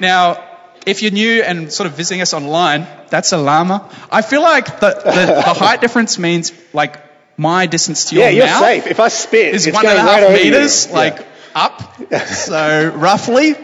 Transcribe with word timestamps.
Now, 0.00 0.42
if 0.86 1.02
you're 1.02 1.12
new 1.12 1.42
and 1.42 1.72
sort 1.72 1.86
of 1.86 1.94
visiting 1.94 2.20
us 2.20 2.34
online, 2.34 2.86
that's 3.10 3.32
a 3.32 3.38
llama. 3.38 3.88
I 4.10 4.22
feel 4.22 4.42
like 4.42 4.80
the, 4.80 4.90
the, 4.90 5.42
the 5.46 5.54
height 5.54 5.80
difference 5.80 6.18
means 6.18 6.52
like 6.72 7.00
my 7.36 7.66
distance 7.66 8.06
to 8.10 8.16
your 8.16 8.24
Yeah, 8.24 8.30
you're 8.30 8.58
safe. 8.60 8.86
If 8.86 9.00
I 9.00 9.08
spit, 9.08 9.54
is 9.54 9.66
it's 9.66 9.74
one 9.74 9.86
and 9.86 9.98
a 9.98 10.02
half 10.02 10.22
right 10.22 10.42
meters, 10.42 10.86
Yeah. 10.86 10.94
like 10.94 11.26
up. 11.54 11.82
So 12.26 12.92
roughly. 12.94 13.54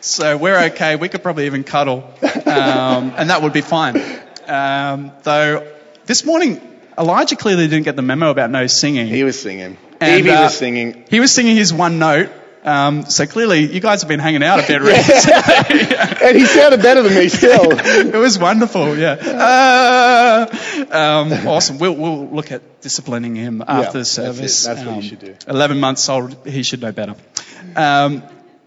So 0.00 0.36
we're 0.36 0.58
okay. 0.66 0.94
We 0.96 1.08
could 1.08 1.22
probably 1.24 1.46
even 1.46 1.64
cuddle, 1.64 2.04
um, 2.22 3.12
and 3.16 3.30
that 3.30 3.42
would 3.42 3.52
be 3.52 3.62
fine. 3.62 4.00
Um, 4.46 5.10
though 5.24 5.66
this 6.06 6.24
morning, 6.24 6.60
Elijah 6.96 7.34
clearly 7.34 7.66
didn't 7.66 7.84
get 7.84 7.96
the 7.96 8.02
memo 8.02 8.30
about 8.30 8.50
no 8.50 8.68
singing. 8.68 9.08
He 9.08 9.24
was 9.24 9.40
singing. 9.40 9.76
And, 10.00 10.20
Evie 10.20 10.30
uh, 10.30 10.44
was 10.44 10.56
singing. 10.56 11.04
He 11.10 11.18
was 11.18 11.32
singing 11.34 11.56
his 11.56 11.74
one 11.74 11.98
note. 11.98 12.30
Um, 12.64 13.04
so 13.06 13.26
clearly, 13.26 13.72
you 13.72 13.80
guys 13.80 14.02
have 14.02 14.08
been 14.08 14.20
hanging 14.20 14.42
out 14.42 14.58
a 14.58 14.66
bit 14.66 14.80
recently. 14.82 15.96
And 16.28 16.36
he 16.36 16.44
sounded 16.44 16.82
better 16.82 17.02
than 17.02 17.14
me 17.14 17.28
still. 17.28 17.70
it 17.72 18.14
was 18.16 18.38
wonderful, 18.38 18.98
yeah. 18.98 19.12
Uh, 19.12 20.86
um, 20.90 21.32
awesome. 21.48 21.78
We'll, 21.78 21.94
we'll 21.94 22.28
look 22.28 22.52
at 22.52 22.80
disciplining 22.80 23.36
him 23.36 23.62
after 23.62 23.82
that's 23.82 23.92
the 23.92 24.04
service. 24.04 24.64
That's 24.64 24.80
what 24.80 24.88
you 24.88 24.92
Um, 24.96 25.02
should 25.02 25.18
do. 25.20 25.36
11 25.46 25.80
months 25.80 26.08
old, 26.08 26.46
he 26.46 26.62
should 26.62 26.80
know 26.82 26.92
better. 26.92 27.14
Um, 27.76 28.22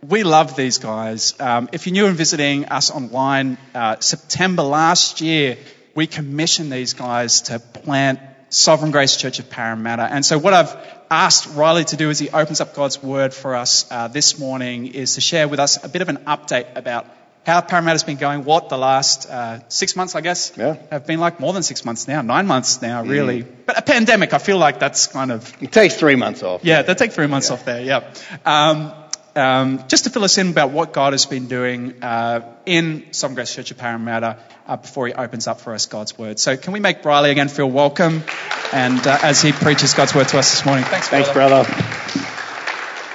we 0.07 0.23
love 0.23 0.55
these 0.55 0.79
guys. 0.79 1.39
Um, 1.39 1.69
if 1.71 1.85
you're 1.85 1.93
new 1.93 2.07
and 2.07 2.15
visiting 2.17 2.65
us 2.65 2.89
online, 2.91 3.57
uh, 3.75 3.97
September 3.99 4.63
last 4.63 5.21
year, 5.21 5.57
we 5.93 6.07
commissioned 6.07 6.71
these 6.71 6.93
guys 6.93 7.41
to 7.43 7.59
plant 7.59 8.19
Sovereign 8.49 8.91
Grace 8.91 9.15
Church 9.15 9.39
of 9.39 9.49
Parramatta. 9.49 10.03
And 10.03 10.25
so 10.25 10.37
what 10.39 10.53
I've 10.53 10.75
asked 11.11 11.53
Riley 11.55 11.83
to 11.85 11.97
do 11.97 12.09
as 12.09 12.19
he 12.19 12.29
opens 12.29 12.61
up 12.61 12.73
God's 12.73 13.03
Word 13.03 13.33
for 13.33 13.55
us 13.55 13.85
uh, 13.91 14.07
this 14.07 14.39
morning 14.39 14.87
is 14.87 15.15
to 15.15 15.21
share 15.21 15.47
with 15.47 15.59
us 15.59 15.83
a 15.83 15.89
bit 15.89 16.01
of 16.01 16.07
an 16.09 16.17
update 16.25 16.75
about 16.77 17.05
how 17.45 17.59
Parramatta's 17.59 18.03
been 18.03 18.17
going, 18.17 18.45
what 18.45 18.69
the 18.69 18.77
last 18.77 19.27
uh, 19.29 19.59
six 19.67 19.95
months, 19.95 20.15
I 20.15 20.21
guess, 20.21 20.53
Yeah. 20.55 20.77
have 20.91 21.05
been 21.07 21.19
like, 21.19 21.39
more 21.39 21.53
than 21.53 21.63
six 21.63 21.83
months 21.83 22.07
now, 22.07 22.21
nine 22.21 22.45
months 22.47 22.81
now, 22.83 23.03
really. 23.03 23.41
But 23.41 23.79
a 23.79 23.81
pandemic, 23.81 24.33
I 24.33 24.37
feel 24.37 24.57
like 24.57 24.79
that's 24.79 25.07
kind 25.07 25.31
of 25.31 25.51
It 25.61 25.71
takes 25.71 25.95
three 25.95 26.15
months 26.15 26.43
off. 26.43 26.63
yeah, 26.63 26.83
they 26.83 26.93
take 26.93 27.11
three 27.13 27.27
months 27.27 27.49
off 27.51 27.65
there. 27.65 27.81
Yeah. 27.81 28.13
Um, 28.45 28.93
um, 29.35 29.83
just 29.87 30.03
to 30.05 30.09
fill 30.09 30.23
us 30.23 30.37
in 30.37 30.49
about 30.49 30.71
what 30.71 30.93
God 30.93 31.13
has 31.13 31.25
been 31.25 31.47
doing 31.47 32.03
uh, 32.03 32.41
in 32.65 33.05
Grace 33.33 33.53
Church 33.53 33.71
of 33.71 33.77
Parramatta 33.77 34.37
uh, 34.67 34.77
before 34.77 35.07
He 35.07 35.13
opens 35.13 35.47
up 35.47 35.61
for 35.61 35.73
us 35.73 35.85
God's 35.85 36.17
Word. 36.17 36.39
So, 36.39 36.57
can 36.57 36.73
we 36.73 36.79
make 36.79 37.01
Briley 37.01 37.31
again 37.31 37.47
feel 37.47 37.69
welcome, 37.69 38.23
and 38.73 39.05
uh, 39.05 39.19
as 39.23 39.41
he 39.41 39.51
preaches 39.51 39.93
God's 39.93 40.13
Word 40.13 40.27
to 40.29 40.39
us 40.39 40.51
this 40.51 40.65
morning? 40.65 40.85
Thanks, 40.85 41.09
Thanks, 41.09 41.31
brother. 41.31 41.65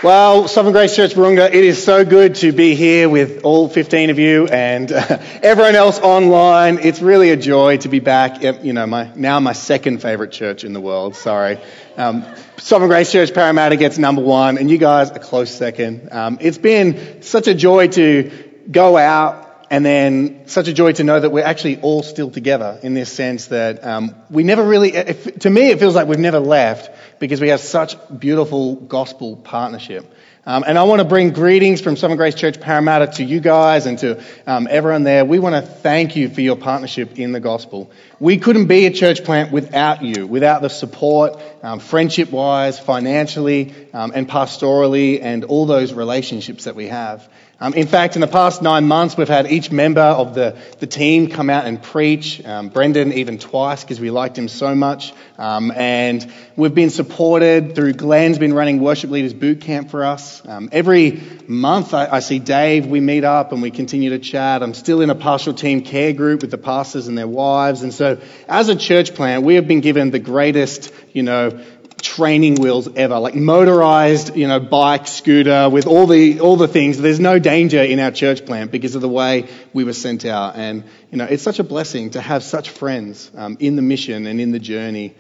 Well, 0.03 0.47
Sovereign 0.47 0.75
Grace 0.75 0.95
Church 0.95 1.15
Barunga, 1.15 1.47
it 1.47 1.65
is 1.65 1.83
so 1.83 2.05
good 2.05 2.35
to 2.37 2.53
be 2.53 2.75
here 2.75 3.09
with 3.09 3.45
all 3.45 3.67
15 3.67 4.11
of 4.11 4.19
you 4.19 4.47
and 4.47 4.93
uh, 4.93 5.01
everyone 5.43 5.75
else 5.75 5.99
online. 5.99 6.81
It's 6.81 7.01
really 7.01 7.31
a 7.31 7.37
joy 7.37 7.79
to 7.79 7.89
be 7.89 8.01
back. 8.01 8.45
at, 8.45 8.63
You 8.63 8.75
know, 8.75 8.87
my 8.87 9.11
now 9.17 9.41
my 9.41 9.55
second 9.55 10.03
favorite 10.03 10.33
church 10.33 10.65
in 10.65 10.75
the 10.75 10.83
world. 10.83 11.17
Sorry, 11.17 11.59
um, 11.97 12.27
Sovereign 12.59 12.91
Grace 12.91 13.11
Church 13.11 13.33
Parramatta 13.33 13.77
gets 13.77 13.97
number 13.97 14.21
one, 14.21 14.59
and 14.59 14.71
you 14.71 14.77
guys 14.77 15.11
a 15.13 15.19
close 15.19 15.51
second. 15.51 16.13
Um, 16.13 16.37
it's 16.43 16.59
been 16.59 17.23
such 17.23 17.49
a 17.49 17.55
joy 17.55 17.89
to 17.89 18.31
go 18.71 18.99
out 18.99 19.46
and 19.71 19.85
then 19.85 20.47
such 20.47 20.69
a 20.69 20.73
joy 20.73 20.93
to 20.93 21.05
know 21.05 21.19
that 21.19 21.31
we're 21.31 21.45
actually 21.45 21.81
all 21.81 22.03
still 22.03 22.31
together 22.31 22.79
in 22.83 22.95
this 22.95 23.13
sense 23.13 23.47
that 23.47 23.85
um, 23.85 24.15
we 24.31 24.45
never 24.45 24.65
really, 24.65 24.95
if, 24.95 25.41
to 25.41 25.51
me, 25.51 25.71
it 25.71 25.79
feels 25.79 25.95
like 25.95 26.07
we've 26.07 26.19
never 26.19 26.39
left 26.39 26.91
because 27.19 27.41
we 27.41 27.49
have 27.49 27.61
such 27.61 27.97
beautiful 28.19 28.77
gospel 28.77 29.37
partnership. 29.37 30.13
Um, 30.49 30.63
and 30.65 30.79
I 30.79 30.85
want 30.85 31.01
to 31.01 31.05
bring 31.05 31.33
greetings 31.33 31.81
from 31.81 31.97
Sovereign 31.97 32.19
Grace 32.19 32.37
Church 32.37 32.61
Parramatta 32.61 33.09
to 33.15 33.25
you 33.25 33.41
guys 33.41 33.87
and 33.87 33.99
to 33.99 34.23
um, 34.47 34.69
everyone 34.71 35.03
there. 35.03 35.25
We 35.25 35.41
want 35.41 35.57
to 35.57 35.63
thank 35.63 36.15
you 36.15 36.29
for 36.29 36.41
your 36.41 36.55
partnership 36.55 37.19
in 37.19 37.33
the 37.33 37.41
gospel. 37.41 37.91
We 38.21 38.39
couldn't 38.39 38.67
be 38.67 38.87
a 38.87 38.93
church 38.93 39.25
plant 39.25 39.51
without 39.51 40.05
you, 40.05 40.25
without 40.25 40.63
the 40.63 40.69
support, 40.69 41.43
um, 41.65 41.81
friendship 41.81 42.31
wise, 42.31 42.79
financially, 42.79 43.75
um, 43.93 44.13
and 44.15 44.29
pastorally, 44.29 45.21
and 45.21 45.43
all 45.43 45.67
those 45.67 45.93
relationships 45.93 46.65
that 46.65 46.77
we 46.77 46.87
have. 46.87 47.29
Um, 47.59 47.73
in 47.73 47.87
fact, 47.87 48.17
in 48.17 48.21
the 48.21 48.27
past 48.27 48.61
nine 48.61 48.87
months, 48.87 49.17
we've 49.17 49.29
had 49.29 49.51
each 49.51 49.73
member 49.73 50.03
of 50.03 50.35
the, 50.35 50.59
the 50.79 50.87
team 50.87 51.29
come 51.29 51.49
out 51.49 51.65
and 51.65 51.83
preach. 51.83 52.45
Um, 52.45 52.69
Brendan 52.69 53.15
even 53.15 53.39
twice 53.39 53.83
because 53.83 53.99
we 53.99 54.11
liked 54.11 54.37
him 54.37 54.49
so 54.49 54.75
much. 54.75 55.15
Um, 55.39 55.73
and 55.75 56.31
we've 56.55 56.75
been 56.75 56.91
supported 56.91 57.75
through 57.75 57.95
Glenn's 57.95 58.39
been 58.39 58.53
running 58.53 58.81
worship 58.81 59.09
leaders 59.09 59.33
boot 59.33 59.63
camp 59.63 59.89
for 59.89 60.05
us. 60.05 60.47
Um, 60.47 60.69
every 60.71 61.23
month 61.49 61.95
I, 61.95 62.07
I 62.07 62.21
see 62.21 62.41
Dave, 62.41 62.89
we 62.89 63.01
meet 63.01 63.25
up 63.25 63.53
and 63.53 63.63
we 63.63 63.71
continue 63.71 64.11
to 64.11 64.19
chat. 64.19 64.63
I'm 64.63 64.75
still 64.75 65.01
in 65.01 65.09
a 65.09 65.15
pastoral 65.15 65.57
team 65.57 65.81
care 65.81 66.13
group 66.13 66.43
with 66.43 66.51
the 66.51 66.59
pastors 66.59 67.09
and 67.09 67.17
their 67.17 67.29
wives. 67.29 67.83
And 67.83 67.95
so 67.95 68.21
as 68.49 68.69
a 68.69 68.77
church 68.77 69.15
plant, 69.15 69.45
we 69.45 69.55
have 69.55 69.67
been 69.67 69.81
given 69.81 70.11
the 70.11 70.19
greatest, 70.19 70.93
you 71.15 71.23
know, 71.23 71.59
training 72.03 72.57
wheels 72.57 72.89
ever, 72.95 73.19
like 73.19 73.35
motorized, 73.35 74.37
you 74.37 74.47
know, 74.47 74.61
bike, 74.61 75.07
scooter, 75.07 75.69
with 75.69 75.87
all 75.87 76.07
the 76.07 76.41
all 76.41 76.57
the 76.57 76.69
things. 76.69 76.99
There's 76.99 77.21
no 77.21 77.39
danger 77.39 77.83
in 77.83 77.99
our 78.01 78.11
church 78.11 78.45
plant 78.45 78.71
because 78.71 78.95
of 78.95 79.03
the 79.03 79.09
way 79.09 79.49
we 79.73 79.85
were 79.85 79.93
sent 79.93 80.25
out, 80.25 80.57
and 80.57 80.85
you 81.11 81.19
know, 81.19 81.25
it's 81.25 81.43
such 81.43 81.59
a 81.59 81.65
blessing 81.65 82.11
to 82.11 82.21
have 82.21 82.43
such 82.43 82.71
friends 82.71 83.31
um, 83.35 83.57
in 83.61 83.77
the 83.77 83.83
mission 83.83 84.27
and 84.27 84.41
in 84.41 84.53
the 84.53 84.59
journey. 84.59 85.15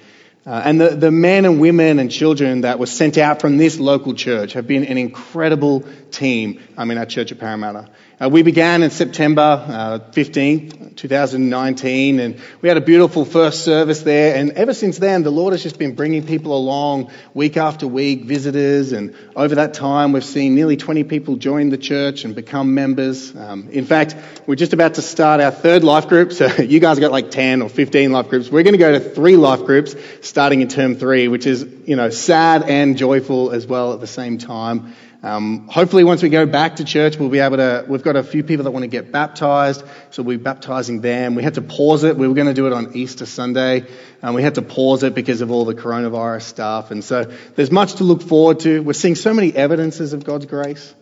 Uh, 0.46 0.62
and 0.64 0.80
the, 0.80 0.90
the 0.90 1.10
men 1.10 1.44
and 1.44 1.60
women 1.60 1.98
and 1.98 2.08
children 2.08 2.60
that 2.60 2.78
were 2.78 2.86
sent 2.86 3.18
out 3.18 3.40
from 3.40 3.56
this 3.56 3.80
local 3.80 4.14
church 4.14 4.52
have 4.52 4.64
been 4.64 4.84
an 4.84 4.96
incredible 4.96 5.84
team 6.12 6.62
um, 6.76 6.88
in 6.92 6.98
our 6.98 7.06
church 7.06 7.32
at 7.32 7.40
Parramatta. 7.40 7.90
Uh, 8.18 8.30
we 8.30 8.42
began 8.42 8.82
in 8.82 8.88
September 8.88 9.42
uh, 9.42 9.98
15th, 10.12 10.96
2019, 10.96 12.18
and 12.18 12.40
we 12.62 12.68
had 12.70 12.78
a 12.78 12.80
beautiful 12.80 13.26
first 13.26 13.62
service 13.62 14.00
there. 14.00 14.36
And 14.36 14.52
ever 14.52 14.72
since 14.72 14.96
then, 14.96 15.22
the 15.22 15.30
Lord 15.30 15.52
has 15.52 15.62
just 15.62 15.78
been 15.78 15.94
bringing 15.94 16.26
people 16.26 16.56
along 16.56 17.10
week 17.34 17.58
after 17.58 17.86
week, 17.86 18.24
visitors. 18.24 18.92
And 18.92 19.14
over 19.36 19.56
that 19.56 19.74
time, 19.74 20.12
we've 20.12 20.24
seen 20.24 20.54
nearly 20.54 20.78
20 20.78 21.04
people 21.04 21.36
join 21.36 21.68
the 21.68 21.76
church 21.76 22.24
and 22.24 22.34
become 22.34 22.72
members. 22.72 23.36
Um, 23.36 23.68
in 23.68 23.84
fact, 23.84 24.16
we're 24.46 24.54
just 24.54 24.72
about 24.72 24.94
to 24.94 25.02
start 25.02 25.42
our 25.42 25.50
third 25.50 25.84
life 25.84 26.08
group. 26.08 26.32
So 26.32 26.46
you 26.62 26.80
guys 26.80 26.98
got 26.98 27.12
like 27.12 27.30
10 27.30 27.60
or 27.60 27.68
15 27.68 28.12
life 28.12 28.30
groups. 28.30 28.48
We're 28.50 28.62
going 28.62 28.72
to 28.72 28.78
go 28.78 28.92
to 28.92 29.00
three 29.00 29.36
life 29.36 29.66
groups 29.66 29.94
starting 30.22 30.62
in 30.62 30.68
term 30.68 30.94
three, 30.94 31.28
which 31.28 31.46
is, 31.46 31.66
you 31.84 31.96
know, 31.96 32.08
sad 32.08 32.62
and 32.62 32.96
joyful 32.96 33.50
as 33.50 33.66
well 33.66 33.92
at 33.92 34.00
the 34.00 34.06
same 34.06 34.38
time. 34.38 34.94
Um, 35.26 35.66
hopefully, 35.66 36.04
once 36.04 36.22
we 36.22 36.28
go 36.28 36.46
back 36.46 36.76
to 36.76 36.84
church, 36.84 37.16
we'll 37.16 37.30
be 37.30 37.40
able 37.40 37.56
to. 37.56 37.84
We've 37.88 38.02
got 38.02 38.14
a 38.14 38.22
few 38.22 38.44
people 38.44 38.62
that 38.62 38.70
want 38.70 38.84
to 38.84 38.88
get 38.88 39.10
baptized, 39.10 39.82
so 40.10 40.22
we'll 40.22 40.38
be 40.38 40.42
baptizing 40.44 41.00
them. 41.00 41.34
We 41.34 41.42
had 41.42 41.54
to 41.54 41.62
pause 41.62 42.04
it. 42.04 42.16
We 42.16 42.28
were 42.28 42.34
going 42.34 42.46
to 42.46 42.54
do 42.54 42.68
it 42.68 42.72
on 42.72 42.94
Easter 42.94 43.26
Sunday, 43.26 43.86
and 44.22 44.36
we 44.36 44.42
had 44.44 44.54
to 44.54 44.62
pause 44.62 45.02
it 45.02 45.16
because 45.16 45.40
of 45.40 45.50
all 45.50 45.64
the 45.64 45.74
coronavirus 45.74 46.42
stuff. 46.42 46.92
And 46.92 47.02
so, 47.02 47.24
there's 47.56 47.72
much 47.72 47.94
to 47.94 48.04
look 48.04 48.22
forward 48.22 48.60
to. 48.60 48.80
We're 48.80 48.92
seeing 48.92 49.16
so 49.16 49.34
many 49.34 49.52
evidences 49.52 50.12
of 50.12 50.22
God's 50.22 50.46
grace. 50.46 50.94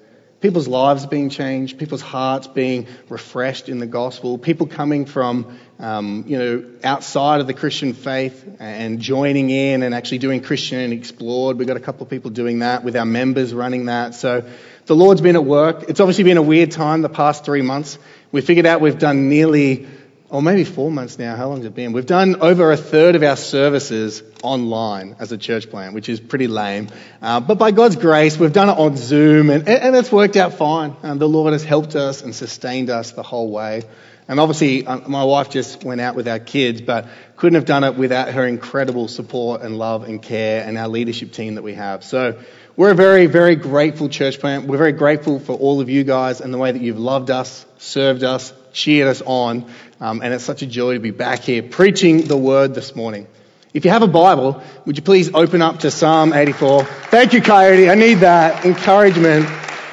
People's 0.44 0.68
lives 0.68 1.06
being 1.06 1.30
changed, 1.30 1.78
people's 1.78 2.02
hearts 2.02 2.48
being 2.48 2.86
refreshed 3.08 3.70
in 3.70 3.78
the 3.78 3.86
gospel, 3.86 4.36
people 4.36 4.66
coming 4.66 5.06
from, 5.06 5.58
um, 5.78 6.24
you 6.26 6.36
know, 6.36 6.64
outside 6.84 7.40
of 7.40 7.46
the 7.46 7.54
Christian 7.54 7.94
faith 7.94 8.58
and 8.60 9.00
joining 9.00 9.48
in 9.48 9.82
and 9.82 9.94
actually 9.94 10.18
doing 10.18 10.42
Christianity 10.42 10.98
Explored. 10.98 11.56
We've 11.56 11.66
got 11.66 11.78
a 11.78 11.80
couple 11.80 12.02
of 12.02 12.10
people 12.10 12.30
doing 12.30 12.58
that 12.58 12.84
with 12.84 12.94
our 12.94 13.06
members 13.06 13.54
running 13.54 13.86
that. 13.86 14.14
So 14.14 14.46
the 14.84 14.94
Lord's 14.94 15.22
been 15.22 15.36
at 15.36 15.46
work. 15.46 15.84
It's 15.88 16.00
obviously 16.00 16.24
been 16.24 16.36
a 16.36 16.42
weird 16.42 16.72
time 16.72 17.00
the 17.00 17.08
past 17.08 17.46
three 17.46 17.62
months. 17.62 17.98
We 18.30 18.42
figured 18.42 18.66
out 18.66 18.82
we've 18.82 18.98
done 18.98 19.30
nearly, 19.30 19.88
or 20.34 20.42
maybe 20.42 20.64
four 20.64 20.90
months 20.90 21.16
now. 21.16 21.36
How 21.36 21.48
long 21.48 21.58
has 21.58 21.66
it 21.66 21.76
been? 21.76 21.92
We've 21.92 22.04
done 22.04 22.40
over 22.40 22.72
a 22.72 22.76
third 22.76 23.14
of 23.14 23.22
our 23.22 23.36
services 23.36 24.20
online 24.42 25.14
as 25.20 25.30
a 25.30 25.38
church 25.38 25.70
plan, 25.70 25.94
which 25.94 26.08
is 26.08 26.18
pretty 26.18 26.48
lame. 26.48 26.88
Uh, 27.22 27.38
but 27.38 27.56
by 27.56 27.70
God's 27.70 27.94
grace, 27.94 28.36
we've 28.36 28.52
done 28.52 28.68
it 28.68 28.76
on 28.76 28.96
Zoom, 28.96 29.48
and, 29.48 29.68
and 29.68 29.94
it's 29.94 30.10
worked 30.10 30.34
out 30.36 30.54
fine. 30.54 30.96
And 31.04 31.20
the 31.20 31.28
Lord 31.28 31.52
has 31.52 31.62
helped 31.62 31.94
us 31.94 32.22
and 32.22 32.34
sustained 32.34 32.90
us 32.90 33.12
the 33.12 33.22
whole 33.22 33.48
way. 33.48 33.84
And 34.26 34.40
obviously, 34.40 34.84
uh, 34.84 35.08
my 35.08 35.22
wife 35.22 35.50
just 35.50 35.84
went 35.84 36.00
out 36.00 36.16
with 36.16 36.26
our 36.26 36.40
kids, 36.40 36.80
but 36.80 37.06
couldn't 37.36 37.54
have 37.54 37.64
done 37.64 37.84
it 37.84 37.94
without 37.94 38.30
her 38.30 38.44
incredible 38.44 39.06
support 39.06 39.62
and 39.62 39.78
love 39.78 40.02
and 40.02 40.20
care 40.20 40.66
and 40.66 40.76
our 40.76 40.88
leadership 40.88 41.30
team 41.30 41.54
that 41.54 41.62
we 41.62 41.74
have. 41.74 42.02
So 42.02 42.40
we're 42.76 42.90
a 42.90 42.96
very, 42.96 43.26
very 43.26 43.54
grateful 43.54 44.08
church 44.08 44.40
plant. 44.40 44.66
We're 44.66 44.78
very 44.78 44.92
grateful 44.92 45.38
for 45.38 45.52
all 45.52 45.80
of 45.80 45.88
you 45.88 46.02
guys 46.02 46.40
and 46.40 46.52
the 46.52 46.58
way 46.58 46.72
that 46.72 46.82
you've 46.82 46.98
loved 46.98 47.30
us, 47.30 47.64
served 47.78 48.24
us, 48.24 48.52
cheered 48.72 49.08
us 49.08 49.22
on. 49.24 49.70
Um, 50.04 50.20
and 50.20 50.34
it's 50.34 50.44
such 50.44 50.60
a 50.60 50.66
joy 50.66 50.92
to 50.92 51.00
be 51.00 51.12
back 51.12 51.40
here 51.40 51.62
preaching 51.62 52.26
the 52.26 52.36
word 52.36 52.74
this 52.74 52.94
morning. 52.94 53.26
If 53.72 53.86
you 53.86 53.90
have 53.90 54.02
a 54.02 54.06
Bible, 54.06 54.62
would 54.84 54.98
you 54.98 55.02
please 55.02 55.32
open 55.32 55.62
up 55.62 55.78
to 55.78 55.90
Psalm 55.90 56.34
84? 56.34 56.84
Thank 56.84 57.32
you, 57.32 57.40
Coyote. 57.40 57.88
I 57.88 57.94
need 57.94 58.16
that 58.16 58.66
encouragement. 58.66 59.46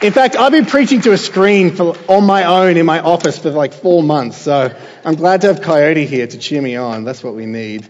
In 0.03 0.11
fact, 0.11 0.35
I've 0.35 0.51
been 0.51 0.65
preaching 0.65 0.99
to 1.03 1.13
a 1.13 1.17
screen 1.17 1.73
for, 1.73 1.95
on 2.09 2.25
my 2.25 2.43
own 2.43 2.75
in 2.75 2.85
my 2.85 2.99
office 2.99 3.39
for 3.39 3.51
like 3.51 3.71
four 3.71 4.03
months, 4.03 4.35
so 4.35 4.75
I'm 5.05 5.15
glad 5.15 5.41
to 5.41 5.47
have 5.47 5.61
Coyote 5.61 6.05
here 6.05 6.27
to 6.27 6.37
cheer 6.37 6.61
me 6.61 6.75
on. 6.75 7.05
That's 7.05 7.23
what 7.23 7.33
we 7.33 7.45
need. 7.45 7.87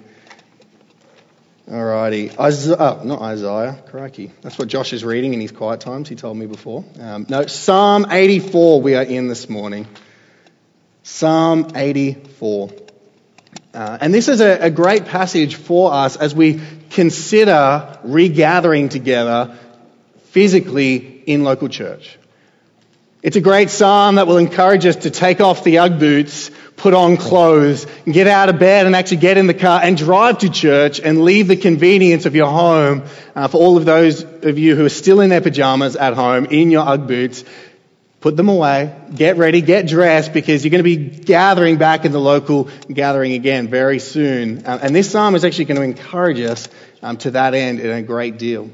Alrighty. 1.68 2.38
Isaiah, 2.40 2.76
oh, 2.78 3.02
not 3.04 3.24
Isaiah, 3.24 3.84
crikey. 3.88 4.32
That's 4.44 4.60
what 4.60 4.68
Josh 4.68 4.94
is 4.94 5.04
reading 5.04 5.34
in 5.34 5.42
his 5.42 5.52
quiet 5.52 5.80
times, 5.80 6.08
he 6.08 6.14
told 6.14 6.38
me 6.38 6.46
before. 6.46 6.86
Um, 7.00 7.26
no, 7.30 7.48
Psalm 7.48 8.06
84 8.12 8.80
we 8.80 8.94
are 8.94 9.02
in 9.02 9.28
this 9.28 9.50
morning. 9.50 9.88
Psalm 11.04 11.72
84. 11.76 12.70
Uh, 13.74 13.98
and 14.02 14.14
this 14.14 14.28
is 14.28 14.42
a, 14.42 14.66
a 14.66 14.70
great 14.70 15.06
passage 15.06 15.56
for 15.56 15.94
us 15.94 16.16
as 16.16 16.36
we 16.36 16.62
consider 16.90 17.98
regathering 18.04 18.90
together 18.90 19.58
physically 20.26 21.24
in 21.26 21.44
local 21.44 21.70
church. 21.70 22.18
It's 23.24 23.36
a 23.36 23.42
great 23.42 23.70
psalm 23.70 24.16
that 24.16 24.26
will 24.26 24.40
encourage 24.40 24.86
us 24.86 24.96
to 24.98 25.12
take 25.12 25.42
off 25.42 25.64
the 25.64 25.78
Ugg 25.78 26.00
boots, 26.00 26.50
put 26.76 26.96
on 26.96 27.18
clothes, 27.18 27.86
get 28.06 28.26
out 28.26 28.50
of 28.50 28.58
bed 28.58 28.88
and 28.88 28.96
actually 28.96 29.18
get 29.18 29.38
in 29.38 29.46
the 29.46 29.54
car 29.54 29.80
and 29.84 29.96
drive 29.96 30.40
to 30.40 30.50
church 30.50 31.00
and 31.00 31.24
leave 31.24 31.48
the 31.48 31.56
convenience 31.56 32.26
of 32.26 32.36
your 32.36 32.48
home 32.48 33.04
uh, 33.36 33.48
for 33.48 33.58
all 33.58 33.78
of 33.78 33.86
those 33.86 34.24
of 34.24 34.58
you 34.58 34.76
who 34.76 34.86
are 34.86 34.90
still 34.90 35.22
in 35.22 35.30
their 35.30 35.42
pajamas 35.42 35.96
at 35.96 36.16
home 36.16 36.46
in 36.46 36.72
your 36.72 36.88
Ugg 36.88 37.08
boots. 37.08 37.44
Put 38.22 38.38
them 38.38 38.50
away, 38.50 38.96
get 39.14 39.38
ready, 39.38 39.62
get 39.62 39.88
dressed 39.88 40.32
because 40.32 40.64
you're 40.64 40.72
going 40.72 40.84
to 40.84 40.84
be 40.84 40.96
gathering 40.96 41.78
back 41.78 42.06
in 42.06 42.12
the 42.12 42.20
local 42.20 42.70
gathering 42.88 43.34
again 43.34 43.68
very 43.68 44.00
soon. 44.00 44.66
Um, 44.66 44.80
and 44.84 44.96
this 44.96 45.12
psalm 45.12 45.36
is 45.36 45.44
actually 45.44 45.66
going 45.66 45.78
to 45.78 45.84
encourage 45.84 46.40
us 46.40 46.70
um, 47.02 47.18
to 47.18 47.32
that 47.32 47.54
end 47.56 47.80
in 47.80 47.90
a 47.90 48.04
great 48.04 48.38
deal. 48.38 48.70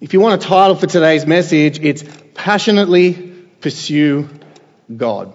If 0.00 0.12
you 0.12 0.20
want 0.20 0.44
a 0.44 0.46
title 0.46 0.76
for 0.76 0.86
today's 0.86 1.26
message, 1.26 1.80
it's 1.80 2.04
Passionately 2.34 3.12
pursue 3.60 4.28
God. 4.94 5.32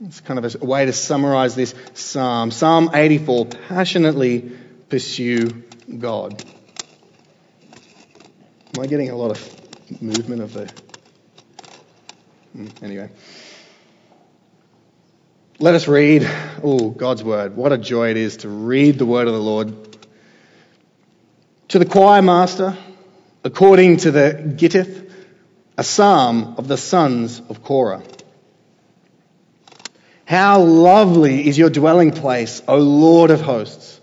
It's 0.00 0.20
kind 0.20 0.44
of 0.44 0.62
a 0.62 0.64
way 0.64 0.84
to 0.84 0.92
summarize 0.92 1.54
this 1.54 1.74
psalm. 1.94 2.50
Psalm 2.50 2.90
84 2.92 3.46
passionately 3.68 4.52
pursue 4.88 5.48
God. 5.96 6.44
Am 8.76 8.82
I 8.82 8.86
getting 8.86 9.10
a 9.10 9.16
lot 9.16 9.30
of 9.30 10.02
movement 10.02 10.42
of 10.42 10.52
the. 10.52 10.83
Hmm, 12.54 12.66
anyway. 12.82 13.10
Let 15.58 15.74
us 15.74 15.88
read, 15.88 16.28
oh, 16.62 16.90
God's 16.90 17.24
word. 17.24 17.56
What 17.56 17.72
a 17.72 17.78
joy 17.78 18.10
it 18.10 18.16
is 18.16 18.38
to 18.38 18.48
read 18.48 18.98
the 18.98 19.06
word 19.06 19.26
of 19.26 19.34
the 19.34 19.40
Lord. 19.40 19.74
To 21.68 21.78
the 21.80 21.84
choir 21.84 22.22
master, 22.22 22.76
according 23.42 23.98
to 23.98 24.12
the 24.12 24.54
Gittith, 24.56 25.10
a 25.76 25.82
psalm 25.82 26.54
of 26.58 26.68
the 26.68 26.76
sons 26.76 27.42
of 27.48 27.64
Korah. 27.64 28.02
How 30.24 30.62
lovely 30.62 31.48
is 31.48 31.58
your 31.58 31.70
dwelling 31.70 32.12
place, 32.12 32.62
O 32.68 32.78
Lord 32.78 33.30
of 33.30 33.40
hosts. 33.40 34.00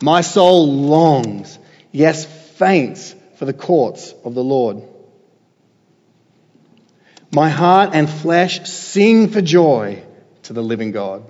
My 0.00 0.20
soul 0.20 0.72
longs, 0.72 1.58
yes, 1.92 2.24
faints 2.24 3.14
for 3.36 3.44
the 3.44 3.52
courts 3.52 4.12
of 4.24 4.34
the 4.34 4.42
Lord. 4.42 4.82
My 7.34 7.48
heart 7.48 7.90
and 7.94 8.08
flesh 8.08 8.68
sing 8.68 9.28
for 9.28 9.40
joy 9.40 10.02
to 10.44 10.52
the 10.52 10.62
living 10.62 10.92
God. 10.92 11.24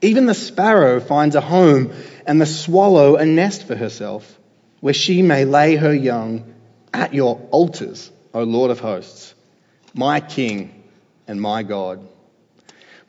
Even 0.00 0.24
the 0.24 0.34
sparrow 0.34 0.98
finds 0.98 1.34
a 1.34 1.42
home 1.42 1.92
and 2.26 2.40
the 2.40 2.46
swallow 2.46 3.16
a 3.16 3.26
nest 3.26 3.66
for 3.66 3.76
herself 3.76 4.38
where 4.80 4.94
she 4.94 5.20
may 5.20 5.44
lay 5.44 5.76
her 5.76 5.92
young 5.92 6.54
at 6.94 7.12
your 7.12 7.38
altars. 7.50 8.10
O 8.32 8.44
Lord 8.44 8.70
of 8.70 8.80
hosts, 8.80 9.34
my 9.94 10.20
King 10.20 10.84
and 11.26 11.40
my 11.40 11.62
God. 11.62 12.06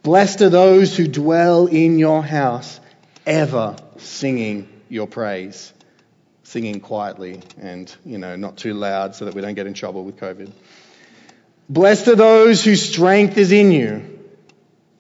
Blessed 0.02 0.42
are 0.42 0.50
those 0.50 0.96
who 0.98 1.08
dwell 1.08 1.68
in 1.68 2.00
your 2.00 2.24
house, 2.24 2.80
ever 3.26 3.76
singing 3.98 4.68
your 4.90 5.08
praise. 5.08 5.74
Singing 6.44 6.80
quietly 6.80 7.42
and, 7.60 7.96
you 8.04 8.18
know, 8.18 8.36
not 8.36 8.58
too 8.58 8.74
loud 8.74 9.14
so 9.14 9.26
that 9.26 9.36
we 9.36 9.42
don't 9.42 9.54
get 9.54 9.68
in 9.68 9.76
trouble 9.76 10.04
with 10.04 10.18
COVID. 10.18 10.52
Blessed 11.70 12.08
are 12.08 12.16
those 12.16 12.64
whose 12.64 12.82
strength 12.82 13.38
is 13.38 13.52
in 13.52 13.72
you, 13.72 14.20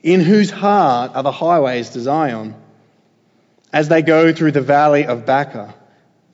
in 0.04 0.20
whose 0.22 0.52
heart 0.52 1.16
are 1.16 1.24
the 1.24 1.32
highways 1.32 1.90
to 1.92 2.00
Zion. 2.00 2.54
As 3.74 3.88
they 3.88 4.04
go 4.04 4.32
through 4.32 4.52
the 4.52 4.62
valley 4.62 5.06
of 5.06 5.26
Baca, 5.26 5.74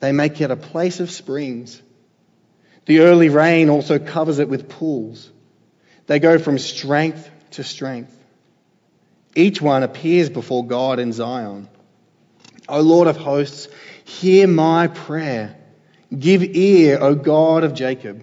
they 0.00 0.12
make 0.12 0.40
it 0.42 0.50
a 0.50 0.56
place 0.56 1.00
of 1.00 1.10
springs. 1.10 1.80
The 2.84 3.00
early 3.00 3.30
rain 3.30 3.70
also 3.70 3.98
covers 3.98 4.38
it 4.38 4.48
with 4.48 4.68
pools. 4.68 5.30
They 6.06 6.18
go 6.18 6.38
from 6.38 6.58
strength 6.58 7.30
to 7.52 7.64
strength. 7.64 8.12
Each 9.34 9.60
one 9.60 9.82
appears 9.82 10.28
before 10.28 10.66
God 10.66 10.98
in 10.98 11.12
Zion. 11.12 11.68
O 12.68 12.80
Lord 12.80 13.08
of 13.08 13.16
hosts, 13.16 13.68
hear 14.04 14.46
my 14.46 14.88
prayer. 14.88 15.56
Give 16.16 16.42
ear, 16.42 16.98
O 17.00 17.14
God 17.14 17.64
of 17.64 17.74
Jacob. 17.74 18.22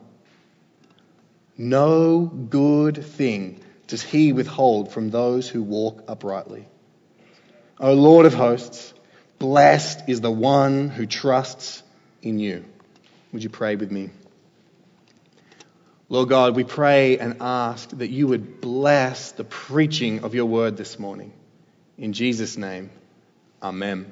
No 1.57 2.25
good 2.25 3.03
thing 3.05 3.61
does 3.87 4.01
he 4.01 4.33
withhold 4.33 4.91
from 4.91 5.09
those 5.09 5.49
who 5.49 5.61
walk 5.61 6.03
uprightly. 6.07 6.67
O 7.79 7.93
Lord 7.93 8.25
of 8.25 8.33
hosts, 8.33 8.93
blessed 9.39 10.07
is 10.07 10.21
the 10.21 10.31
one 10.31 10.89
who 10.89 11.05
trusts 11.05 11.83
in 12.21 12.39
you. 12.39 12.63
Would 13.33 13.43
you 13.43 13.49
pray 13.49 13.75
with 13.75 13.91
me? 13.91 14.11
Lord 16.09 16.29
God, 16.29 16.55
we 16.55 16.63
pray 16.63 17.17
and 17.17 17.37
ask 17.41 17.89
that 17.97 18.09
you 18.09 18.27
would 18.27 18.59
bless 18.61 19.31
the 19.31 19.45
preaching 19.45 20.23
of 20.23 20.35
your 20.35 20.45
word 20.45 20.77
this 20.77 20.99
morning. 20.99 21.31
In 21.97 22.13
Jesus' 22.13 22.57
name, 22.57 22.89
Amen. 23.63 24.11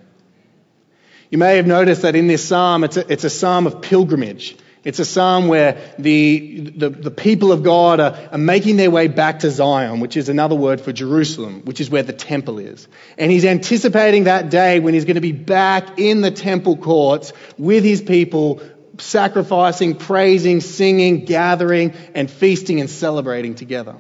You 1.30 1.38
may 1.38 1.58
have 1.58 1.68
noticed 1.68 2.04
that 2.04 2.16
in 2.16 2.28
this 2.28 2.48
psalm, 2.48 2.84
it's 2.84 2.98
a, 2.98 3.12
it's 3.12 3.24
a 3.24 3.30
psalm 3.30 3.68
of 3.68 3.82
pilgrimage. 3.82 4.56
It's 4.84 5.00
a 5.00 5.06
psalm 5.06 5.50
where 5.50 5.78
the, 6.00 6.70
the, 6.70 6.90
the 6.90 7.12
people 7.12 7.52
of 7.52 7.64
God 7.64 8.00
are, 8.00 8.18
are, 8.32 8.38
making 8.38 8.78
their 8.78 8.90
way 8.90 9.10
back 9.10 9.40
to 9.40 9.52
Zion, 9.52 10.00
which 10.00 10.16
is 10.16 10.30
another 10.30 10.56
word 10.56 10.80
for 10.80 10.94
Jerusalem, 10.94 11.64
which 11.66 11.82
is 11.82 11.90
where 11.90 12.04
the 12.04 12.14
temple 12.14 12.60
is. 12.60 12.88
And 13.18 13.30
he's 13.30 13.44
anticipating 13.44 14.24
that 14.24 14.50
day 14.50 14.80
when 14.80 14.94
he's 14.94 15.04
going 15.04 15.16
to 15.16 15.22
be 15.22 15.34
back 15.34 16.00
in 16.00 16.22
the 16.22 16.32
temple 16.32 16.78
courts 16.78 17.34
with 17.58 17.84
his 17.84 18.02
people 18.02 18.62
sacrificing, 19.00 19.96
praising, 19.96 20.62
singing, 20.62 21.26
gathering, 21.26 21.94
and 22.16 22.32
feasting 22.32 22.80
and 22.80 22.90
celebrating 22.90 23.56
together. 23.56 23.98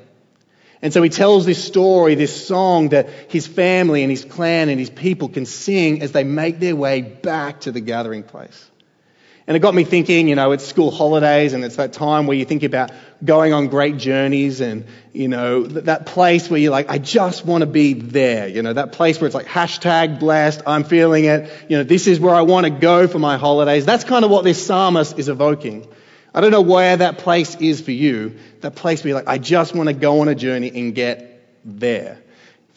And 0.81 0.93
so 0.93 1.03
he 1.03 1.09
tells 1.09 1.45
this 1.45 1.61
story, 1.61 2.15
this 2.15 2.47
song 2.47 2.89
that 2.89 3.09
his 3.29 3.45
family 3.45 4.01
and 4.03 4.09
his 4.09 4.23
clan 4.23 4.69
and 4.69 4.79
his 4.79 4.89
people 4.89 5.27
can 5.27 5.45
sing 5.45 6.01
as 6.01 6.13
they 6.13 6.23
make 6.23 6.59
their 6.59 6.75
way 6.75 7.01
back 7.01 7.61
to 7.61 7.73
the 7.73 7.81
gathering 7.81 8.23
place. 8.23 8.68
And 9.49 9.55
it 9.55 9.61
got 9.61 9.73
me 9.73 9.83
thinking, 9.83 10.27
you 10.27 10.35
know, 10.35 10.51
it's 10.51 10.63
school 10.63 10.91
holidays 10.91 11.53
and 11.53 11.65
it's 11.65 11.77
that 11.77 11.91
time 11.91 12.27
where 12.27 12.37
you 12.37 12.45
think 12.45 12.61
about 12.61 12.91
going 13.25 13.51
on 13.51 13.65
great 13.65 13.97
journeys 13.97 14.61
and, 14.61 14.85
you 15.11 15.27
know, 15.27 15.63
that 15.63 16.05
place 16.05 16.51
where 16.51 16.59
you're 16.59 16.71
like, 16.71 16.91
I 16.91 16.99
just 16.99 17.47
want 17.47 17.63
to 17.63 17.65
be 17.65 17.93
there. 17.93 18.47
You 18.47 18.61
know, 18.61 18.73
that 18.73 18.91
place 18.91 19.19
where 19.19 19.25
it's 19.25 19.33
like 19.33 19.47
hashtag 19.47 20.19
blessed, 20.19 20.61
I'm 20.67 20.83
feeling 20.83 21.25
it. 21.25 21.51
You 21.67 21.77
know, 21.77 21.83
this 21.83 22.05
is 22.05 22.19
where 22.19 22.35
I 22.35 22.43
want 22.43 22.65
to 22.65 22.69
go 22.69 23.07
for 23.07 23.17
my 23.17 23.37
holidays. 23.37 23.87
That's 23.87 24.03
kind 24.03 24.23
of 24.23 24.29
what 24.29 24.43
this 24.43 24.63
psalmist 24.63 25.17
is 25.17 25.29
evoking. 25.29 25.87
I 26.31 26.41
don't 26.41 26.51
know 26.51 26.61
where 26.61 26.97
that 26.97 27.17
place 27.17 27.55
is 27.55 27.81
for 27.81 27.91
you. 27.91 28.37
That 28.61 28.75
place 28.75 29.03
where 29.03 29.09
you're 29.09 29.17
like, 29.17 29.27
I 29.27 29.39
just 29.39 29.73
want 29.73 29.89
to 29.89 29.93
go 29.93 30.19
on 30.19 30.27
a 30.27 30.35
journey 30.35 30.71
and 30.75 30.93
get 30.93 31.43
there. 31.65 32.19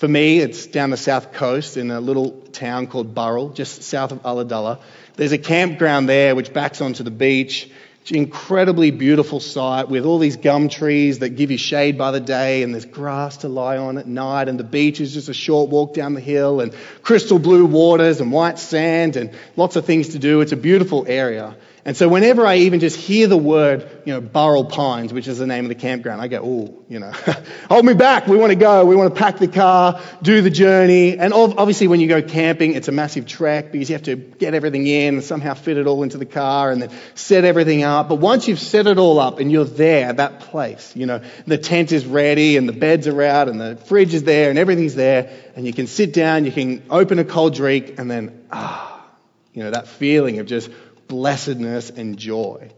For 0.02 0.08
me, 0.08 0.40
it's 0.40 0.66
down 0.66 0.90
the 0.90 0.96
south 0.96 1.32
coast 1.32 1.76
in 1.76 1.92
a 1.92 2.00
little 2.00 2.32
town 2.50 2.88
called 2.88 3.14
Burrill, 3.14 3.50
just 3.50 3.84
south 3.84 4.10
of 4.10 4.24
Ulladulla. 4.24 4.80
There's 5.14 5.30
a 5.30 5.38
campground 5.38 6.08
there 6.08 6.34
which 6.34 6.52
backs 6.52 6.80
onto 6.80 7.04
the 7.04 7.12
beach. 7.12 7.70
It's 8.00 8.10
an 8.10 8.16
incredibly 8.16 8.90
beautiful 8.90 9.38
site 9.38 9.88
with 9.88 10.04
all 10.04 10.18
these 10.18 10.38
gum 10.38 10.68
trees 10.68 11.20
that 11.20 11.36
give 11.36 11.52
you 11.52 11.56
shade 11.56 11.98
by 11.98 12.10
the 12.10 12.18
day 12.18 12.64
and 12.64 12.74
there's 12.74 12.84
grass 12.84 13.36
to 13.38 13.48
lie 13.48 13.76
on 13.76 13.96
at 13.96 14.08
night 14.08 14.48
and 14.48 14.58
the 14.58 14.64
beach 14.64 15.00
is 15.00 15.14
just 15.14 15.28
a 15.28 15.34
short 15.34 15.70
walk 15.70 15.94
down 15.94 16.14
the 16.14 16.20
hill 16.20 16.60
and 16.60 16.74
crystal 17.04 17.38
blue 17.38 17.64
waters 17.64 18.20
and 18.20 18.32
white 18.32 18.58
sand 18.58 19.14
and 19.14 19.30
lots 19.54 19.76
of 19.76 19.84
things 19.84 20.08
to 20.08 20.18
do. 20.18 20.40
It's 20.40 20.50
a 20.50 20.56
beautiful 20.56 21.04
area. 21.06 21.54
And 21.84 21.96
so 21.96 22.08
whenever 22.08 22.46
I 22.46 22.58
even 22.58 22.78
just 22.78 22.96
hear 22.96 23.26
the 23.26 23.36
word, 23.36 23.90
you 24.04 24.12
know, 24.12 24.20
Burrill 24.20 24.66
Pines, 24.66 25.12
which 25.12 25.26
is 25.26 25.38
the 25.38 25.48
name 25.48 25.64
of 25.64 25.68
the 25.68 25.74
campground, 25.74 26.22
I 26.22 26.28
go, 26.28 26.40
oh, 26.40 26.84
you 26.88 27.00
know, 27.00 27.10
hold 27.68 27.84
me 27.84 27.94
back. 27.94 28.28
We 28.28 28.36
want 28.36 28.50
to 28.50 28.56
go. 28.56 28.86
We 28.86 28.94
want 28.94 29.12
to 29.12 29.20
pack 29.20 29.38
the 29.38 29.48
car, 29.48 30.00
do 30.22 30.42
the 30.42 30.50
journey. 30.50 31.18
And 31.18 31.34
obviously 31.34 31.88
when 31.88 31.98
you 31.98 32.06
go 32.06 32.22
camping, 32.22 32.74
it's 32.74 32.86
a 32.86 32.92
massive 32.92 33.26
trek 33.26 33.72
because 33.72 33.90
you 33.90 33.96
have 33.96 34.04
to 34.04 34.14
get 34.14 34.54
everything 34.54 34.86
in 34.86 35.14
and 35.14 35.24
somehow 35.24 35.54
fit 35.54 35.76
it 35.76 35.88
all 35.88 36.04
into 36.04 36.18
the 36.18 36.26
car 36.26 36.70
and 36.70 36.82
then 36.82 36.90
set 37.16 37.44
everything 37.44 37.82
up. 37.82 38.08
But 38.08 38.16
once 38.16 38.46
you've 38.46 38.60
set 38.60 38.86
it 38.86 38.98
all 38.98 39.18
up 39.18 39.40
and 39.40 39.50
you're 39.50 39.64
there, 39.64 40.12
that 40.12 40.38
place, 40.38 40.94
you 40.94 41.06
know, 41.06 41.20
the 41.48 41.58
tent 41.58 41.90
is 41.90 42.06
ready 42.06 42.58
and 42.58 42.68
the 42.68 42.72
beds 42.72 43.08
are 43.08 43.22
out 43.22 43.48
and 43.48 43.60
the 43.60 43.74
fridge 43.74 44.14
is 44.14 44.22
there 44.22 44.50
and 44.50 44.58
everything's 44.58 44.94
there 44.94 45.32
and 45.56 45.66
you 45.66 45.72
can 45.72 45.88
sit 45.88 46.12
down, 46.12 46.44
you 46.44 46.52
can 46.52 46.84
open 46.90 47.18
a 47.18 47.24
cold 47.24 47.54
drink 47.54 47.98
and 47.98 48.08
then, 48.08 48.46
ah, 48.52 49.04
you 49.52 49.64
know, 49.64 49.72
that 49.72 49.88
feeling 49.88 50.38
of 50.38 50.46
just 50.46 50.70
blessedness 51.12 51.90
and 51.90 52.16
joy. 52.16 52.70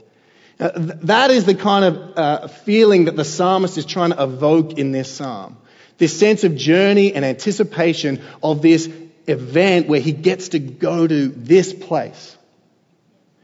Now, 0.59 0.73
that 0.75 1.31
is 1.31 1.45
the 1.45 1.55
kind 1.55 1.85
of 1.85 2.19
uh, 2.19 2.49
feeling 2.49 3.05
that 3.05 3.15
the 3.15 3.25
psalmist 3.25 3.79
is 3.79 3.87
trying 3.87 4.11
to 4.11 4.21
evoke 4.21 4.73
in 4.73 4.91
this 4.91 5.09
psalm. 5.09 5.57
This 5.99 6.19
sense 6.19 6.43
of 6.43 6.57
journey 6.57 7.15
and 7.15 7.25
anticipation 7.25 8.21
of 8.43 8.61
this 8.61 8.91
event 9.29 9.87
where 9.87 10.01
he 10.01 10.11
gets 10.11 10.49
to 10.49 10.59
go 10.59 11.07
to 11.07 11.29
this 11.29 11.73
place. 11.73 12.37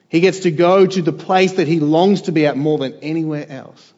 He 0.09 0.19
gets 0.19 0.41
to 0.41 0.51
go 0.51 0.85
to 0.85 1.03
the 1.03 1.13
place 1.13 1.53
that 1.53 1.69
he 1.69 1.79
longs 1.79 2.23
to 2.23 2.33
be 2.33 2.47
at 2.47 2.57
more 2.57 2.79
than 2.79 2.95
anywhere 3.01 3.47
else. 3.49 3.93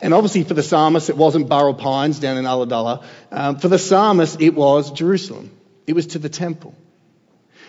And 0.00 0.14
obviously 0.14 0.44
for 0.44 0.54
the 0.54 0.62
psalmist, 0.62 1.10
it 1.10 1.18
wasn't 1.18 1.50
Burrill 1.50 1.74
Pines 1.74 2.18
down 2.18 2.38
in 2.38 2.46
Ulladulla. 2.46 3.04
Um, 3.30 3.58
for 3.58 3.68
the 3.68 3.78
psalmist, 3.78 4.40
it 4.40 4.54
was 4.54 4.90
Jerusalem. 4.90 5.50
It 5.86 5.92
was 5.92 6.06
to 6.08 6.18
the 6.18 6.30
temple. 6.30 6.74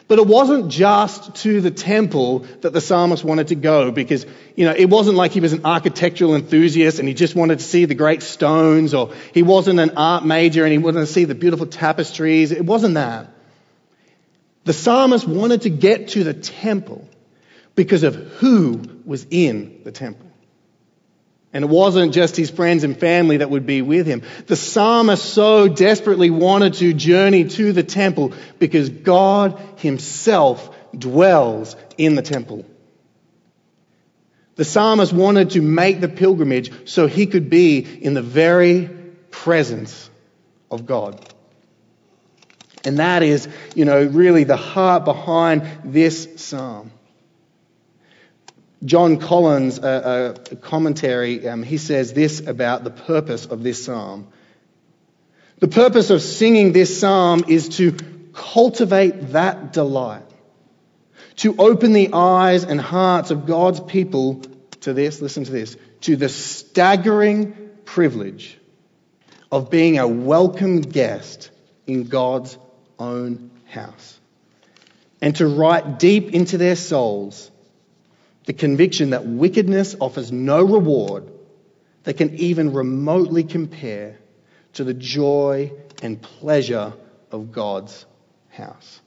But 0.07 0.19
it 0.19 0.27
wasn't 0.27 0.69
just 0.69 1.35
to 1.37 1.61
the 1.61 1.71
temple 1.71 2.39
that 2.61 2.73
the 2.73 2.81
psalmist 2.81 3.23
wanted 3.23 3.47
to 3.47 3.55
go 3.55 3.91
because, 3.91 4.25
you 4.55 4.65
know, 4.65 4.73
it 4.73 4.85
wasn't 4.87 5.17
like 5.17 5.31
he 5.31 5.39
was 5.39 5.53
an 5.53 5.65
architectural 5.65 6.35
enthusiast 6.35 6.99
and 6.99 7.07
he 7.07 7.15
just 7.15 7.35
wanted 7.35 7.57
to 7.57 7.65
see 7.65 7.85
the 7.85 7.95
great 7.95 8.21
stones 8.21 8.93
or 8.93 9.13
he 9.33 9.41
wasn't 9.41 9.79
an 9.79 9.97
art 9.97 10.23
major 10.23 10.63
and 10.63 10.71
he 10.71 10.77
wanted 10.77 10.99
to 10.99 11.07
see 11.07 11.25
the 11.25 11.33
beautiful 11.33 11.65
tapestries. 11.65 12.51
It 12.51 12.63
wasn't 12.63 12.95
that. 12.95 13.31
The 14.65 14.73
psalmist 14.73 15.27
wanted 15.27 15.63
to 15.63 15.71
get 15.71 16.09
to 16.09 16.23
the 16.23 16.35
temple 16.35 17.07
because 17.73 18.03
of 18.03 18.15
who 18.15 18.83
was 19.05 19.25
in 19.31 19.81
the 19.85 19.91
temple. 19.91 20.27
And 21.55 21.63
it 21.63 21.69
wasn't 21.69 22.13
just 22.13 22.35
his 22.35 22.49
friends 22.49 22.83
and 22.83 22.99
family 22.99 23.37
that 23.37 23.49
would 23.49 23.65
be 23.65 23.81
with 23.81 24.05
him. 24.05 24.23
The 24.47 24.57
psalmist 24.57 25.23
so 25.23 25.69
desperately 25.69 26.29
wanted 26.29 26.73
to 26.75 26.93
journey 26.93 27.45
to 27.45 27.71
the 27.71 27.81
temple 27.81 28.33
because 28.59 28.89
God 28.89 29.57
himself 29.77 30.75
dwells 30.93 31.77
in 31.97 32.15
the 32.15 32.21
temple. 32.21 32.65
The 34.57 34.65
psalmist 34.65 35.13
wanted 35.13 35.51
to 35.51 35.61
make 35.61 36.01
the 36.01 36.09
pilgrimage 36.09 36.89
so 36.89 37.07
he 37.07 37.25
could 37.25 37.49
be 37.49 37.77
in 37.79 38.15
the 38.15 38.21
very 38.21 38.89
presence 39.31 40.09
of 40.69 40.85
God. 40.85 41.25
And 42.83 42.99
that 42.99 43.23
is, 43.23 43.47
you 43.75 43.85
know, 43.85 44.03
really 44.03 44.43
the 44.43 44.57
heart 44.57 45.05
behind 45.05 45.65
this 45.85 46.27
psalm. 46.35 46.91
John 48.85 49.17
Collins, 49.17 49.79
commentary, 50.61 51.47
um, 51.47 51.63
he 51.63 51.77
says 51.77 52.13
this 52.13 52.39
about 52.39 52.83
the 52.83 52.91
purpose 52.91 53.45
of 53.45 53.63
this 53.63 53.83
psalm. 53.83 54.27
The 55.59 55.67
purpose 55.67 56.09
of 56.11 56.21
singing 56.21 56.71
this 56.71 56.99
psalm 56.99 57.45
is 57.47 57.69
to 57.77 57.93
cultivate 58.33 59.31
that 59.31 59.73
delight, 59.73 60.25
to 61.37 61.55
open 61.57 61.93
the 61.93 62.11
eyes 62.13 62.63
and 62.63 62.79
hearts 62.79 63.31
of 63.31 63.45
God's 63.45 63.79
people 63.79 64.43
to 64.81 64.93
this, 64.93 65.21
listen 65.21 65.45
to 65.45 65.51
this, 65.51 65.77
to 66.01 66.15
the 66.15 66.29
staggering 66.29 67.71
privilege 67.85 68.57
of 69.51 69.69
being 69.69 69.97
a 69.97 70.07
welcome 70.07 70.81
guest 70.81 71.49
in 71.87 72.03
God's 72.03 72.57
own 72.99 73.51
house. 73.65 74.19
And 75.21 75.35
to 75.37 75.47
write 75.47 75.97
deep 75.97 76.33
into 76.33 76.57
their 76.57 76.75
souls 76.75 77.49
the 78.45 78.53
conviction 78.53 79.11
that 79.11 79.25
wickedness 79.25 79.95
offers 79.99 80.31
no 80.31 80.63
reward 80.63 81.31
that 82.03 82.15
can 82.17 82.35
even 82.35 82.73
remotely 82.73 83.43
compare 83.43 84.17
to 84.73 84.83
the 84.83 84.93
joy 84.93 85.71
and 86.01 86.21
pleasure 86.21 86.93
of 87.31 87.51
God's 87.51 88.05
house. 88.49 89.01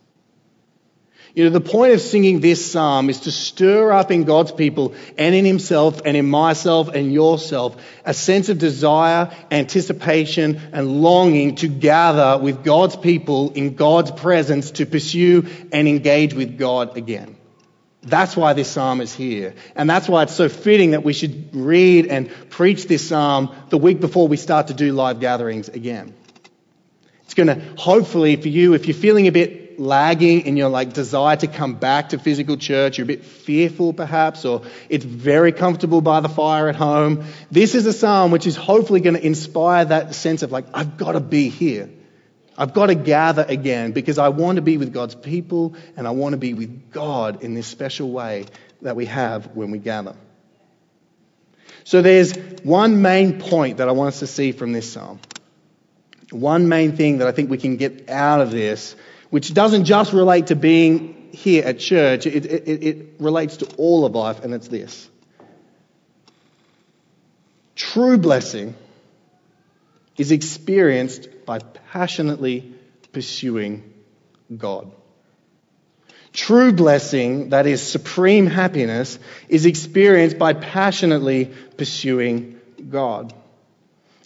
You 1.35 1.45
know, 1.45 1.50
the 1.50 1.61
point 1.61 1.92
of 1.92 2.00
singing 2.00 2.40
this 2.40 2.73
psalm 2.73 3.11
is 3.11 3.21
to 3.21 3.30
stir 3.30 3.92
up 3.92 4.11
in 4.11 4.25
God's 4.25 4.50
people 4.50 4.95
and 5.16 5.35
in 5.35 5.45
himself 5.45 6.00
and 6.04 6.16
in 6.16 6.28
myself 6.28 6.88
and 6.88 7.12
yourself 7.12 7.76
a 8.04 8.14
sense 8.14 8.49
of 8.49 8.59
desire, 8.59 9.30
anticipation, 9.50 10.61
and 10.73 11.00
longing 11.02 11.54
to 11.57 11.68
gather 11.68 12.42
with 12.42 12.64
God's 12.64 12.97
people 12.97 13.52
in 13.52 13.75
God's 13.75 14.11
presence 14.11 14.73
to 14.73 14.87
pursue 14.87 15.47
and 15.71 15.87
engage 15.87 16.35
with 16.35 16.59
God 16.59 16.97
again. 16.97 17.38
That's 18.02 18.37
why 18.37 18.52
this 18.52 18.71
psalm 18.71 19.00
is 19.00 19.12
here. 19.12 19.55
And 19.75 19.90
that's 19.90 20.09
why 20.09 20.23
it's 20.23 20.35
so 20.35 20.49
fitting 20.49 20.93
that 20.93 21.02
we 21.02 21.12
should 21.12 21.55
read 21.55 22.07
and 22.07 22.31
preach 22.49 22.87
this 22.87 23.09
psalm 23.09 23.55
the 23.71 23.78
week 23.78 24.00
before 24.00 24.28
we 24.28 24.37
start 24.37 24.69
to 24.69 24.75
do 24.75 24.93
live 24.93 25.21
gatherings 25.21 25.69
again. 25.69 26.14
It's 27.25 27.35
going 27.35 27.49
to 27.49 27.61
hopefully 27.76 28.37
for 28.37 28.49
you, 28.49 28.75
if 28.75 28.87
you're 28.87 28.95
feeling 28.95 29.26
a 29.26 29.33
bit 29.33 29.81
lagging 29.81 30.43
in 30.43 30.57
your 30.57 30.69
like 30.69 30.93
desire 30.93 31.37
to 31.37 31.47
come 31.47 31.75
back 31.75 32.11
to 32.11 32.19
physical 32.19 32.57
church, 32.57 32.99
you're 32.99 33.05
a 33.05 33.07
bit 33.07 33.25
fearful 33.25 33.93
perhaps, 33.93 34.45
or 34.45 34.62
it's 34.88 35.05
very 35.05 35.52
comfortable 35.52 36.00
by 36.00 36.21
the 36.21 36.28
fire 36.28 36.69
at 36.69 36.76
home. 36.76 37.25
This 37.50 37.75
is 37.75 37.85
a 37.87 37.93
psalm 37.93 38.31
which 38.31 38.47
is 38.47 38.57
hopefully 38.57 39.00
going 39.00 39.17
to 39.17 39.25
inspire 39.25 39.85
that 39.85 40.14
sense 40.14 40.43
of 40.43 40.52
like, 40.52 40.67
I've 40.73 40.97
got 40.97 41.12
to 41.12 41.21
be 41.21 41.49
here. 41.49 41.90
I've 42.58 42.74
got 42.74 42.86
to 42.86 42.96
gather 42.96 43.46
again 43.48 43.92
because 43.92 44.18
I 44.18 44.30
want 44.30 44.56
to 44.56 44.62
be 44.62 44.78
with 44.78 44.92
God's 44.92 45.14
people 45.14 45.76
and 45.96 46.08
I 46.08 46.10
want 46.10 46.32
to 46.32 46.36
be 46.36 46.54
with 46.54 46.90
God 46.90 47.44
in 47.44 47.54
this 47.54 47.68
special 47.68 48.10
way 48.10 48.46
that 48.82 48.96
we 48.96 49.06
have 49.06 49.54
when 49.54 49.70
we 49.70 49.78
gather. 49.78 50.16
So 51.84 52.02
there's 52.02 52.36
one 52.64 53.00
main 53.00 53.40
point 53.40 53.78
that 53.78 53.88
I 53.88 53.92
want 53.92 54.08
us 54.08 54.18
to 54.18 54.26
see 54.26 54.50
from 54.50 54.72
this 54.72 54.92
psalm. 54.92 55.20
One 56.30 56.68
main 56.68 56.96
thing 56.96 57.18
that 57.18 57.28
I 57.28 57.32
think 57.32 57.48
we 57.48 57.58
can 57.58 57.76
get 57.76 58.10
out 58.10 58.40
of 58.40 58.50
this, 58.50 58.96
which 59.30 59.54
doesn't 59.54 59.84
just 59.84 60.12
relate 60.12 60.48
to 60.48 60.56
being 60.56 61.28
here 61.32 61.64
at 61.64 61.78
church, 61.78 62.26
it, 62.26 62.44
it, 62.44 62.84
it 62.84 63.06
relates 63.20 63.58
to 63.58 63.66
all 63.76 64.04
of 64.04 64.14
life, 64.14 64.42
and 64.44 64.52
it's 64.52 64.68
this. 64.68 65.08
True 67.76 68.18
blessing 68.18 68.74
is 70.16 70.32
experienced 70.32 71.28
by 71.49 71.61
passionately 71.93 72.75
pursuing 73.11 73.95
God. 74.55 74.93
True 76.35 76.73
blessing, 76.73 77.49
that 77.49 77.67
is 77.67 77.81
supreme 77.83 78.47
happiness, 78.47 79.19
is 79.49 79.64
experienced 79.64 80.38
by 80.38 80.52
passionately 80.52 81.47
pursuing 81.78 82.61
God. 82.90 83.33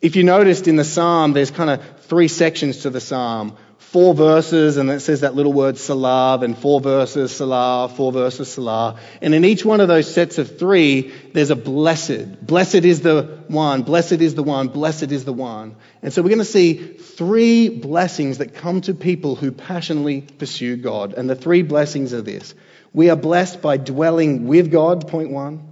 If 0.02 0.16
you 0.16 0.24
noticed 0.24 0.66
in 0.66 0.74
the 0.74 0.84
psalm, 0.84 1.32
there's 1.32 1.52
kind 1.52 1.70
of 1.70 2.00
three 2.06 2.26
sections 2.26 2.78
to 2.78 2.90
the 2.90 3.00
psalm 3.00 3.56
four 3.92 4.14
verses, 4.14 4.78
and 4.78 4.90
it 4.90 5.00
says 5.00 5.20
that 5.20 5.34
little 5.34 5.52
word 5.52 5.76
Selah, 5.76 6.40
and 6.40 6.56
four 6.56 6.80
verses 6.80 7.30
Selah, 7.30 7.90
four 7.94 8.10
verses 8.10 8.50
Selah. 8.50 8.98
And 9.20 9.34
in 9.34 9.44
each 9.44 9.66
one 9.66 9.82
of 9.82 9.88
those 9.88 10.12
sets 10.12 10.38
of 10.38 10.58
three, 10.58 11.12
there's 11.34 11.50
a 11.50 11.56
blessed. 11.56 12.44
Blessed 12.44 12.86
is 12.86 13.02
the 13.02 13.42
one, 13.48 13.82
blessed 13.82 14.22
is 14.22 14.34
the 14.34 14.42
one, 14.42 14.68
blessed 14.68 15.12
is 15.12 15.26
the 15.26 15.32
one. 15.34 15.76
And 16.02 16.12
so 16.12 16.20
we're 16.20 16.30
going 16.30 16.38
to 16.40 16.44
see 16.44 16.74
three 16.74 17.68
blessings 17.68 18.38
that 18.38 18.54
come 18.54 18.80
to 18.82 18.94
people 18.94 19.36
who 19.36 19.52
passionately 19.52 20.22
pursue 20.22 20.76
God. 20.76 21.14
And 21.14 21.30
the 21.30 21.36
three 21.36 21.62
blessings 21.62 22.12
are 22.12 22.22
this. 22.22 22.54
We 22.92 23.08
are 23.08 23.16
blessed 23.16 23.62
by 23.62 23.76
dwelling 23.76 24.46
with 24.46 24.72
God, 24.72 25.08
point 25.08 25.30
one. 25.30 25.68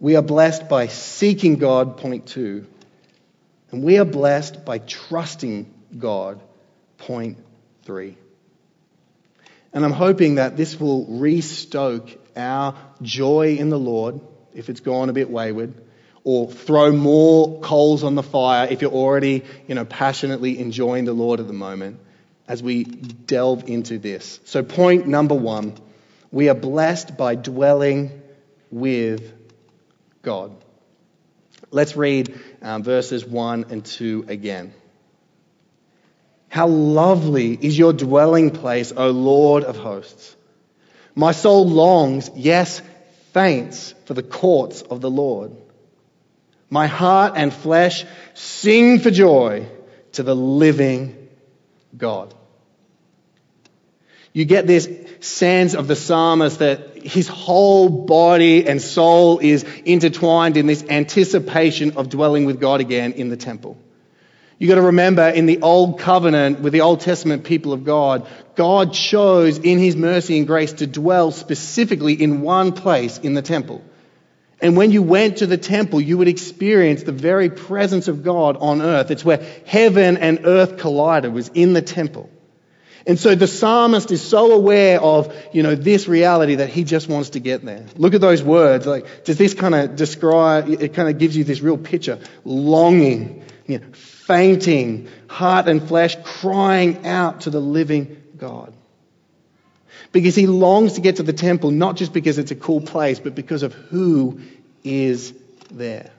We 0.00 0.16
are 0.16 0.22
blessed 0.22 0.68
by 0.68 0.88
seeking 0.88 1.56
God, 1.56 1.98
point 1.98 2.26
two. 2.26 2.66
And 3.70 3.84
we 3.84 3.98
are 3.98 4.04
blessed 4.04 4.64
by 4.64 4.78
trusting 4.78 5.72
God, 5.96 6.40
point 6.98 7.38
three. 7.84 8.16
And 9.72 9.84
I'm 9.84 9.92
hoping 9.92 10.36
that 10.36 10.56
this 10.56 10.80
will 10.80 11.06
restoke 11.06 12.10
our 12.36 12.74
joy 13.02 13.56
in 13.56 13.68
the 13.68 13.78
Lord 13.78 14.20
if 14.54 14.68
it's 14.68 14.80
gone 14.80 15.08
a 15.08 15.12
bit 15.12 15.30
wayward, 15.30 15.74
or 16.24 16.50
throw 16.50 16.92
more 16.92 17.60
coals 17.60 18.04
on 18.04 18.14
the 18.14 18.22
fire 18.22 18.68
if 18.70 18.82
you're 18.82 18.92
already, 18.92 19.42
you 19.66 19.74
know, 19.74 19.84
passionately 19.84 20.58
enjoying 20.58 21.04
the 21.04 21.12
Lord 21.12 21.40
at 21.40 21.46
the 21.46 21.52
moment 21.52 21.98
as 22.46 22.62
we 22.62 22.84
delve 22.84 23.68
into 23.68 23.98
this. 23.98 24.40
So, 24.44 24.62
point 24.62 25.06
number 25.06 25.34
one 25.34 25.76
we 26.32 26.48
are 26.48 26.54
blessed 26.54 27.16
by 27.16 27.34
dwelling 27.34 28.22
with 28.70 29.32
God. 30.22 30.52
Let's 31.72 31.96
read 31.96 32.38
um, 32.62 32.82
verses 32.82 33.24
1 33.24 33.66
and 33.70 33.84
2 33.84 34.26
again. 34.28 34.72
How 36.48 36.66
lovely 36.66 37.52
is 37.54 37.78
your 37.78 37.92
dwelling 37.92 38.50
place, 38.50 38.92
O 38.96 39.10
Lord 39.10 39.64
of 39.64 39.76
hosts. 39.76 40.36
My 41.14 41.32
soul 41.32 41.68
longs, 41.68 42.30
yes, 42.34 42.82
faints 43.32 43.94
for 44.06 44.14
the 44.14 44.22
courts 44.22 44.82
of 44.82 45.00
the 45.00 45.10
Lord. 45.10 45.52
My 46.70 46.86
heart 46.86 47.34
and 47.36 47.52
flesh 47.52 48.06
sing 48.34 49.00
for 49.00 49.10
joy 49.10 49.66
to 50.12 50.22
the 50.22 50.36
living 50.36 51.28
God. 51.96 52.32
You 54.32 54.44
get 54.44 54.66
this 54.68 54.88
sense 55.20 55.74
of 55.74 55.88
the 55.88 55.96
psalmist 55.96 56.60
that 56.60 56.96
his 56.96 57.26
whole 57.26 57.88
body 57.88 58.68
and 58.68 58.80
soul 58.80 59.40
is 59.40 59.64
intertwined 59.84 60.56
in 60.56 60.66
this 60.66 60.84
anticipation 60.88 61.96
of 61.96 62.08
dwelling 62.08 62.46
with 62.46 62.60
God 62.60 62.80
again 62.80 63.14
in 63.14 63.28
the 63.28 63.36
temple. 63.36 63.76
You've 64.58 64.68
got 64.68 64.74
to 64.76 64.82
remember 64.82 65.26
in 65.26 65.46
the 65.46 65.62
old 65.62 65.98
covenant 65.98 66.60
with 66.60 66.74
the 66.74 66.82
Old 66.82 67.00
Testament 67.00 67.44
people 67.44 67.72
of 67.72 67.84
God, 67.84 68.28
God 68.56 68.92
chose 68.92 69.58
in 69.58 69.78
his 69.78 69.96
mercy 69.96 70.36
and 70.36 70.46
grace 70.46 70.74
to 70.74 70.86
dwell 70.86 71.30
specifically 71.32 72.12
in 72.12 72.42
one 72.42 72.72
place 72.72 73.16
in 73.18 73.32
the 73.32 73.42
temple. 73.42 73.82
And 74.62 74.76
when 74.76 74.90
you 74.90 75.02
went 75.02 75.38
to 75.38 75.46
the 75.46 75.56
temple, 75.56 76.00
you 76.00 76.18
would 76.18 76.28
experience 76.28 77.02
the 77.02 77.12
very 77.12 77.48
presence 77.48 78.08
of 78.08 78.22
God 78.22 78.56
on 78.58 78.82
earth. 78.82 79.10
It's 79.10 79.24
where 79.24 79.42
heaven 79.66 80.18
and 80.18 80.40
earth 80.44 80.76
collided, 80.78 81.32
was 81.32 81.48
in 81.48 81.72
the 81.72 81.82
temple. 81.82 82.28
And 83.06 83.18
so 83.18 83.34
the 83.34 83.46
psalmist 83.46 84.10
is 84.10 84.20
so 84.20 84.52
aware 84.52 85.00
of, 85.00 85.34
you 85.52 85.62
know, 85.62 85.74
this 85.74 86.06
reality 86.06 86.56
that 86.56 86.68
he 86.68 86.84
just 86.84 87.08
wants 87.08 87.30
to 87.30 87.40
get 87.40 87.64
there. 87.64 87.86
Look 87.96 88.12
at 88.12 88.20
those 88.20 88.42
words. 88.42 88.86
Like, 88.86 89.24
does 89.24 89.38
this 89.38 89.54
kind 89.54 89.74
of 89.74 89.96
describe, 89.96 90.68
it 90.68 90.92
kind 90.92 91.08
of 91.08 91.18
gives 91.18 91.34
you 91.34 91.44
this 91.44 91.60
real 91.62 91.78
picture. 91.78 92.18
Longing, 92.44 93.42
you 93.66 93.78
know, 93.78 93.86
fainting, 93.92 95.08
heart 95.28 95.66
and 95.68 95.82
flesh 95.86 96.16
crying 96.22 97.06
out 97.06 97.42
to 97.42 97.50
the 97.50 97.60
living 97.60 98.22
God. 98.36 98.74
Because 100.12 100.34
he 100.34 100.46
longs 100.46 100.94
to 100.94 101.00
get 101.00 101.16
to 101.16 101.22
the 101.22 101.32
temple, 101.32 101.70
not 101.70 101.96
just 101.96 102.12
because 102.12 102.38
it's 102.38 102.50
a 102.50 102.56
cool 102.56 102.80
place, 102.80 103.20
but 103.20 103.34
because 103.34 103.62
of 103.62 103.72
who 103.72 104.40
is 104.82 105.32
there. 105.70 106.10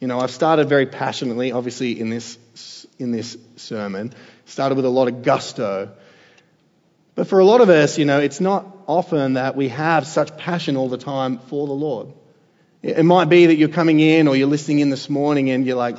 You 0.00 0.08
know, 0.08 0.20
I've 0.20 0.30
started 0.30 0.68
very 0.68 0.86
passionately, 0.86 1.52
obviously, 1.52 1.98
in 1.98 2.10
this 2.10 2.38
in 2.98 3.12
this 3.12 3.36
sermon. 3.56 4.12
Started 4.44 4.74
with 4.76 4.84
a 4.84 4.90
lot 4.90 5.08
of 5.08 5.22
gusto. 5.22 5.90
But 7.14 7.28
for 7.28 7.38
a 7.38 7.44
lot 7.44 7.62
of 7.62 7.70
us, 7.70 7.96
you 7.98 8.04
know, 8.04 8.20
it's 8.20 8.40
not 8.40 8.66
often 8.86 9.34
that 9.34 9.56
we 9.56 9.68
have 9.68 10.06
such 10.06 10.36
passion 10.36 10.76
all 10.76 10.88
the 10.88 10.98
time 10.98 11.38
for 11.38 11.66
the 11.66 11.72
Lord. 11.72 12.12
It 12.82 13.04
might 13.04 13.30
be 13.30 13.46
that 13.46 13.56
you're 13.56 13.70
coming 13.70 14.00
in 14.00 14.28
or 14.28 14.36
you're 14.36 14.46
listening 14.46 14.80
in 14.80 14.90
this 14.90 15.08
morning 15.08 15.50
and 15.50 15.66
you're 15.66 15.76
like, 15.76 15.98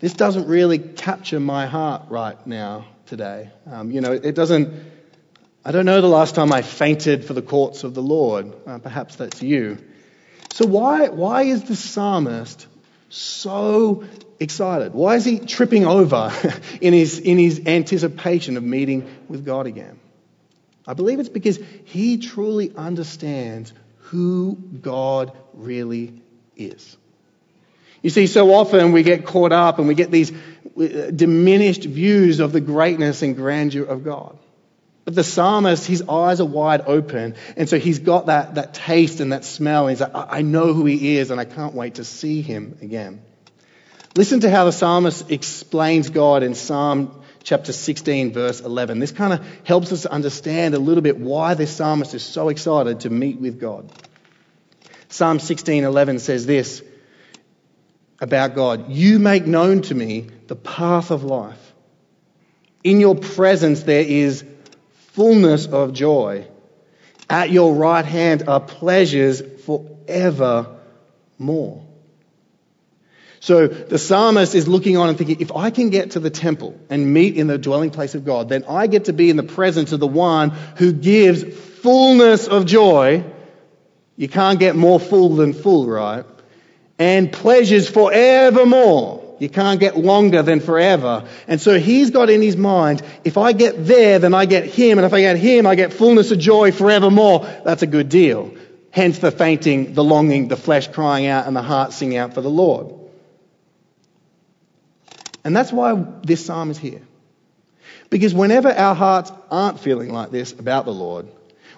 this 0.00 0.14
doesn't 0.14 0.48
really 0.48 0.78
capture 0.78 1.38
my 1.38 1.66
heart 1.66 2.02
right 2.08 2.44
now, 2.46 2.86
today. 3.06 3.50
Um, 3.70 3.90
you 3.90 4.00
know, 4.00 4.12
it 4.12 4.34
doesn't, 4.34 4.72
I 5.64 5.72
don't 5.72 5.86
know 5.86 6.00
the 6.00 6.08
last 6.08 6.34
time 6.34 6.52
I 6.52 6.62
fainted 6.62 7.24
for 7.24 7.32
the 7.32 7.42
courts 7.42 7.84
of 7.84 7.94
the 7.94 8.02
Lord. 8.02 8.52
Uh, 8.66 8.78
perhaps 8.78 9.16
that's 9.16 9.42
you. 9.42 9.78
So 10.52 10.66
why, 10.66 11.08
why 11.08 11.42
is 11.42 11.64
the 11.64 11.76
psalmist 11.76 12.66
so 13.08 14.04
excited? 14.40 14.94
Why 14.94 15.16
is 15.16 15.24
he 15.24 15.38
tripping 15.38 15.86
over 15.86 16.32
in 16.80 16.92
his, 16.92 17.18
in 17.18 17.38
his 17.38 17.62
anticipation 17.66 18.56
of 18.56 18.62
meeting 18.62 19.08
with 19.28 19.44
God 19.44 19.66
again? 19.66 19.98
I 20.86 20.94
believe 20.94 21.18
it's 21.18 21.28
because 21.28 21.58
he 21.84 22.18
truly 22.18 22.72
understands 22.76 23.72
who 23.98 24.56
God 24.80 25.36
really 25.52 26.22
is. 26.56 26.96
You 28.02 28.10
see, 28.10 28.28
so 28.28 28.54
often 28.54 28.92
we 28.92 29.02
get 29.02 29.26
caught 29.26 29.50
up 29.50 29.80
and 29.80 29.88
we 29.88 29.94
get 29.94 30.12
these 30.12 30.32
diminished 30.76 31.84
views 31.84 32.40
of 32.40 32.52
the 32.52 32.60
greatness 32.60 33.22
and 33.22 33.36
grandeur 33.36 33.84
of 33.84 34.04
God. 34.04 34.38
But 35.04 35.14
the 35.14 35.24
psalmist, 35.24 35.86
his 35.86 36.02
eyes 36.08 36.40
are 36.40 36.46
wide 36.46 36.82
open, 36.86 37.36
and 37.56 37.68
so 37.68 37.78
he's 37.78 38.00
got 38.00 38.26
that, 38.26 38.56
that 38.56 38.74
taste 38.74 39.20
and 39.20 39.32
that 39.32 39.44
smell, 39.44 39.86
he's 39.86 40.00
like, 40.00 40.10
I 40.14 40.42
know 40.42 40.74
who 40.74 40.84
he 40.84 41.16
is, 41.18 41.30
and 41.30 41.40
I 41.40 41.44
can't 41.44 41.74
wait 41.74 41.94
to 41.94 42.04
see 42.04 42.42
him 42.42 42.76
again. 42.82 43.22
Listen 44.16 44.40
to 44.40 44.50
how 44.50 44.64
the 44.64 44.72
psalmist 44.72 45.30
explains 45.30 46.10
God 46.10 46.42
in 46.42 46.54
Psalm 46.54 47.22
chapter 47.44 47.72
16, 47.72 48.32
verse 48.32 48.60
11. 48.60 48.98
This 48.98 49.12
kind 49.12 49.32
of 49.32 49.46
helps 49.62 49.92
us 49.92 50.06
understand 50.06 50.74
a 50.74 50.78
little 50.80 51.02
bit 51.02 51.16
why 51.18 51.54
this 51.54 51.70
psalmist 51.70 52.14
is 52.14 52.24
so 52.24 52.48
excited 52.48 53.00
to 53.00 53.10
meet 53.10 53.38
with 53.38 53.60
God. 53.60 53.92
Psalm 55.08 55.38
16:11 55.38 56.18
says 56.18 56.46
this 56.46 56.82
about 58.20 58.54
God 58.54 58.90
You 58.90 59.18
make 59.18 59.46
known 59.46 59.82
to 59.82 59.94
me 59.94 60.28
the 60.46 60.56
path 60.56 61.10
of 61.10 61.24
life. 61.24 61.74
In 62.82 63.00
your 63.00 63.14
presence 63.14 63.82
there 63.82 64.04
is 64.04 64.44
fullness 65.12 65.66
of 65.66 65.92
joy. 65.92 66.46
At 67.28 67.50
your 67.50 67.74
right 67.74 68.04
hand 68.04 68.44
are 68.48 68.60
pleasures 68.60 69.42
forevermore. 69.64 70.76
So 73.40 73.66
the 73.68 73.98
psalmist 73.98 74.54
is 74.54 74.66
looking 74.66 74.96
on 74.96 75.08
and 75.08 75.16
thinking, 75.16 75.40
if 75.40 75.52
I 75.52 75.70
can 75.70 75.90
get 75.90 76.12
to 76.12 76.20
the 76.20 76.30
temple 76.30 76.78
and 76.90 77.12
meet 77.12 77.36
in 77.36 77.46
the 77.46 77.58
dwelling 77.58 77.90
place 77.90 78.14
of 78.14 78.24
God, 78.24 78.48
then 78.48 78.64
I 78.68 78.86
get 78.88 79.04
to 79.04 79.12
be 79.12 79.30
in 79.30 79.36
the 79.36 79.44
presence 79.44 79.92
of 79.92 80.00
the 80.00 80.06
one 80.06 80.50
who 80.50 80.92
gives 80.92 81.44
fullness 81.80 82.48
of 82.48 82.66
joy. 82.66 83.24
You 84.16 84.28
can't 84.28 84.58
get 84.58 84.74
more 84.74 84.98
full 84.98 85.36
than 85.36 85.52
full, 85.52 85.86
right? 85.86 86.24
And 86.98 87.32
pleasures 87.32 87.88
forevermore. 87.88 89.36
You 89.38 89.50
can't 89.50 89.78
get 89.78 89.98
longer 89.98 90.42
than 90.42 90.60
forever. 90.60 91.28
And 91.46 91.60
so 91.60 91.78
he's 91.78 92.10
got 92.10 92.30
in 92.30 92.40
his 92.40 92.56
mind, 92.56 93.02
if 93.22 93.36
I 93.36 93.52
get 93.52 93.86
there, 93.86 94.18
then 94.18 94.32
I 94.32 94.46
get 94.46 94.64
him. 94.64 94.98
And 94.98 95.06
if 95.06 95.12
I 95.12 95.20
get 95.20 95.36
him, 95.36 95.66
I 95.66 95.74
get 95.74 95.92
fullness 95.92 96.30
of 96.30 96.38
joy 96.38 96.72
forevermore. 96.72 97.46
That's 97.64 97.82
a 97.82 97.86
good 97.86 98.08
deal. 98.08 98.54
Hence 98.90 99.18
the 99.18 99.30
fainting, 99.30 99.92
the 99.92 100.02
longing, 100.02 100.48
the 100.48 100.56
flesh 100.56 100.88
crying 100.88 101.26
out, 101.26 101.46
and 101.46 101.54
the 101.54 101.62
heart 101.62 101.92
singing 101.92 102.16
out 102.16 102.32
for 102.32 102.40
the 102.40 102.48
Lord. 102.48 102.94
And 105.44 105.54
that's 105.54 105.70
why 105.70 106.02
this 106.22 106.44
psalm 106.46 106.70
is 106.70 106.78
here. 106.78 107.02
Because 108.08 108.32
whenever 108.32 108.70
our 108.70 108.94
hearts 108.94 109.30
aren't 109.50 109.80
feeling 109.80 110.12
like 110.12 110.30
this 110.30 110.52
about 110.52 110.86
the 110.86 110.94
Lord, 110.94 111.28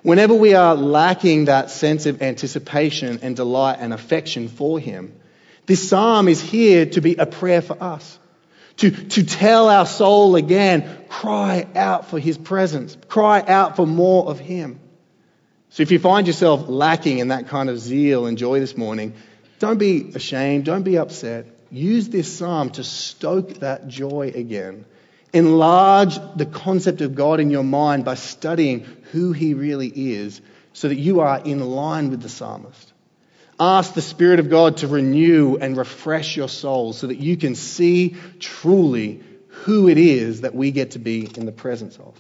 whenever 0.08 0.32
we 0.32 0.54
are 0.54 0.74
lacking 0.74 1.44
that 1.44 1.70
sense 1.70 2.06
of 2.06 2.22
anticipation 2.22 3.18
and 3.20 3.36
delight 3.36 3.76
and 3.78 3.92
affection 3.92 4.48
for 4.48 4.80
Him, 4.80 5.12
this 5.66 5.86
psalm 5.86 6.28
is 6.28 6.40
here 6.40 6.86
to 6.86 7.02
be 7.02 7.16
a 7.16 7.26
prayer 7.26 7.60
for 7.60 7.76
us. 7.78 8.18
To, 8.78 8.90
to 8.90 9.22
tell 9.22 9.68
our 9.68 9.84
soul 9.84 10.36
again, 10.36 11.04
cry 11.10 11.66
out 11.74 12.08
for 12.08 12.18
his 12.18 12.38
presence. 12.38 12.96
Cry 13.08 13.42
out 13.46 13.76
for 13.76 13.86
more 13.86 14.30
of 14.30 14.38
him. 14.38 14.78
So 15.70 15.82
if 15.82 15.90
you 15.90 15.98
find 15.98 16.26
yourself 16.26 16.68
lacking 16.68 17.18
in 17.18 17.28
that 17.28 17.48
kind 17.48 17.68
of 17.68 17.78
zeal 17.78 18.26
and 18.26 18.38
joy 18.38 18.60
this 18.60 18.76
morning, 18.76 19.14
don't 19.58 19.78
be 19.78 20.12
ashamed. 20.14 20.64
Don't 20.64 20.84
be 20.84 20.96
upset. 20.96 21.46
Use 21.70 22.08
this 22.08 22.32
psalm 22.34 22.70
to 22.70 22.84
stoke 22.84 23.54
that 23.58 23.88
joy 23.88 24.32
again. 24.34 24.86
Enlarge 25.32 26.18
the 26.36 26.46
concept 26.46 27.02
of 27.02 27.14
God 27.14 27.40
in 27.40 27.50
your 27.50 27.64
mind 27.64 28.04
by 28.04 28.14
studying 28.14 28.86
who 29.12 29.32
he 29.32 29.54
really 29.54 29.88
is 29.88 30.40
so 30.72 30.88
that 30.88 30.96
you 30.96 31.20
are 31.20 31.40
in 31.40 31.60
line 31.60 32.10
with 32.10 32.22
the 32.22 32.28
psalmist. 32.28 32.92
Ask 33.60 33.94
the 33.94 34.02
Spirit 34.02 34.38
of 34.38 34.50
God 34.50 34.78
to 34.78 34.88
renew 34.88 35.56
and 35.56 35.76
refresh 35.76 36.36
your 36.36 36.48
soul 36.48 36.92
so 36.92 37.08
that 37.08 37.18
you 37.18 37.36
can 37.36 37.56
see 37.56 38.16
truly 38.38 39.22
who 39.48 39.88
it 39.88 39.98
is 39.98 40.42
that 40.42 40.54
we 40.54 40.70
get 40.70 40.92
to 40.92 41.00
be 41.00 41.28
in 41.36 41.44
the 41.44 41.52
presence 41.52 41.96
of. 41.96 42.14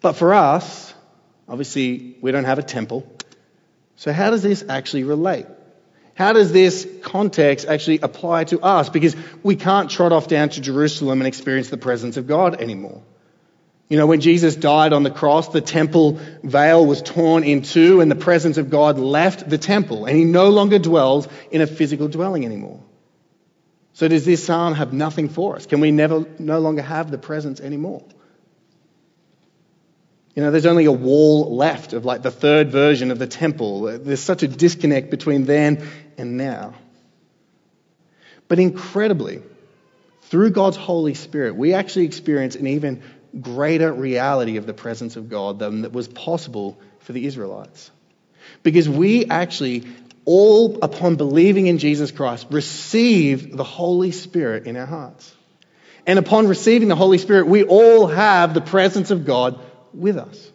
But 0.00 0.14
for 0.14 0.34
us, 0.34 0.94
obviously, 1.48 2.16
we 2.20 2.32
don't 2.32 2.44
have 2.44 2.58
a 2.58 2.62
temple. 2.62 3.10
So, 3.96 4.12
how 4.12 4.30
does 4.30 4.42
this 4.42 4.64
actually 4.68 5.04
relate? 5.04 5.46
How 6.14 6.32
does 6.32 6.52
this 6.52 6.88
context 7.02 7.66
actually 7.66 7.98
apply 8.00 8.44
to 8.44 8.60
us? 8.60 8.88
Because 8.88 9.16
we 9.42 9.56
can't 9.56 9.90
trot 9.90 10.12
off 10.12 10.28
down 10.28 10.48
to 10.50 10.60
Jerusalem 10.60 11.20
and 11.20 11.26
experience 11.26 11.70
the 11.70 11.76
presence 11.76 12.16
of 12.16 12.26
God 12.26 12.60
anymore. 12.60 13.02
You 13.88 13.98
know, 13.98 14.06
when 14.06 14.20
Jesus 14.20 14.56
died 14.56 14.92
on 14.92 15.02
the 15.02 15.10
cross, 15.10 15.48
the 15.48 15.60
temple 15.60 16.18
veil 16.42 16.84
was 16.84 17.02
torn 17.02 17.44
in 17.44 17.62
two 17.62 18.00
and 18.00 18.10
the 18.10 18.16
presence 18.16 18.56
of 18.56 18.70
God 18.70 18.98
left 18.98 19.48
the 19.48 19.58
temple 19.58 20.06
and 20.06 20.16
he 20.16 20.24
no 20.24 20.48
longer 20.48 20.78
dwells 20.78 21.28
in 21.50 21.60
a 21.60 21.66
physical 21.66 22.08
dwelling 22.08 22.44
anymore. 22.44 22.82
So 23.92 24.08
does 24.08 24.24
this 24.24 24.44
psalm 24.44 24.74
have 24.74 24.92
nothing 24.92 25.28
for 25.28 25.54
us? 25.54 25.66
Can 25.66 25.80
we 25.80 25.90
never, 25.90 26.26
no 26.38 26.58
longer 26.58 26.82
have 26.82 27.10
the 27.10 27.18
presence 27.18 27.60
anymore? 27.60 28.04
You 30.34 30.42
know, 30.42 30.50
there's 30.50 30.66
only 30.66 30.86
a 30.86 30.92
wall 30.92 31.54
left 31.54 31.92
of 31.92 32.04
like 32.04 32.22
the 32.22 32.30
third 32.30 32.72
version 32.72 33.12
of 33.12 33.20
the 33.20 33.28
temple. 33.28 33.98
There's 33.98 34.20
such 34.20 34.42
a 34.42 34.48
disconnect 34.48 35.10
between 35.10 35.44
then 35.44 35.86
and 36.18 36.36
now. 36.36 36.74
But 38.48 38.58
incredibly, 38.58 39.42
through 40.22 40.50
God's 40.50 40.76
Holy 40.76 41.14
Spirit, 41.14 41.54
we 41.54 41.74
actually 41.74 42.06
experience 42.06 42.56
an 42.56 42.66
even 42.66 43.02
greater 43.40 43.92
reality 43.92 44.56
of 44.56 44.66
the 44.66 44.74
presence 44.74 45.16
of 45.16 45.28
God 45.28 45.58
than 45.58 45.82
that 45.82 45.92
was 45.92 46.08
possible 46.08 46.78
for 47.00 47.12
the 47.12 47.26
Israelites. 47.26 47.90
Because 48.62 48.88
we 48.88 49.26
actually, 49.26 49.84
all 50.24 50.78
upon 50.82 51.16
believing 51.16 51.66
in 51.66 51.78
Jesus 51.78 52.10
Christ, 52.10 52.46
received 52.50 53.56
the 53.56 53.64
Holy 53.64 54.12
Spirit 54.12 54.66
in 54.66 54.76
our 54.76 54.86
hearts. 54.86 55.34
And 56.06 56.18
upon 56.18 56.48
receiving 56.48 56.88
the 56.88 56.96
Holy 56.96 57.18
Spirit, 57.18 57.46
we 57.46 57.64
all 57.64 58.06
have 58.06 58.54
the 58.54 58.60
presence 58.60 59.10
of 59.10 59.24
God 59.24 59.58
with 59.92 60.18
us. 60.18 60.50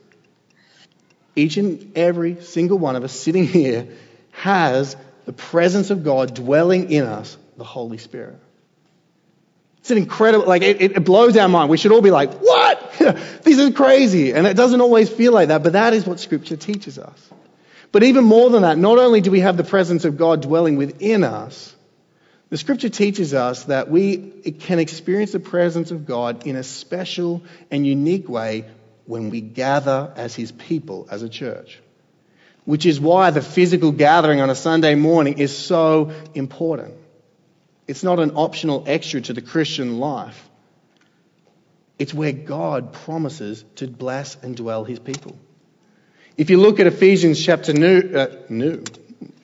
Each 1.36 1.58
and 1.58 1.98
every 1.98 2.42
single 2.42 2.78
one 2.78 2.96
of 2.96 3.04
us 3.04 3.13
sitting 3.13 3.46
here 3.46 3.88
has 4.32 4.96
the 5.26 5.34
presence 5.34 5.89
of 5.89 6.04
God 6.04 6.34
dwelling 6.34 6.92
in 6.92 7.06
us, 7.06 7.38
the 7.58 7.63
Holy 7.63 7.98
Spirit. 7.98 8.39
It's 9.80 9.92
an 9.92 9.98
incredible, 9.98 10.46
like, 10.46 10.62
it, 10.62 10.82
it 10.82 11.06
blows 11.06 11.38
our 11.38 11.48
mind. 11.48 11.70
We 11.70 11.78
should 11.78 11.92
all 11.92 12.02
be 12.02 12.12
like, 12.12 12.32
what? 12.34 12.59
this 13.44 13.58
is 13.58 13.74
crazy. 13.76 14.34
And 14.34 14.46
it 14.46 14.56
doesn't 14.56 14.82
always 14.82 15.10
feel 15.10 15.32
like 15.32 15.48
that, 15.48 15.64
but 15.64 15.74
that 15.74 15.94
is 15.94 16.06
what 16.06 16.20
Scripture 16.20 16.58
teaches 16.58 17.00
us. 17.00 17.30
But 17.92 18.04
even 18.04 18.26
more 18.26 18.50
than 18.50 18.64
that, 18.64 18.78
not 18.78 19.00
only 19.00 19.22
do 19.22 19.32
we 19.32 19.40
have 19.40 19.58
the 19.58 19.64
presence 19.64 20.06
of 20.06 20.18
God 20.18 20.42
dwelling 20.42 20.76
within 20.76 21.24
us, 21.24 21.76
the 22.50 22.58
Scripture 22.58 22.90
teaches 22.90 23.34
us 23.34 23.66
that 23.66 23.90
we 23.90 24.18
can 24.60 24.80
experience 24.80 25.32
the 25.32 25.40
presence 25.40 25.92
of 25.92 26.06
God 26.06 26.46
in 26.46 26.56
a 26.56 26.64
special 26.64 27.44
and 27.72 27.86
unique 27.86 28.28
way 28.28 28.66
when 29.06 29.30
we 29.30 29.40
gather 29.42 30.12
as 30.16 30.36
His 30.36 30.52
people, 30.52 31.08
as 31.10 31.24
a 31.24 31.30
church. 31.30 31.80
Which 32.66 32.86
is 32.86 33.00
why 33.00 33.32
the 33.32 33.42
physical 33.42 33.92
gathering 33.92 34.42
on 34.42 34.50
a 34.50 34.56
Sunday 34.56 34.96
morning 34.96 35.40
is 35.40 35.58
so 35.58 36.12
important. 36.36 36.96
It's 37.88 38.04
not 38.04 38.20
an 38.20 38.32
optional 38.36 38.84
extra 38.86 39.22
to 39.22 39.34
the 39.34 39.42
Christian 39.42 40.00
life. 40.00 40.49
It's 42.00 42.14
where 42.14 42.32
God 42.32 42.94
promises 42.94 43.66
to 43.76 43.88
bless 43.88 44.38
and 44.42 44.56
dwell 44.56 44.86
his 44.86 45.00
people. 45.00 45.38
If 46.38 46.50
you 46.50 46.58
look 46.58 46.80
at 46.80 46.88
Ephesians 46.88 47.44
chapter, 47.44 47.74
new, 47.74 48.00
uh, 48.16 48.36
new, 48.48 48.84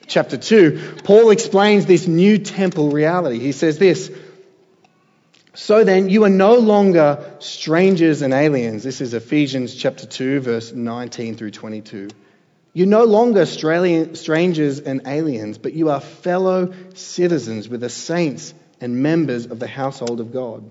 chapter 0.06 0.38
2, 0.38 1.00
Paul 1.04 1.30
explains 1.30 1.84
this 1.84 2.06
new 2.06 2.38
temple 2.38 2.90
reality. 2.90 3.38
He 3.38 3.52
says 3.52 3.78
this 3.78 4.10
So 5.52 5.84
then, 5.84 6.08
you 6.08 6.24
are 6.24 6.30
no 6.30 6.54
longer 6.54 7.36
strangers 7.40 8.22
and 8.22 8.32
aliens. 8.32 8.82
This 8.82 9.02
is 9.02 9.12
Ephesians 9.12 9.74
chapter 9.74 10.06
2, 10.06 10.40
verse 10.40 10.72
19 10.72 11.34
through 11.34 11.50
22. 11.50 12.08
You're 12.72 12.86
no 12.86 13.04
longer 13.04 13.40
Australian, 13.40 14.14
strangers 14.14 14.80
and 14.80 15.02
aliens, 15.06 15.58
but 15.58 15.74
you 15.74 15.90
are 15.90 16.00
fellow 16.00 16.72
citizens 16.94 17.68
with 17.68 17.82
the 17.82 17.90
saints 17.90 18.54
and 18.80 19.02
members 19.02 19.44
of 19.46 19.58
the 19.58 19.66
household 19.66 20.20
of 20.20 20.32
God. 20.32 20.70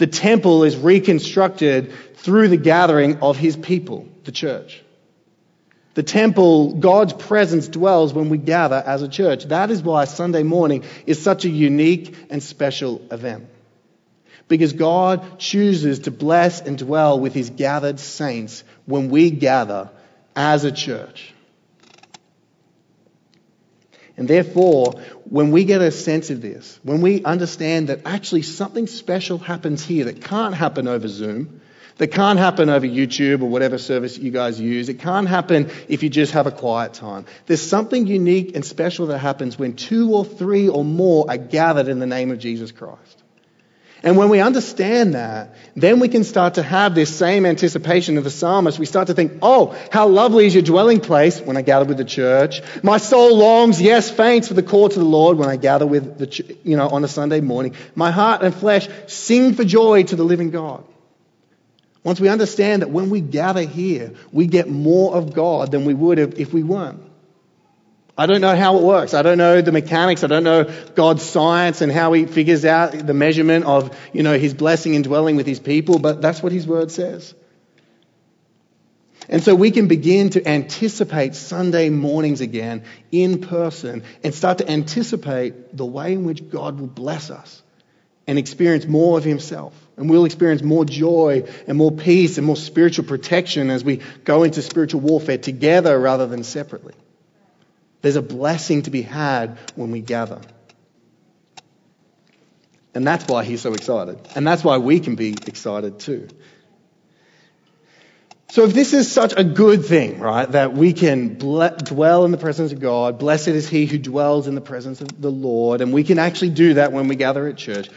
The 0.00 0.06
temple 0.06 0.64
is 0.64 0.78
reconstructed 0.78 1.92
through 2.14 2.48
the 2.48 2.56
gathering 2.56 3.18
of 3.20 3.36
his 3.36 3.54
people, 3.54 4.08
the 4.24 4.32
church. 4.32 4.82
The 5.92 6.02
temple, 6.02 6.76
God's 6.76 7.12
presence 7.12 7.68
dwells 7.68 8.14
when 8.14 8.30
we 8.30 8.38
gather 8.38 8.76
as 8.76 9.02
a 9.02 9.08
church. 9.08 9.44
That 9.44 9.70
is 9.70 9.82
why 9.82 10.06
Sunday 10.06 10.42
morning 10.42 10.84
is 11.04 11.22
such 11.22 11.44
a 11.44 11.50
unique 11.50 12.16
and 12.30 12.42
special 12.42 13.02
event. 13.10 13.46
Because 14.48 14.72
God 14.72 15.38
chooses 15.38 15.98
to 16.00 16.10
bless 16.10 16.62
and 16.62 16.78
dwell 16.78 17.20
with 17.20 17.34
his 17.34 17.50
gathered 17.50 18.00
saints 18.00 18.64
when 18.86 19.10
we 19.10 19.30
gather 19.30 19.90
as 20.34 20.64
a 20.64 20.72
church. 20.72 21.34
And 24.20 24.28
therefore, 24.28 25.00
when 25.24 25.50
we 25.50 25.64
get 25.64 25.80
a 25.80 25.90
sense 25.90 26.28
of 26.28 26.42
this, 26.42 26.78
when 26.82 27.00
we 27.00 27.24
understand 27.24 27.88
that 27.88 28.02
actually 28.04 28.42
something 28.42 28.86
special 28.86 29.38
happens 29.38 29.82
here 29.82 30.04
that 30.04 30.20
can't 30.20 30.54
happen 30.54 30.88
over 30.88 31.08
Zoom, 31.08 31.62
that 31.96 32.08
can't 32.08 32.38
happen 32.38 32.68
over 32.68 32.86
YouTube 32.86 33.40
or 33.40 33.46
whatever 33.46 33.78
service 33.78 34.18
you 34.18 34.30
guys 34.30 34.60
use, 34.60 34.90
it 34.90 34.98
can't 34.98 35.26
happen 35.26 35.70
if 35.88 36.02
you 36.02 36.10
just 36.10 36.32
have 36.32 36.46
a 36.46 36.50
quiet 36.50 36.92
time. 36.92 37.24
There's 37.46 37.66
something 37.66 38.06
unique 38.06 38.54
and 38.54 38.62
special 38.62 39.06
that 39.06 39.20
happens 39.20 39.58
when 39.58 39.74
two 39.74 40.14
or 40.14 40.26
three 40.26 40.68
or 40.68 40.84
more 40.84 41.24
are 41.30 41.38
gathered 41.38 41.88
in 41.88 41.98
the 41.98 42.06
name 42.06 42.30
of 42.30 42.38
Jesus 42.38 42.72
Christ. 42.72 43.22
And 44.02 44.16
when 44.16 44.30
we 44.30 44.40
understand 44.40 45.14
that, 45.14 45.54
then 45.76 46.00
we 46.00 46.08
can 46.08 46.24
start 46.24 46.54
to 46.54 46.62
have 46.62 46.94
this 46.94 47.14
same 47.14 47.44
anticipation 47.44 48.16
of 48.16 48.24
the 48.24 48.30
psalmist. 48.30 48.78
We 48.78 48.86
start 48.86 49.08
to 49.08 49.14
think, 49.14 49.32
oh, 49.42 49.76
how 49.92 50.08
lovely 50.08 50.46
is 50.46 50.54
your 50.54 50.62
dwelling 50.62 51.00
place 51.00 51.38
when 51.40 51.58
I 51.58 51.62
gather 51.62 51.84
with 51.84 51.98
the 51.98 52.04
church. 52.04 52.62
My 52.82 52.96
soul 52.96 53.36
longs, 53.36 53.80
yes, 53.80 54.10
faints 54.10 54.48
for 54.48 54.54
the 54.54 54.62
courts 54.62 54.96
of 54.96 55.02
the 55.02 55.08
Lord 55.08 55.36
when 55.36 55.50
I 55.50 55.56
gather 55.56 55.86
with 55.86 56.18
the, 56.18 56.26
ch- 56.26 56.50
you 56.64 56.78
know, 56.78 56.88
on 56.88 57.04
a 57.04 57.08
Sunday 57.08 57.40
morning. 57.40 57.74
My 57.94 58.10
heart 58.10 58.42
and 58.42 58.54
flesh 58.54 58.88
sing 59.06 59.52
for 59.52 59.64
joy 59.64 60.04
to 60.04 60.16
the 60.16 60.24
living 60.24 60.50
God. 60.50 60.82
Once 62.02 62.18
we 62.18 62.30
understand 62.30 62.80
that 62.80 62.88
when 62.88 63.10
we 63.10 63.20
gather 63.20 63.62
here, 63.62 64.14
we 64.32 64.46
get 64.46 64.68
more 64.68 65.14
of 65.14 65.34
God 65.34 65.70
than 65.72 65.84
we 65.84 65.92
would 65.92 66.18
if 66.18 66.54
we 66.54 66.62
weren't. 66.62 67.02
I 68.20 68.26
don't 68.26 68.42
know 68.42 68.54
how 68.54 68.76
it 68.76 68.82
works. 68.82 69.14
I 69.14 69.22
don't 69.22 69.38
know 69.38 69.62
the 69.62 69.72
mechanics. 69.72 70.22
I 70.22 70.26
don't 70.26 70.44
know 70.44 70.70
God's 70.94 71.22
science 71.22 71.80
and 71.80 71.90
how 71.90 72.12
he 72.12 72.26
figures 72.26 72.66
out 72.66 72.92
the 72.92 73.14
measurement 73.14 73.64
of, 73.64 73.96
you 74.12 74.22
know, 74.22 74.38
his 74.38 74.52
blessing 74.52 74.94
and 74.94 75.02
dwelling 75.02 75.36
with 75.36 75.46
his 75.46 75.58
people, 75.58 75.98
but 75.98 76.20
that's 76.20 76.42
what 76.42 76.52
his 76.52 76.66
word 76.66 76.90
says. 76.90 77.34
And 79.30 79.42
so 79.42 79.54
we 79.54 79.70
can 79.70 79.88
begin 79.88 80.28
to 80.30 80.46
anticipate 80.46 81.34
Sunday 81.34 81.88
mornings 81.88 82.42
again 82.42 82.84
in 83.10 83.40
person 83.40 84.02
and 84.22 84.34
start 84.34 84.58
to 84.58 84.70
anticipate 84.70 85.74
the 85.74 85.86
way 85.86 86.12
in 86.12 86.26
which 86.26 86.50
God 86.50 86.78
will 86.78 86.88
bless 86.88 87.30
us 87.30 87.62
and 88.26 88.38
experience 88.38 88.84
more 88.84 89.16
of 89.16 89.24
himself. 89.24 89.72
And 89.96 90.10
we'll 90.10 90.26
experience 90.26 90.62
more 90.62 90.84
joy 90.84 91.44
and 91.66 91.78
more 91.78 91.90
peace 91.90 92.36
and 92.36 92.46
more 92.46 92.56
spiritual 92.56 93.06
protection 93.06 93.70
as 93.70 93.82
we 93.82 94.02
go 94.24 94.42
into 94.42 94.60
spiritual 94.60 95.00
warfare 95.00 95.38
together 95.38 95.98
rather 95.98 96.26
than 96.26 96.44
separately. 96.44 96.92
There's 98.02 98.16
a 98.16 98.22
blessing 98.22 98.82
to 98.82 98.90
be 98.90 99.02
had 99.02 99.58
when 99.74 99.90
we 99.90 100.00
gather. 100.00 100.40
And 102.94 103.06
that's 103.06 103.28
why 103.28 103.44
he's 103.44 103.60
so 103.60 103.74
excited. 103.74 104.18
And 104.34 104.46
that's 104.46 104.64
why 104.64 104.78
we 104.78 105.00
can 105.00 105.14
be 105.14 105.40
excited 105.46 106.00
too. 106.00 106.30
So 108.48 108.64
if 108.64 108.74
this 108.74 108.94
is 108.94 109.10
such 109.10 109.32
a 109.36 109.44
good 109.44 109.84
thing, 109.84 110.18
right, 110.18 110.50
that 110.50 110.72
we 110.72 110.92
can 110.92 111.34
ble- 111.38 111.76
dwell 111.84 112.24
in 112.24 112.32
the 112.32 112.36
presence 112.36 112.72
of 112.72 112.80
God, 112.80 113.20
blessed 113.20 113.48
is 113.48 113.68
he 113.68 113.86
who 113.86 113.96
dwells 113.96 114.48
in 114.48 114.56
the 114.56 114.60
presence 114.60 115.00
of 115.00 115.22
the 115.22 115.30
Lord, 115.30 115.80
and 115.80 115.92
we 115.92 116.02
can 116.02 116.18
actually 116.18 116.50
do 116.50 116.74
that 116.74 116.90
when 116.90 117.06
we 117.06 117.14
gather 117.14 117.46
at 117.46 117.56
church, 117.56 117.90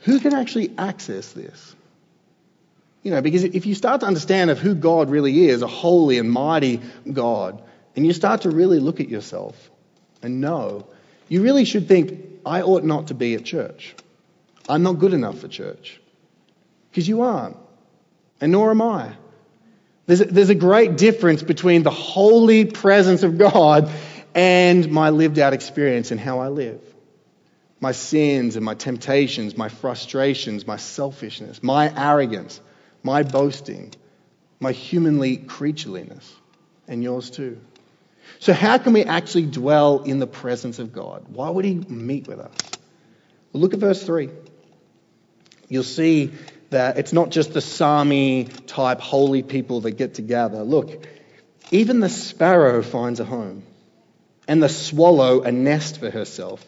who 0.00 0.20
can 0.20 0.34
actually 0.34 0.74
access 0.76 1.32
this? 1.32 1.74
You 3.02 3.12
know, 3.12 3.22
because 3.22 3.44
if 3.44 3.64
you 3.64 3.74
start 3.74 4.00
to 4.00 4.06
understand 4.06 4.50
of 4.50 4.58
who 4.58 4.74
God 4.74 5.08
really 5.08 5.48
is, 5.48 5.62
a 5.62 5.66
holy 5.66 6.18
and 6.18 6.30
mighty 6.30 6.82
God, 7.10 7.62
and 7.96 8.06
you 8.06 8.12
start 8.12 8.42
to 8.42 8.50
really 8.50 8.78
look 8.78 9.00
at 9.00 9.08
yourself 9.08 9.70
and 10.22 10.40
know, 10.40 10.86
you 11.28 11.42
really 11.42 11.64
should 11.64 11.88
think, 11.88 12.22
I 12.44 12.62
ought 12.62 12.84
not 12.84 13.08
to 13.08 13.14
be 13.14 13.34
at 13.34 13.44
church. 13.44 13.96
I'm 14.68 14.82
not 14.82 14.98
good 14.98 15.14
enough 15.14 15.38
for 15.38 15.48
church. 15.48 16.00
Because 16.90 17.08
you 17.08 17.22
aren't. 17.22 17.56
And 18.40 18.52
nor 18.52 18.70
am 18.70 18.82
I. 18.82 19.12
There's 20.06 20.20
a, 20.20 20.24
there's 20.26 20.50
a 20.50 20.54
great 20.54 20.96
difference 20.96 21.42
between 21.42 21.82
the 21.82 21.90
holy 21.90 22.66
presence 22.66 23.22
of 23.22 23.38
God 23.38 23.90
and 24.34 24.90
my 24.90 25.10
lived 25.10 25.38
out 25.38 25.54
experience 25.54 26.10
and 26.10 26.20
how 26.20 26.40
I 26.40 26.48
live. 26.48 26.80
My 27.80 27.92
sins 27.92 28.56
and 28.56 28.64
my 28.64 28.74
temptations, 28.74 29.56
my 29.56 29.68
frustrations, 29.68 30.66
my 30.66 30.76
selfishness, 30.76 31.62
my 31.62 31.92
arrogance, 31.96 32.60
my 33.02 33.22
boasting, 33.22 33.94
my 34.60 34.72
humanly 34.72 35.38
creatureliness, 35.38 36.30
and 36.86 37.02
yours 37.02 37.30
too. 37.30 37.58
So, 38.38 38.52
how 38.52 38.78
can 38.78 38.92
we 38.92 39.04
actually 39.04 39.46
dwell 39.46 40.02
in 40.02 40.18
the 40.18 40.26
presence 40.26 40.78
of 40.78 40.92
God? 40.92 41.26
Why 41.28 41.50
would 41.50 41.64
He 41.64 41.74
meet 41.74 42.28
with 42.28 42.38
us? 42.38 42.52
Well, 43.52 43.60
look 43.60 43.74
at 43.74 43.80
verse 43.80 44.02
3. 44.02 44.30
You'll 45.68 45.82
see 45.82 46.32
that 46.70 46.98
it's 46.98 47.12
not 47.12 47.30
just 47.30 47.52
the 47.52 47.60
psalmy 47.60 48.50
type 48.66 49.00
holy 49.00 49.42
people 49.42 49.82
that 49.82 49.92
get 49.92 50.14
together. 50.14 50.62
Look, 50.62 51.06
even 51.70 52.00
the 52.00 52.08
sparrow 52.08 52.82
finds 52.82 53.20
a 53.20 53.24
home, 53.24 53.62
and 54.46 54.62
the 54.62 54.68
swallow 54.68 55.42
a 55.42 55.52
nest 55.52 55.98
for 55.98 56.10
herself, 56.10 56.64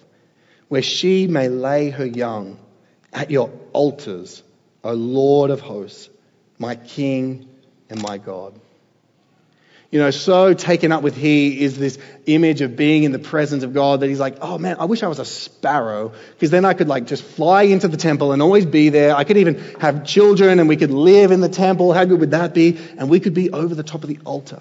where 0.68 0.83
she 0.83 1.27
may 1.27 1.49
lay 1.49 1.90
her 1.90 2.07
young 2.07 2.59
at 3.12 3.31
your 3.31 3.51
altars, 3.73 4.42
O 4.85 4.92
Lord 4.92 5.51
of 5.51 5.61
hosts, 5.61 6.09
my 6.59 6.75
King 6.75 7.49
and 7.90 8.03
my 8.03 8.18
God 8.18 8.61
you 9.90 9.98
know, 9.98 10.11
so 10.11 10.53
taken 10.53 10.92
up 10.92 11.03
with 11.03 11.16
he 11.16 11.62
is 11.62 11.79
this 11.79 11.98
image 12.27 12.61
of 12.61 12.77
being 12.77 13.05
in 13.05 13.12
the 13.12 13.18
presence 13.18 13.62
of 13.62 13.72
God 13.72 14.01
that 14.01 14.09
he's 14.09 14.20
like, 14.20 14.37
oh 14.42 14.59
man, 14.59 14.77
I 14.79 14.85
wish 14.85 15.03
I 15.03 15.09
was 15.09 15.18
a 15.18 15.24
sparrow 15.24 16.12
because 16.35 16.51
then 16.51 16.66
I 16.66 16.74
could 16.74 16.88
like 16.88 17.07
just 17.07 17.22
fly 17.22 17.62
into 17.62 17.88
the 17.88 17.96
temple 17.96 18.33
and 18.33 18.42
always 18.42 18.66
be 18.66 18.90
there. 18.90 19.16
I 19.16 19.24
could 19.24 19.38
even 19.38 19.59
have 19.81 20.05
children 20.05 20.59
and 20.61 20.68
we 20.68 20.77
could 20.77 20.90
live 20.90 21.31
in 21.31 21.40
the 21.40 21.48
temple. 21.48 21.94
How 21.94 22.05
good 22.05 22.20
would 22.20 22.33
that 22.33 22.53
be? 22.53 22.79
And 22.98 23.09
we 23.09 23.18
could 23.18 23.33
be 23.33 23.51
over 23.51 23.74
the 23.74 23.83
top 23.83 24.03
of 24.03 24.11
the 24.11 24.18
altar. 24.27 24.61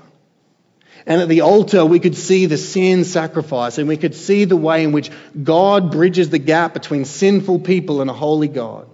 And 1.06 1.22
at 1.22 1.28
the 1.28 1.42
altar, 1.42 1.86
we 1.86 2.00
could 2.00 2.16
see 2.16 2.46
the 2.46 2.58
sin 2.58 3.04
sacrifice 3.04 3.78
and 3.80 3.90
we 3.90 3.98
could 3.98 4.16
see 4.16 4.46
the 4.46 4.58
way 4.58 4.86
in 4.86 4.94
which 4.94 5.12
God 5.42 5.92
bridges 5.92 6.30
the 6.30 6.40
gap 6.40 6.74
between 6.74 7.04
sinful 7.04 7.60
people 7.60 8.00
and 8.00 8.10
a 8.10 8.14
holy 8.14 8.48
God. 8.48 8.88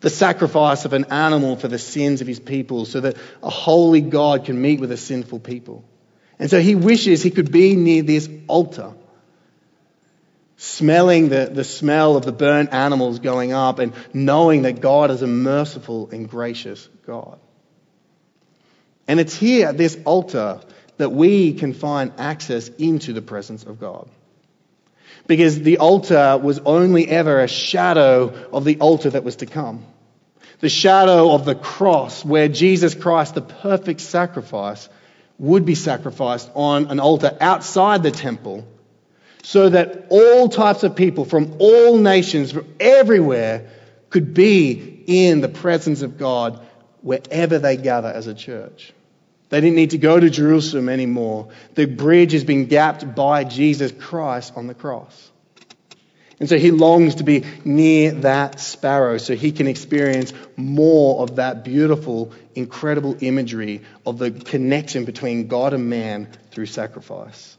The 0.00 0.10
sacrifice 0.10 0.84
of 0.84 0.92
an 0.92 1.06
animal 1.06 1.56
for 1.56 1.68
the 1.68 1.78
sins 1.78 2.20
of 2.20 2.26
his 2.26 2.38
people 2.38 2.84
so 2.84 3.00
that 3.00 3.16
a 3.42 3.50
holy 3.50 4.00
God 4.00 4.44
can 4.44 4.60
meet 4.60 4.80
with 4.80 4.92
a 4.92 4.96
sinful 4.96 5.40
people. 5.40 5.84
And 6.38 6.50
so 6.50 6.60
he 6.60 6.74
wishes 6.74 7.22
he 7.22 7.30
could 7.30 7.50
be 7.50 7.76
near 7.76 8.02
this 8.02 8.28
altar, 8.46 8.92
smelling 10.58 11.30
the, 11.30 11.50
the 11.52 11.64
smell 11.64 12.16
of 12.16 12.24
the 12.24 12.32
burnt 12.32 12.72
animals 12.72 13.20
going 13.20 13.52
up 13.52 13.78
and 13.78 13.94
knowing 14.12 14.62
that 14.62 14.80
God 14.80 15.10
is 15.10 15.22
a 15.22 15.26
merciful 15.26 16.10
and 16.10 16.28
gracious 16.28 16.88
God. 17.06 17.38
And 19.08 19.20
it's 19.20 19.34
here 19.34 19.68
at 19.68 19.78
this 19.78 19.96
altar 20.04 20.60
that 20.98 21.10
we 21.10 21.54
can 21.54 21.72
find 21.72 22.12
access 22.18 22.68
into 22.68 23.12
the 23.12 23.22
presence 23.22 23.64
of 23.64 23.78
God. 23.78 24.08
Because 25.26 25.60
the 25.60 25.78
altar 25.78 26.38
was 26.40 26.60
only 26.60 27.08
ever 27.08 27.40
a 27.40 27.48
shadow 27.48 28.48
of 28.52 28.64
the 28.64 28.78
altar 28.78 29.10
that 29.10 29.24
was 29.24 29.36
to 29.36 29.46
come. 29.46 29.84
The 30.60 30.68
shadow 30.68 31.32
of 31.32 31.44
the 31.44 31.54
cross 31.54 32.24
where 32.24 32.48
Jesus 32.48 32.94
Christ, 32.94 33.34
the 33.34 33.42
perfect 33.42 34.00
sacrifice, 34.00 34.88
would 35.38 35.66
be 35.66 35.74
sacrificed 35.74 36.50
on 36.54 36.86
an 36.86 37.00
altar 37.00 37.36
outside 37.40 38.02
the 38.02 38.10
temple 38.10 38.66
so 39.42 39.68
that 39.68 40.06
all 40.08 40.48
types 40.48 40.82
of 40.82 40.96
people 40.96 41.24
from 41.24 41.56
all 41.58 41.98
nations, 41.98 42.52
from 42.52 42.66
everywhere, 42.80 43.70
could 44.10 44.34
be 44.34 45.04
in 45.06 45.40
the 45.40 45.48
presence 45.48 46.02
of 46.02 46.18
God 46.18 46.60
wherever 47.02 47.58
they 47.58 47.76
gather 47.76 48.08
as 48.08 48.26
a 48.26 48.34
church. 48.34 48.92
They 49.48 49.60
didn't 49.60 49.76
need 49.76 49.90
to 49.90 49.98
go 49.98 50.18
to 50.18 50.28
Jerusalem 50.28 50.88
anymore. 50.88 51.48
The 51.74 51.86
bridge 51.86 52.32
has 52.32 52.44
been 52.44 52.66
gapped 52.66 53.14
by 53.14 53.44
Jesus 53.44 53.92
Christ 53.92 54.52
on 54.56 54.66
the 54.66 54.74
cross. 54.74 55.30
And 56.38 56.48
so 56.48 56.58
he 56.58 56.70
longs 56.70 57.16
to 57.16 57.24
be 57.24 57.44
near 57.64 58.12
that 58.12 58.60
sparrow 58.60 59.16
so 59.18 59.34
he 59.34 59.52
can 59.52 59.66
experience 59.68 60.32
more 60.56 61.22
of 61.22 61.36
that 61.36 61.64
beautiful, 61.64 62.32
incredible 62.54 63.16
imagery 63.20 63.82
of 64.04 64.18
the 64.18 64.30
connection 64.30 65.06
between 65.06 65.46
God 65.46 65.72
and 65.72 65.88
man 65.88 66.28
through 66.50 66.66
sacrifice. 66.66 67.56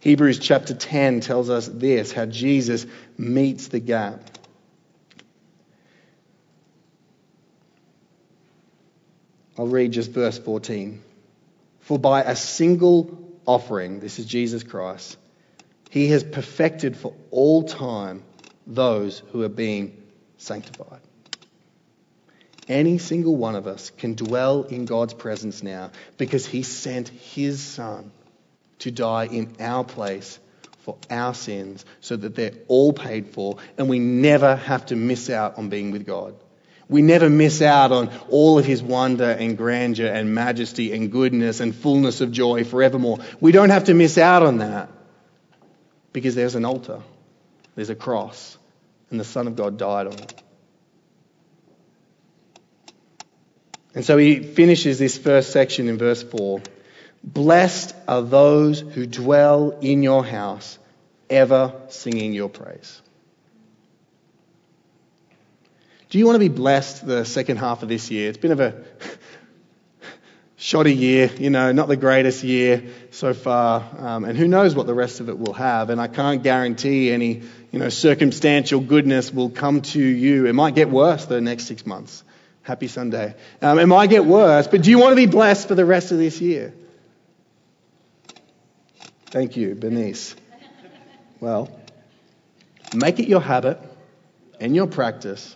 Hebrews 0.00 0.38
chapter 0.38 0.74
10 0.74 1.20
tells 1.20 1.48
us 1.48 1.66
this 1.66 2.12
how 2.12 2.26
Jesus 2.26 2.86
meets 3.16 3.68
the 3.68 3.80
gap. 3.80 4.29
I'll 9.60 9.66
read 9.66 9.92
just 9.92 10.12
verse 10.12 10.38
14. 10.38 11.02
For 11.80 11.98
by 11.98 12.22
a 12.22 12.34
single 12.34 13.18
offering, 13.44 14.00
this 14.00 14.18
is 14.18 14.24
Jesus 14.24 14.62
Christ, 14.62 15.18
he 15.90 16.08
has 16.12 16.24
perfected 16.24 16.96
for 16.96 17.12
all 17.30 17.64
time 17.64 18.22
those 18.66 19.18
who 19.32 19.42
are 19.42 19.50
being 19.50 20.02
sanctified. 20.38 21.02
Any 22.68 22.96
single 22.96 23.36
one 23.36 23.54
of 23.54 23.66
us 23.66 23.90
can 23.90 24.14
dwell 24.14 24.62
in 24.62 24.86
God's 24.86 25.12
presence 25.12 25.62
now 25.62 25.90
because 26.16 26.46
he 26.46 26.62
sent 26.62 27.10
his 27.10 27.60
son 27.62 28.12
to 28.78 28.90
die 28.90 29.26
in 29.26 29.56
our 29.60 29.84
place 29.84 30.38
for 30.78 30.96
our 31.10 31.34
sins 31.34 31.84
so 32.00 32.16
that 32.16 32.34
they're 32.34 32.54
all 32.66 32.94
paid 32.94 33.26
for 33.34 33.58
and 33.76 33.90
we 33.90 33.98
never 33.98 34.56
have 34.56 34.86
to 34.86 34.96
miss 34.96 35.28
out 35.28 35.58
on 35.58 35.68
being 35.68 35.90
with 35.90 36.06
God. 36.06 36.34
We 36.90 37.02
never 37.02 37.30
miss 37.30 37.62
out 37.62 37.92
on 37.92 38.10
all 38.30 38.58
of 38.58 38.64
his 38.64 38.82
wonder 38.82 39.30
and 39.30 39.56
grandeur 39.56 40.08
and 40.08 40.34
majesty 40.34 40.92
and 40.92 41.10
goodness 41.12 41.60
and 41.60 41.72
fullness 41.72 42.20
of 42.20 42.32
joy 42.32 42.64
forevermore. 42.64 43.18
We 43.40 43.52
don't 43.52 43.70
have 43.70 43.84
to 43.84 43.94
miss 43.94 44.18
out 44.18 44.42
on 44.42 44.58
that 44.58 44.90
because 46.12 46.34
there's 46.34 46.56
an 46.56 46.64
altar, 46.64 47.00
there's 47.76 47.90
a 47.90 47.94
cross, 47.94 48.58
and 49.08 49.20
the 49.20 49.24
Son 49.24 49.46
of 49.46 49.54
God 49.54 49.78
died 49.78 50.08
on 50.08 50.14
it. 50.14 50.42
And 53.94 54.04
so 54.04 54.16
he 54.18 54.42
finishes 54.42 54.98
this 54.98 55.16
first 55.16 55.52
section 55.52 55.88
in 55.88 55.96
verse 55.96 56.24
4 56.24 56.60
Blessed 57.22 57.94
are 58.08 58.22
those 58.22 58.80
who 58.80 59.06
dwell 59.06 59.78
in 59.80 60.02
your 60.02 60.24
house, 60.24 60.76
ever 61.28 61.72
singing 61.88 62.32
your 62.32 62.48
praise. 62.48 63.00
Do 66.10 66.18
you 66.18 66.26
want 66.26 66.34
to 66.34 66.40
be 66.40 66.48
blessed 66.48 67.06
the 67.06 67.24
second 67.24 67.58
half 67.58 67.84
of 67.84 67.88
this 67.88 68.10
year? 68.10 68.28
It's 68.28 68.36
been 68.36 68.50
of 68.50 68.58
a 68.58 68.82
shoddy 70.56 70.92
year, 70.92 71.30
you 71.38 71.50
know, 71.50 71.70
not 71.70 71.86
the 71.86 71.96
greatest 71.96 72.42
year 72.42 72.82
so 73.12 73.32
far, 73.32 73.88
um, 73.96 74.24
and 74.24 74.36
who 74.36 74.48
knows 74.48 74.74
what 74.74 74.88
the 74.88 74.94
rest 74.94 75.20
of 75.20 75.28
it 75.28 75.38
will 75.38 75.52
have. 75.52 75.88
And 75.88 76.00
I 76.00 76.08
can't 76.08 76.42
guarantee 76.42 77.12
any, 77.12 77.42
you 77.70 77.78
know, 77.78 77.90
circumstantial 77.90 78.80
goodness 78.80 79.32
will 79.32 79.50
come 79.50 79.82
to 79.82 80.02
you. 80.02 80.46
It 80.46 80.52
might 80.52 80.74
get 80.74 80.90
worse 80.90 81.26
the 81.26 81.40
next 81.40 81.66
six 81.66 81.86
months. 81.86 82.24
Happy 82.62 82.88
Sunday. 82.88 83.36
Um, 83.62 83.78
it 83.78 83.86
might 83.86 84.10
get 84.10 84.24
worse, 84.26 84.66
but 84.66 84.82
do 84.82 84.90
you 84.90 84.98
want 84.98 85.12
to 85.12 85.16
be 85.16 85.26
blessed 85.26 85.68
for 85.68 85.76
the 85.76 85.84
rest 85.84 86.10
of 86.10 86.18
this 86.18 86.40
year? 86.40 86.74
Thank 89.26 89.56
you, 89.56 89.76
Bernice. 89.76 90.34
Well, 91.38 91.70
make 92.92 93.20
it 93.20 93.28
your 93.28 93.40
habit 93.40 93.78
and 94.58 94.74
your 94.74 94.88
practice 94.88 95.54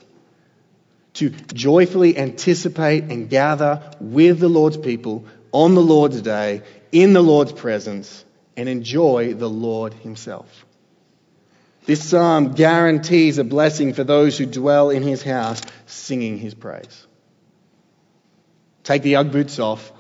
to 1.14 1.31
joyfully 1.31 2.18
anticipate 2.18 3.05
and 3.05 3.31
gather 3.31 3.83
with 4.00 4.40
the 4.40 4.48
Lord's 4.48 4.77
people 4.77 5.24
on 5.53 5.74
the 5.74 5.83
Lord's 5.83 6.20
day, 6.20 6.62
in 6.90 7.12
the 7.12 7.22
Lord's 7.22 7.53
presence, 7.53 8.24
and 8.57 8.68
enjoy 8.68 9.35
the 9.35 9.48
Lord 9.48 9.94
Himself. 9.94 10.66
This 11.87 12.03
psalm 12.03 12.53
guarantees 12.53 13.38
a 13.38 13.44
blessing 13.44 13.92
for 13.92 14.05
those 14.05 14.38
who 14.38 14.46
dwell 14.46 14.90
in 14.90 15.03
His 15.03 15.22
house, 15.22 15.61
singing 15.87 16.38
His 16.38 16.55
praise. 16.55 17.07
Take 18.83 19.03
the 19.03 19.16
Ugg 19.16 19.33
boots 19.33 19.59
off, 19.59 19.92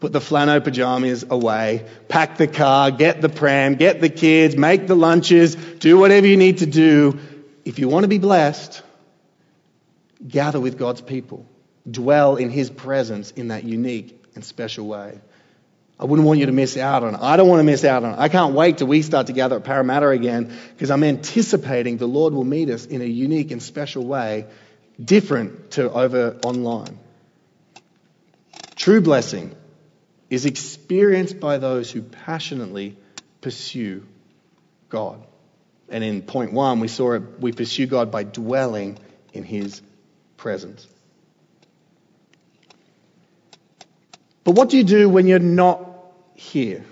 put 0.00 0.12
the 0.12 0.20
flannel 0.20 0.60
pajamas 0.60 1.24
away, 1.28 1.86
pack 2.08 2.36
the 2.36 2.46
car, 2.46 2.90
get 2.90 3.20
the 3.20 3.28
pram, 3.28 3.76
get 3.76 4.00
the 4.00 4.08
kids, 4.08 4.56
make 4.56 4.86
the 4.86 4.96
lunches, 4.96 5.54
do 5.54 5.98
whatever 5.98 6.26
you 6.26 6.36
need 6.36 6.58
to 6.58 6.66
do. 6.66 7.18
If 7.64 7.78
you 7.78 7.88
want 7.88 8.04
to 8.04 8.08
be 8.08 8.18
blessed, 8.18 8.82
gather 10.26 10.60
with 10.60 10.78
God's 10.78 11.00
people, 11.00 11.46
dwell 11.88 12.36
in 12.36 12.50
His 12.50 12.70
presence 12.70 13.30
in 13.30 13.48
that 13.48 13.64
unique 13.64 14.24
and 14.34 14.44
special 14.44 14.86
way. 14.86 15.20
I 16.00 16.04
wouldn't 16.04 16.26
want 16.26 16.38
you 16.38 16.46
to 16.46 16.52
miss 16.52 16.76
out 16.76 17.02
on 17.02 17.16
it. 17.16 17.20
I 17.20 17.36
don't 17.36 17.48
want 17.48 17.58
to 17.60 17.64
miss 17.64 17.84
out 17.84 18.04
on 18.04 18.14
it. 18.14 18.18
I 18.18 18.28
can't 18.28 18.54
wait 18.54 18.78
till 18.78 18.86
we 18.86 19.02
start 19.02 19.26
to 19.26 19.32
gather 19.32 19.56
at 19.56 19.64
Parramatta 19.64 20.08
again 20.08 20.56
because 20.74 20.90
I'm 20.92 21.02
anticipating 21.02 21.96
the 21.96 22.06
Lord 22.06 22.34
will 22.34 22.44
meet 22.44 22.70
us 22.70 22.86
in 22.86 23.02
a 23.02 23.04
unique 23.04 23.50
and 23.50 23.60
special 23.60 24.04
way, 24.04 24.46
different 25.02 25.72
to 25.72 25.90
over 25.90 26.38
online. 26.42 26.98
True 28.76 29.00
blessing 29.00 29.56
is 30.30 30.46
experienced 30.46 31.40
by 31.40 31.58
those 31.58 31.90
who 31.90 32.02
passionately 32.02 32.96
pursue 33.40 34.06
God. 34.88 35.20
And 35.88 36.04
in 36.04 36.22
point 36.22 36.52
one, 36.52 36.78
we 36.78 36.86
saw 36.86 37.14
it, 37.14 37.40
we 37.40 37.50
pursue 37.50 37.86
God 37.86 38.12
by 38.12 38.22
dwelling 38.22 38.98
in 39.32 39.42
His 39.42 39.82
presence. 40.38 40.86
But 44.44 44.52
what 44.52 44.70
do 44.70 44.78
you 44.78 44.84
do 44.84 45.10
when 45.10 45.26
you're 45.26 45.38
not 45.38 45.86
here? 46.34 46.82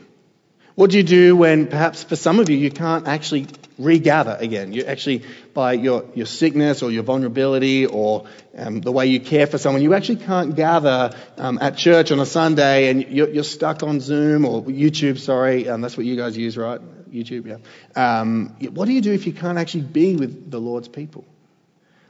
What 0.74 0.90
do 0.90 0.98
you 0.98 1.02
do 1.02 1.34
when 1.34 1.68
perhaps 1.68 2.04
for 2.04 2.16
some 2.16 2.38
of 2.38 2.50
you, 2.50 2.58
you 2.58 2.70
can't 2.70 3.08
actually 3.08 3.46
regather 3.78 4.36
again? 4.38 4.74
You 4.74 4.84
actually, 4.84 5.22
by 5.54 5.72
your, 5.72 6.04
your 6.14 6.26
sickness 6.26 6.82
or 6.82 6.90
your 6.90 7.02
vulnerability 7.02 7.86
or 7.86 8.26
um, 8.58 8.82
the 8.82 8.92
way 8.92 9.06
you 9.06 9.20
care 9.20 9.46
for 9.46 9.56
someone, 9.56 9.82
you 9.82 9.94
actually 9.94 10.16
can't 10.16 10.54
gather 10.54 11.16
um, 11.38 11.58
at 11.62 11.78
church 11.78 12.12
on 12.12 12.20
a 12.20 12.26
Sunday 12.26 12.90
and 12.90 13.08
you're, 13.08 13.30
you're, 13.30 13.42
stuck 13.42 13.82
on 13.82 14.00
Zoom 14.00 14.44
or 14.44 14.62
YouTube, 14.64 15.18
sorry. 15.18 15.66
Um, 15.66 15.80
that's 15.80 15.96
what 15.96 16.04
you 16.04 16.14
guys 16.14 16.36
use, 16.36 16.58
right? 16.58 16.80
YouTube, 17.10 17.46
yeah. 17.46 18.20
Um, 18.20 18.54
what 18.72 18.84
do 18.84 18.92
you 18.92 19.00
do 19.00 19.14
if 19.14 19.26
you 19.26 19.32
can't 19.32 19.56
actually 19.56 19.84
be 19.84 20.14
with 20.14 20.50
the 20.50 20.60
Lord's 20.60 20.88
people? 20.88 21.24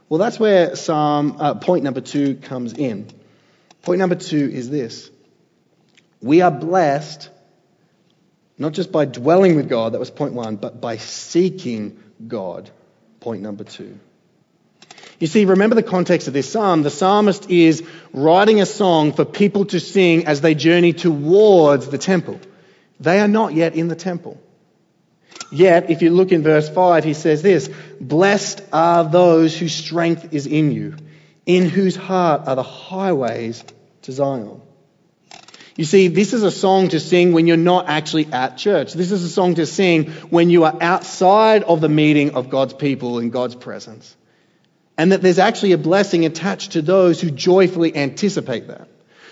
Well, 0.09 0.19
that's 0.19 0.39
where 0.39 0.75
Psalm, 0.75 1.37
uh, 1.39 1.55
point 1.55 1.83
number 1.83 2.01
two 2.01 2.35
comes 2.35 2.73
in. 2.73 3.07
Point 3.81 3.99
number 3.99 4.15
two 4.15 4.49
is 4.51 4.69
this 4.69 5.09
We 6.21 6.41
are 6.41 6.51
blessed 6.51 7.29
not 8.57 8.73
just 8.73 8.91
by 8.91 9.05
dwelling 9.05 9.55
with 9.55 9.69
God, 9.69 9.93
that 9.93 9.99
was 9.99 10.09
point 10.09 10.33
one, 10.33 10.55
but 10.55 10.81
by 10.81 10.97
seeking 10.97 12.01
God, 12.27 12.69
point 13.19 13.41
number 13.41 13.63
two. 13.63 13.99
You 15.19 15.27
see, 15.27 15.45
remember 15.45 15.75
the 15.75 15.83
context 15.83 16.27
of 16.27 16.33
this 16.33 16.51
psalm. 16.51 16.83
The 16.83 16.91
psalmist 16.91 17.49
is 17.49 17.83
writing 18.13 18.61
a 18.61 18.65
song 18.65 19.13
for 19.13 19.25
people 19.25 19.65
to 19.65 19.79
sing 19.79 20.25
as 20.27 20.41
they 20.41 20.53
journey 20.53 20.93
towards 20.93 21.87
the 21.87 21.97
temple. 21.97 22.39
They 22.99 23.19
are 23.19 23.27
not 23.27 23.53
yet 23.53 23.75
in 23.75 23.87
the 23.87 23.95
temple. 23.95 24.41
Yet, 25.51 25.89
if 25.89 26.01
you 26.01 26.09
look 26.09 26.31
in 26.31 26.43
verse 26.43 26.69
5, 26.69 27.03
he 27.03 27.13
says 27.13 27.41
this 27.41 27.69
Blessed 28.01 28.61
are 28.73 29.03
those 29.03 29.57
whose 29.57 29.73
strength 29.73 30.33
is 30.33 30.45
in 30.45 30.71
you, 30.71 30.95
in 31.45 31.69
whose 31.69 31.95
heart 31.95 32.47
are 32.47 32.55
the 32.55 32.63
highways 32.63 33.63
to 34.03 34.11
Zion. 34.11 34.61
You 35.77 35.85
see, 35.85 36.07
this 36.07 36.33
is 36.33 36.41
a 36.41 36.49
song 36.49 36.89
to 36.89 36.99
sing 36.99 37.33
when 37.33 37.45
you're 37.45 37.55
not 37.55 37.87
actually 37.87 38.25
at 38.33 38.57
church. 38.57 38.93
This 38.93 39.11
is 39.11 39.23
a 39.23 39.29
song 39.29 39.55
to 39.55 39.67
sing 39.67 40.05
when 40.31 40.49
you 40.49 40.63
are 40.63 40.75
outside 40.81 41.63
of 41.63 41.81
the 41.81 41.89
meeting 41.89 42.31
of 42.31 42.49
God's 42.49 42.73
people 42.73 43.19
in 43.19 43.29
God's 43.29 43.53
presence. 43.53 44.15
And 44.97 45.11
that 45.11 45.21
there's 45.21 45.37
actually 45.37 45.73
a 45.73 45.77
blessing 45.77 46.25
attached 46.25 46.71
to 46.71 46.81
those 46.81 47.21
who 47.21 47.29
joyfully 47.29 47.95
anticipate 47.95 48.67
that. 48.69 48.87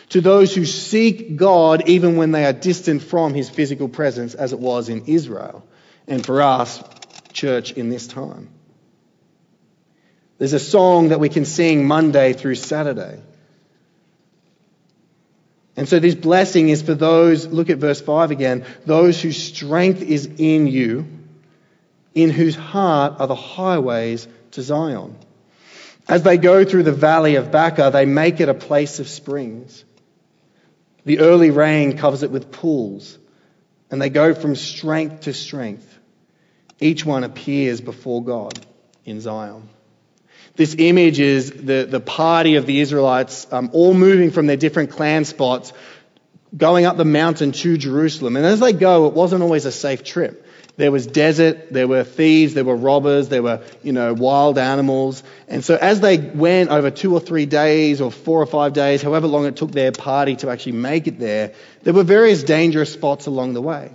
To 0.10 0.22
those 0.22 0.54
who 0.54 0.66
seek 0.66 1.36
God 1.36 1.90
even 1.90 2.16
when 2.16 2.32
they 2.32 2.46
are 2.46 2.54
distant 2.54 3.02
from 3.02 3.34
his 3.34 3.50
physical 3.50 3.90
presence, 3.90 4.36
as 4.36 4.54
it 4.54 4.60
was 4.60 4.88
in 4.88 5.06
Israel. 5.08 5.68
And 6.08 6.26
for 6.26 6.42
us, 6.42 6.84
church 7.34 7.72
in 7.72 7.90
this 7.90 8.08
time. 8.08 8.50
There's 10.38 10.54
a 10.54 10.60
song 10.60 11.10
that 11.10 11.20
we 11.20 11.30
can 11.30 11.46
sing 11.46 11.88
Monday 11.88 12.34
through 12.34 12.56
Saturday. 12.56 13.22
And 15.78 15.88
so 15.88 16.00
this 16.00 16.16
blessing 16.16 16.70
is 16.70 16.82
for 16.82 16.94
those, 16.94 17.48
look 17.48 17.70
at 17.70 17.78
verse 17.78 18.02
5 18.02 18.32
again, 18.32 18.66
those 18.86 19.22
whose 19.22 19.42
strength 19.42 20.02
is 20.02 20.26
in 20.38 20.68
you, 20.68 21.06
in 22.14 22.30
whose 22.30 22.56
heart 22.56 23.20
are 23.20 23.28
the 23.28 23.36
highways 23.36 24.28
to 24.52 24.62
Zion. 24.62 25.18
As 26.08 26.24
they 26.24 26.38
go 26.38 26.64
through 26.64 26.84
the 26.84 26.92
valley 26.92 27.36
of 27.36 27.52
Baca, 27.52 27.90
they 27.92 28.06
make 28.06 28.40
it 28.40 28.48
a 28.48 28.54
place 28.54 29.00
of 29.00 29.10
springs. 29.10 29.84
The 31.04 31.20
early 31.20 31.50
rain 31.50 31.98
covers 31.98 32.24
it 32.24 32.32
with 32.32 32.52
pools, 32.52 33.18
and 33.92 34.02
they 34.02 34.10
go 34.10 34.34
from 34.34 34.56
strength 34.56 35.22
to 35.22 35.34
strength. 35.34 35.95
Each 36.80 37.06
one 37.06 37.24
appears 37.24 37.82
before 37.82 38.24
God 38.24 38.60
in 39.06 39.22
Zion. 39.22 39.70
This 40.56 40.76
image 40.78 41.20
is 41.20 41.52
the, 41.52 41.86
the 41.90 42.00
party 42.00 42.56
of 42.56 42.66
the 42.66 42.80
Israelites 42.80 43.48
um, 43.52 43.70
all 43.74 43.94
moving 43.94 44.32
from 44.32 44.48
their 44.48 44.58
different 44.58 44.92
clan 44.92 45.26
spots, 45.26 45.74
going 46.56 46.86
up 46.86 46.98
the 46.98 47.06
mountain 47.06 47.52
to 47.52 47.78
Jerusalem. 47.78 48.38
And 48.38 48.46
as 48.46 48.60
they 48.60 48.72
go, 48.72 49.08
it 49.08 49.14
wasn't 49.14 49.44
always 49.44 49.66
a 49.66 49.72
safe 49.72 50.04
trip. 50.04 50.44
There 50.78 50.92
was 50.92 51.08
desert, 51.08 51.72
there 51.72 51.88
were 51.88 52.04
thieves, 52.04 52.54
there 52.54 52.66
were 52.66 52.76
robbers, 52.76 53.30
there 53.30 53.44
were, 53.44 53.64
you 53.82 53.94
know, 53.94 54.14
wild 54.14 54.58
animals. 54.58 55.24
And 55.48 55.64
so 55.64 55.76
as 55.76 56.02
they 56.02 56.18
went 56.18 56.70
over 56.70 56.92
two 56.92 57.14
or 57.14 57.22
three 57.22 57.46
days 57.46 58.02
or 58.02 58.12
four 58.12 58.42
or 58.42 58.46
five 58.46 58.74
days, 58.74 59.02
however 59.02 59.28
long 59.28 59.46
it 59.46 59.56
took 59.56 59.72
their 59.72 59.94
party 59.94 60.36
to 60.38 60.50
actually 60.50 60.74
make 60.74 61.08
it 61.08 61.18
there, 61.18 61.54
there 61.84 61.94
were 61.94 62.04
various 62.04 62.44
dangerous 62.44 62.92
spots 62.92 63.26
along 63.26 63.54
the 63.54 63.62
way 63.62 63.92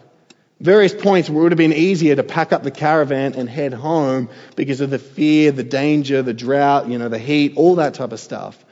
various 0.60 0.92
points 0.94 1.30
where 1.30 1.40
it 1.40 1.42
would 1.44 1.52
have 1.52 1.58
been 1.58 1.72
easier 1.72 2.14
to 2.14 2.22
pack 2.22 2.52
up 2.52 2.62
the 2.62 2.70
caravan 2.70 3.34
and 3.34 3.48
head 3.48 3.72
home 3.72 4.28
because 4.56 4.80
of 4.80 4.90
the 4.90 4.98
fear, 4.98 5.52
the 5.52 5.64
danger, 5.64 6.22
the 6.22 6.34
drought, 6.34 6.88
you 6.88 6.98
know, 6.98 7.08
the 7.08 7.18
heat, 7.18 7.54
all 7.56 7.76
that 7.76 7.94
type 7.94 8.12
of 8.12 8.20
stuff. 8.20 8.62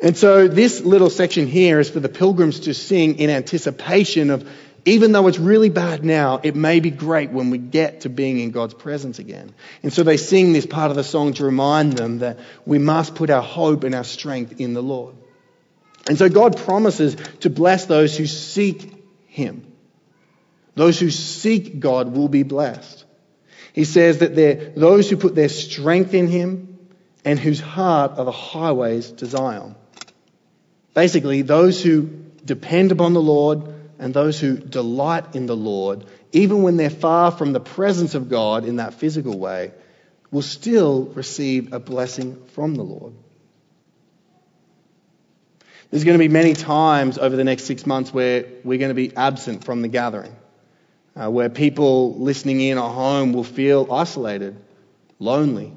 And 0.00 0.16
so 0.16 0.46
this 0.46 0.80
little 0.80 1.10
section 1.10 1.46
here 1.46 1.80
is 1.80 1.90
for 1.90 2.00
the 2.00 2.08
pilgrims 2.08 2.60
to 2.60 2.74
sing 2.74 3.18
in 3.18 3.30
anticipation 3.30 4.30
of 4.30 4.48
even 4.84 5.12
though 5.12 5.26
it's 5.26 5.38
really 5.38 5.68
bad 5.68 6.04
now, 6.04 6.40
it 6.42 6.54
may 6.54 6.80
be 6.80 6.90
great 6.90 7.30
when 7.30 7.50
we 7.50 7.58
get 7.58 8.02
to 8.02 8.08
being 8.08 8.38
in 8.38 8.52
God's 8.52 8.74
presence 8.74 9.18
again. 9.18 9.52
And 9.82 9.92
so 9.92 10.02
they 10.02 10.16
sing 10.16 10.52
this 10.52 10.66
part 10.66 10.90
of 10.90 10.96
the 10.96 11.04
song 11.04 11.34
to 11.34 11.44
remind 11.44 11.94
them 11.94 12.20
that 12.20 12.38
we 12.64 12.78
must 12.78 13.14
put 13.14 13.28
our 13.28 13.42
hope 13.42 13.84
and 13.84 13.94
our 13.94 14.04
strength 14.04 14.60
in 14.60 14.72
the 14.74 14.82
Lord. 14.82 15.16
And 16.08 16.16
so 16.16 16.28
God 16.28 16.56
promises 16.56 17.16
to 17.40 17.50
bless 17.50 17.84
those 17.86 18.16
who 18.16 18.26
seek 18.26 19.04
Him. 19.26 19.67
Those 20.78 21.00
who 21.00 21.10
seek 21.10 21.80
God 21.80 22.14
will 22.16 22.28
be 22.28 22.44
blessed. 22.44 23.04
He 23.72 23.84
says 23.84 24.18
that 24.18 24.36
they're 24.36 24.70
those 24.76 25.10
who 25.10 25.16
put 25.16 25.34
their 25.34 25.48
strength 25.48 26.14
in 26.14 26.28
Him 26.28 26.78
and 27.24 27.36
whose 27.36 27.58
heart 27.58 28.12
are 28.16 28.24
the 28.24 28.30
highways 28.30 29.10
to 29.10 29.26
Zion. 29.26 29.74
Basically, 30.94 31.42
those 31.42 31.82
who 31.82 32.02
depend 32.44 32.92
upon 32.92 33.12
the 33.12 33.20
Lord 33.20 33.74
and 33.98 34.14
those 34.14 34.38
who 34.38 34.56
delight 34.56 35.34
in 35.34 35.46
the 35.46 35.56
Lord, 35.56 36.04
even 36.30 36.62
when 36.62 36.76
they're 36.76 36.90
far 36.90 37.32
from 37.32 37.52
the 37.52 37.58
presence 37.58 38.14
of 38.14 38.28
God 38.28 38.64
in 38.64 38.76
that 38.76 38.94
physical 38.94 39.36
way, 39.36 39.72
will 40.30 40.42
still 40.42 41.06
receive 41.06 41.72
a 41.72 41.80
blessing 41.80 42.40
from 42.54 42.76
the 42.76 42.84
Lord. 42.84 43.14
There's 45.90 46.04
going 46.04 46.16
to 46.18 46.22
be 46.22 46.28
many 46.28 46.54
times 46.54 47.18
over 47.18 47.34
the 47.34 47.42
next 47.42 47.64
six 47.64 47.84
months 47.84 48.14
where 48.14 48.44
we're 48.62 48.78
going 48.78 48.90
to 48.90 48.94
be 48.94 49.16
absent 49.16 49.64
from 49.64 49.82
the 49.82 49.88
gathering 49.88 50.36
uh, 51.18 51.28
where 51.30 51.48
people 51.48 52.18
listening 52.18 52.60
in 52.60 52.78
at 52.78 52.90
home 52.90 53.32
will 53.32 53.44
feel 53.44 53.92
isolated, 53.92 54.56
lonely, 55.18 55.72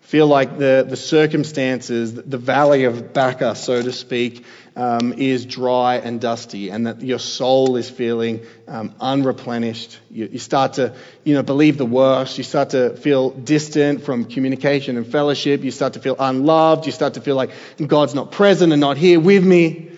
feel 0.00 0.28
like 0.28 0.56
the, 0.56 0.86
the 0.88 0.96
circumstances, 0.96 2.14
the 2.14 2.38
valley 2.38 2.84
of 2.84 3.12
Baca, 3.12 3.56
so 3.56 3.82
to 3.82 3.92
speak, 3.92 4.44
um, 4.76 5.12
is 5.14 5.44
dry 5.44 5.96
and 5.96 6.20
dusty, 6.20 6.70
and 6.70 6.86
that 6.86 7.02
your 7.02 7.18
soul 7.18 7.76
is 7.76 7.90
feeling 7.90 8.46
um, 8.68 8.94
unreplenished. 9.00 9.98
You, 10.10 10.28
you, 10.32 10.38
start 10.38 10.74
to, 10.74 10.94
you 11.24 11.34
know, 11.34 11.42
believe 11.42 11.76
the 11.76 11.86
worst. 11.86 12.38
You 12.38 12.44
start 12.44 12.70
to 12.70 12.96
feel 12.96 13.30
distant 13.30 14.04
from 14.04 14.26
communication 14.26 14.96
and 14.96 15.06
fellowship. 15.06 15.64
You 15.64 15.70
start 15.70 15.94
to 15.94 16.00
feel 16.00 16.16
unloved. 16.18 16.86
You 16.86 16.92
start 16.92 17.14
to 17.14 17.20
feel 17.20 17.36
like 17.36 17.50
God's 17.84 18.14
not 18.14 18.30
present 18.30 18.72
and 18.72 18.80
not 18.80 18.96
here 18.96 19.18
with 19.18 19.44
me. 19.44 19.95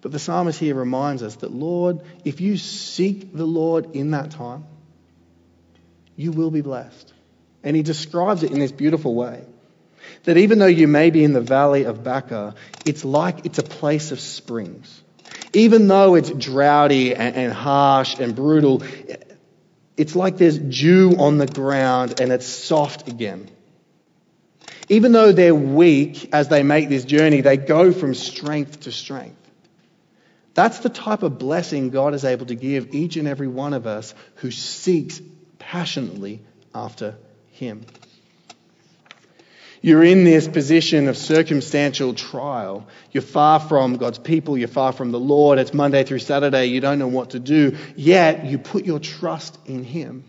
But 0.00 0.12
the 0.12 0.18
psalmist 0.18 0.60
here 0.60 0.74
reminds 0.74 1.22
us 1.22 1.36
that, 1.36 1.52
Lord, 1.52 2.00
if 2.24 2.40
you 2.40 2.56
seek 2.56 3.34
the 3.34 3.44
Lord 3.44 3.96
in 3.96 4.12
that 4.12 4.30
time, 4.30 4.64
you 6.16 6.32
will 6.32 6.50
be 6.50 6.60
blessed. 6.60 7.12
And 7.64 7.74
he 7.74 7.82
describes 7.82 8.42
it 8.42 8.52
in 8.52 8.58
this 8.60 8.72
beautiful 8.72 9.14
way. 9.14 9.44
That 10.24 10.36
even 10.36 10.58
though 10.58 10.66
you 10.66 10.86
may 10.86 11.10
be 11.10 11.24
in 11.24 11.32
the 11.32 11.40
valley 11.40 11.84
of 11.84 12.04
Baca, 12.04 12.54
it's 12.84 13.04
like 13.04 13.44
it's 13.44 13.58
a 13.58 13.62
place 13.62 14.12
of 14.12 14.20
springs. 14.20 15.02
Even 15.52 15.88
though 15.88 16.14
it's 16.14 16.30
droughty 16.30 17.14
and, 17.14 17.34
and 17.34 17.52
harsh 17.52 18.18
and 18.18 18.34
brutal, 18.34 18.82
it's 19.96 20.14
like 20.14 20.38
there's 20.38 20.58
dew 20.58 21.16
on 21.18 21.38
the 21.38 21.46
ground 21.46 22.20
and 22.20 22.30
it's 22.30 22.46
soft 22.46 23.08
again. 23.08 23.50
Even 24.88 25.12
though 25.12 25.32
they're 25.32 25.54
weak 25.54 26.30
as 26.32 26.48
they 26.48 26.62
make 26.62 26.88
this 26.88 27.04
journey, 27.04 27.40
they 27.40 27.56
go 27.56 27.92
from 27.92 28.14
strength 28.14 28.80
to 28.80 28.92
strength. 28.92 29.37
That's 30.58 30.80
the 30.80 30.88
type 30.88 31.22
of 31.22 31.38
blessing 31.38 31.90
God 31.90 32.14
is 32.14 32.24
able 32.24 32.46
to 32.46 32.56
give 32.56 32.92
each 32.92 33.16
and 33.16 33.28
every 33.28 33.46
one 33.46 33.74
of 33.74 33.86
us 33.86 34.12
who 34.38 34.50
seeks 34.50 35.22
passionately 35.60 36.42
after 36.74 37.16
Him. 37.52 37.86
You're 39.80 40.02
in 40.02 40.24
this 40.24 40.48
position 40.48 41.06
of 41.06 41.16
circumstantial 41.16 42.12
trial. 42.12 42.88
You're 43.12 43.22
far 43.22 43.60
from 43.60 43.98
God's 43.98 44.18
people. 44.18 44.58
You're 44.58 44.66
far 44.66 44.90
from 44.90 45.12
the 45.12 45.20
Lord. 45.20 45.60
It's 45.60 45.72
Monday 45.72 46.02
through 46.02 46.18
Saturday. 46.18 46.66
You 46.66 46.80
don't 46.80 46.98
know 46.98 47.06
what 47.06 47.30
to 47.30 47.38
do. 47.38 47.76
Yet 47.94 48.44
you 48.44 48.58
put 48.58 48.84
your 48.84 48.98
trust 48.98 49.56
in 49.64 49.84
Him. 49.84 50.24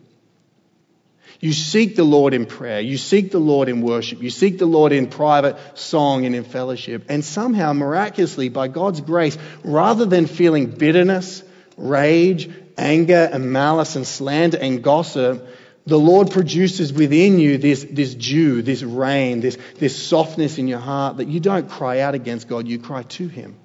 You 1.39 1.53
seek 1.53 1.95
the 1.95 2.03
Lord 2.03 2.33
in 2.33 2.45
prayer. 2.45 2.81
You 2.81 2.97
seek 2.97 3.31
the 3.31 3.39
Lord 3.39 3.69
in 3.69 3.81
worship. 3.81 4.21
You 4.21 4.29
seek 4.29 4.57
the 4.57 4.65
Lord 4.65 4.91
in 4.91 5.07
private 5.07 5.57
song 5.77 6.25
and 6.25 6.35
in 6.35 6.43
fellowship. 6.43 7.05
And 7.07 7.23
somehow, 7.23 7.71
miraculously, 7.71 8.49
by 8.49 8.67
God's 8.67 8.99
grace, 8.99 9.37
rather 9.63 10.05
than 10.05 10.25
feeling 10.25 10.67
bitterness, 10.67 11.41
rage, 11.77 12.49
anger, 12.77 13.29
and 13.31 13.53
malice, 13.53 13.95
and 13.95 14.05
slander 14.05 14.57
and 14.57 14.83
gossip, 14.83 15.47
the 15.85 15.97
Lord 15.99 16.29
produces 16.29 16.91
within 16.91 17.39
you 17.39 17.57
this, 17.57 17.85
this 17.89 18.13
dew, 18.13 18.61
this 18.61 18.83
rain, 18.83 19.39
this, 19.39 19.57
this 19.77 19.97
softness 19.97 20.57
in 20.57 20.67
your 20.67 20.79
heart 20.79 21.17
that 21.17 21.29
you 21.29 21.39
don't 21.39 21.69
cry 21.69 22.01
out 22.01 22.15
against 22.15 22.49
God, 22.49 22.67
you 22.67 22.79
cry 22.79 23.03
to 23.03 23.27
Him. 23.29 23.55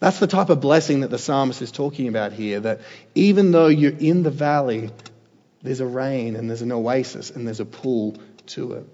That's 0.00 0.18
the 0.18 0.26
type 0.26 0.50
of 0.50 0.60
blessing 0.60 1.00
that 1.00 1.10
the 1.10 1.18
psalmist 1.18 1.62
is 1.62 1.70
talking 1.70 2.08
about 2.08 2.32
here. 2.32 2.60
That 2.60 2.80
even 3.14 3.52
though 3.52 3.68
you're 3.68 3.96
in 3.96 4.22
the 4.22 4.30
valley, 4.30 4.90
there's 5.64 5.80
a 5.80 5.86
rain 5.86 6.36
and 6.36 6.48
there's 6.48 6.62
an 6.62 6.70
oasis 6.70 7.30
and 7.30 7.46
there's 7.46 7.60
a 7.60 7.64
pool 7.64 8.16
to 8.46 8.74
it. 8.74 8.86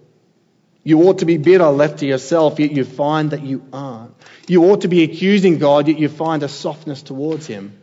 You 0.83 1.03
ought 1.03 1.19
to 1.19 1.27
be 1.27 1.37
bitter 1.37 1.67
left 1.67 1.99
to 1.99 2.07
yourself, 2.07 2.59
yet 2.59 2.71
you 2.71 2.85
find 2.85 3.33
that 3.33 3.43
you 3.43 3.67
aren't. 3.73 4.15
You 4.47 4.65
ought 4.71 4.83
to 4.83 4.89
be 4.89 5.03
accusing 5.03 5.59
God, 5.59 5.89
yet 5.89 5.99
you 5.99 6.09
find 6.09 6.43
a 6.43 6.49
softness 6.49 7.03
towards 7.03 7.47
Him. 7.47 7.79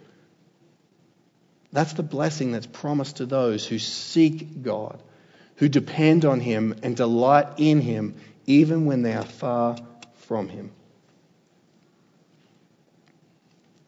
That's 1.72 1.94
the 1.94 2.02
blessing 2.02 2.54
that's 2.54 2.66
promised 2.66 3.18
to 3.18 3.28
those 3.28 3.68
who 3.68 3.78
seek 3.78 4.64
God, 4.64 5.04
who 5.58 5.70
depend 5.70 6.26
on 6.26 6.40
Him 6.40 6.74
and 6.82 6.96
delight 6.96 7.48
in 7.58 7.82
Him, 7.82 8.16
even 8.48 8.86
when 8.86 9.04
they 9.04 9.14
are 9.14 9.26
far 9.26 9.78
from 10.16 10.48
Him. 10.48 10.72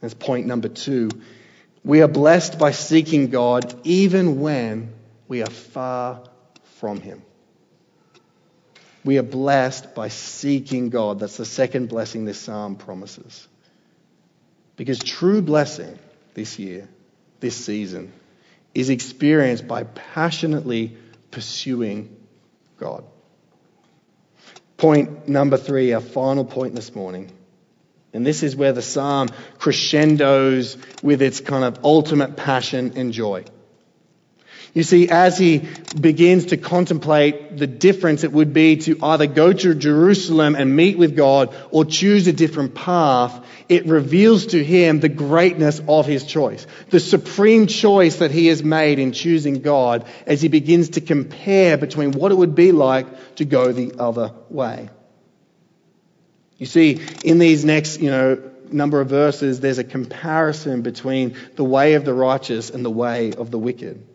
That's 0.02 0.14
point 0.14 0.46
number 0.46 0.68
two 0.68 1.10
we 1.84 2.02
are 2.02 2.08
blessed 2.08 2.60
by 2.60 2.72
seeking 2.72 3.30
God 3.30 3.74
even 3.84 4.42
when 4.42 4.94
we 5.28 5.42
are 5.42 5.50
far 5.50 6.24
from 6.78 7.02
Him. 7.02 7.22
We 9.06 9.18
are 9.18 9.24
blessed 9.24 9.96
by 9.96 10.10
seeking 10.10 10.90
God. 10.90 11.20
That's 11.20 11.38
the 11.38 11.46
second 11.46 11.88
blessing 11.90 12.26
this 12.26 12.40
psalm 12.40 12.76
promises. 12.76 13.48
Because 14.76 15.00
true 15.00 15.42
blessing 15.42 15.98
this 16.34 16.60
year, 16.60 16.88
this 17.40 17.56
season, 17.56 18.12
is 18.74 18.90
experienced 18.90 19.68
by 19.68 19.84
passionately 19.84 20.98
pursuing 21.32 22.16
God. 22.78 23.04
Point 24.78 25.28
number 25.28 25.58
three, 25.58 25.94
our 25.94 26.02
final 26.02 26.46
point 26.46 26.76
this 26.76 26.96
morning 26.96 27.32
And 28.14 28.26
this 28.26 28.44
is 28.44 28.56
where 28.56 28.74
the 28.74 28.82
psalm 28.82 29.30
crescendos 29.60 30.78
with 31.04 31.22
its 31.22 31.40
kind 31.40 31.64
of 31.64 31.84
ultimate 31.84 32.36
passion 32.36 32.94
and 32.96 33.14
joy. 33.14 33.46
You 34.74 34.84
see, 34.84 35.10
as 35.10 35.38
he 35.38 35.68
begins 36.00 36.48
to 36.48 36.58
contemplate 36.58 37.58
the 37.58 37.66
difference 37.66 38.24
it 38.24 38.32
would 38.32 38.54
be 38.54 38.78
to 38.78 38.98
either 39.02 39.26
go 39.26 39.52
to 39.52 39.74
Jerusalem 39.74 40.56
and 40.56 40.76
meet 40.76 40.98
with 40.98 41.16
God 41.16 41.56
or 41.72 41.86
choose 41.86 42.28
a 42.28 42.34
different 42.34 42.76
path, 42.76 43.46
it 43.68 43.88
reveals 43.88 44.48
to 44.48 44.64
him 44.64 45.00
the 45.00 45.10
greatness 45.10 45.82
of 45.88 46.06
his 46.06 46.24
choice, 46.24 46.68
the 46.92 47.00
supreme 47.00 47.66
choice 47.66 48.18
that 48.18 48.32
he 48.32 48.48
has 48.48 48.64
made 48.64 49.00
in 49.00 49.12
choosing 49.12 49.62
God 49.62 50.06
as 50.28 50.42
he 50.42 50.50
begins 50.50 50.90
to 50.90 51.02
compare 51.02 51.76
between 51.78 52.12
what 52.12 52.32
it 52.32 52.36
would 52.36 52.56
be 52.56 52.72
like 52.72 53.36
to 53.36 53.46
go 53.46 53.72
the 53.72 53.96
other 53.98 54.34
way. 54.50 54.90
You 56.60 56.66
see, 56.66 57.02
in 57.24 57.40
these 57.40 57.66
next, 57.66 58.00
you 58.00 58.12
know, 58.12 58.38
number 58.72 59.02
of 59.02 59.10
verses, 59.10 59.62
there's 59.62 59.80
a 59.80 59.84
comparison 59.84 60.82
between 60.82 61.36
the 61.56 61.64
way 61.64 61.96
of 61.96 62.06
the 62.06 62.14
righteous 62.14 62.70
and 62.70 62.86
the 62.86 62.92
way 62.92 63.34
of 63.34 63.50
the 63.50 63.58
wicked. 63.58 64.06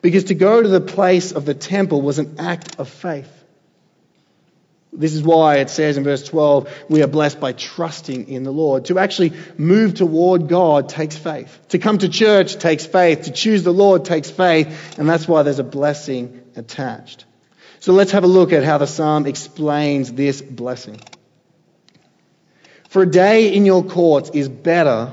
Because 0.00 0.24
to 0.24 0.34
go 0.34 0.62
to 0.62 0.68
the 0.68 0.80
place 0.80 1.32
of 1.32 1.44
the 1.44 1.54
temple 1.54 2.02
was 2.02 2.18
an 2.18 2.36
act 2.38 2.78
of 2.78 2.88
faith. 2.88 3.32
This 4.92 5.14
is 5.14 5.22
why 5.22 5.56
it 5.56 5.70
says 5.70 5.96
in 5.96 6.04
verse 6.04 6.22
12, 6.24 6.72
we 6.88 7.02
are 7.02 7.06
blessed 7.06 7.40
by 7.40 7.52
trusting 7.52 8.28
in 8.28 8.42
the 8.42 8.52
Lord. 8.52 8.86
To 8.86 8.98
actually 8.98 9.32
move 9.56 9.94
toward 9.94 10.48
God 10.48 10.88
takes 10.88 11.16
faith. 11.16 11.58
To 11.68 11.78
come 11.78 11.98
to 11.98 12.08
church 12.08 12.56
takes 12.56 12.86
faith. 12.86 13.22
To 13.22 13.32
choose 13.32 13.62
the 13.62 13.72
Lord 13.72 14.04
takes 14.04 14.30
faith. 14.30 14.98
And 14.98 15.08
that's 15.08 15.28
why 15.28 15.42
there's 15.42 15.58
a 15.58 15.64
blessing 15.64 16.42
attached. 16.56 17.26
So 17.80 17.92
let's 17.92 18.12
have 18.12 18.24
a 18.24 18.28
look 18.28 18.52
at 18.52 18.64
how 18.64 18.78
the 18.78 18.86
psalm 18.86 19.26
explains 19.26 20.12
this 20.12 20.42
blessing. 20.42 21.00
For 22.88 23.02
a 23.02 23.10
day 23.10 23.54
in 23.54 23.66
your 23.66 23.84
courts 23.84 24.30
is 24.30 24.48
better, 24.48 25.12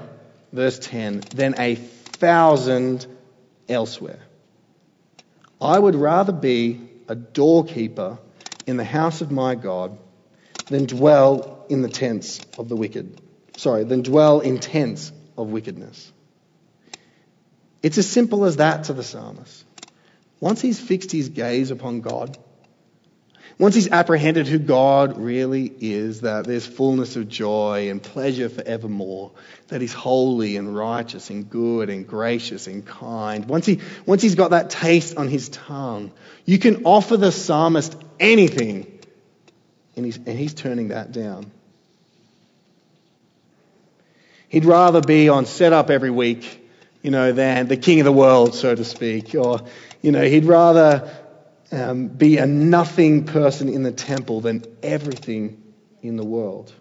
verse 0.52 0.80
10, 0.80 1.28
than 1.34 1.56
a 1.60 1.76
thousand 1.76 3.06
elsewhere. 3.68 4.20
I 5.62 5.78
would 5.78 5.96
rather 5.96 6.32
be 6.32 6.82
a 7.08 7.16
doorkeeper 7.16 8.18
in 8.66 8.78
the 8.78 8.84
house 8.84 9.22
of 9.22 9.32
my 9.32 9.56
God 9.56 9.98
than 10.70 10.86
dwell 10.86 11.66
in 11.70 11.82
the 11.82 11.90
tents 11.90 12.42
of 12.58 12.70
the 12.70 12.76
wicked. 12.76 13.22
Sorry, 13.56 13.84
than 13.84 14.02
dwell 14.02 14.40
in 14.40 14.60
tents 14.60 15.12
of 15.38 15.48
wickedness. 15.48 16.12
It's 17.84 17.98
as 17.98 18.10
simple 18.10 18.46
as 18.46 18.58
that 18.58 18.86
to 18.86 18.94
the 18.94 19.04
psalmist. 19.04 19.64
Once 20.40 20.62
he's 20.62 20.80
fixed 20.80 21.12
his 21.12 21.30
gaze 21.30 21.72
upon 21.72 22.02
God, 22.02 22.38
once 23.58 23.74
he's 23.74 23.90
apprehended 23.90 24.48
who 24.48 24.60
God 24.60 25.18
really 25.18 25.72
is, 25.80 26.22
that 26.22 26.46
there's 26.46 26.66
fullness 26.66 27.16
of 27.16 27.30
joy 27.30 27.90
and 27.90 28.04
pleasure 28.04 28.50
forevermore, 28.50 29.32
that 29.70 29.80
he's 29.80 29.94
holy 29.94 30.58
and 30.58 30.76
righteous 30.76 31.30
and 31.30 31.50
good 31.50 31.90
and 31.90 32.06
gracious 32.06 32.68
and 32.68 32.86
kind, 32.86 33.46
once, 33.46 33.66
he, 33.66 33.80
once 34.06 34.22
he's 34.22 34.36
got 34.36 34.52
that 34.52 34.70
taste 34.70 35.16
on 35.16 35.30
his 35.30 35.48
tongue, 35.50 36.12
you 36.46 36.60
can 36.60 36.84
offer 36.84 37.16
the 37.16 37.32
psalmist 37.32 37.96
anything, 38.20 39.00
and 39.96 40.06
he's, 40.06 40.18
and 40.18 40.38
he's 40.38 40.54
turning 40.54 40.90
that 40.90 41.14
down. 41.14 41.50
He'd 44.50 44.66
rather 44.66 45.00
be 45.00 45.30
on 45.30 45.46
set 45.46 45.72
up 45.72 45.90
every 45.90 46.12
week, 46.12 46.62
you 47.02 47.12
know, 47.12 47.32
than 47.32 47.68
the 47.68 47.78
king 47.78 48.02
of 48.02 48.06
the 48.06 48.12
world, 48.12 48.54
so 48.54 48.76
to 48.76 48.84
speak. 48.84 49.34
Or, 49.34 49.62
you 50.02 50.12
know, 50.12 50.24
he'd 50.24 50.46
rather 50.46 51.10
um, 51.76 52.08
be 52.08 52.38
a 52.38 52.46
nothing 52.46 53.26
person 53.26 53.70
in 53.70 53.84
the 53.84 53.92
temple 53.92 54.42
than 54.42 54.64
everything 54.82 55.62
in 56.02 56.18
the 56.18 56.26
world. 56.26 56.74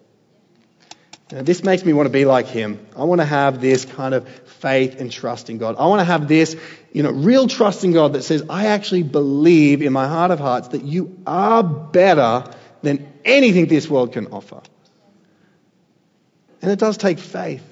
Now, 1.31 1.41
this 1.41 1.63
makes 1.63 1.83
me 1.83 1.91
want 1.93 2.05
to 2.05 2.11
be 2.11 2.25
like 2.25 2.45
him. 2.45 2.85
I 2.95 3.03
want 3.05 3.19
to 3.19 3.25
have 3.25 3.59
this 3.59 3.83
kind 3.83 4.13
of 4.13 4.29
faith 4.29 4.99
and 4.99 5.11
trust 5.11 5.49
in 5.49 5.57
God. 5.57 5.75
I 5.79 5.87
want 5.87 5.99
to 6.01 6.05
have 6.05 6.27
this, 6.27 6.55
you 6.93 7.01
know, 7.01 7.11
real 7.11 7.47
trust 7.47 7.83
in 7.83 7.93
God 7.93 8.13
that 8.13 8.23
says, 8.23 8.43
I 8.47 8.67
actually 8.67 9.03
believe 9.03 9.81
in 9.81 9.91
my 9.91 10.07
heart 10.07 10.29
of 10.29 10.39
hearts 10.39 10.69
that 10.69 10.83
you 10.83 11.19
are 11.25 11.63
better 11.63 12.43
than 12.83 13.11
anything 13.25 13.65
this 13.65 13.89
world 13.89 14.13
can 14.13 14.27
offer. 14.27 14.61
And 16.61 16.71
it 16.71 16.77
does 16.77 16.97
take 16.97 17.17
faith. 17.17 17.63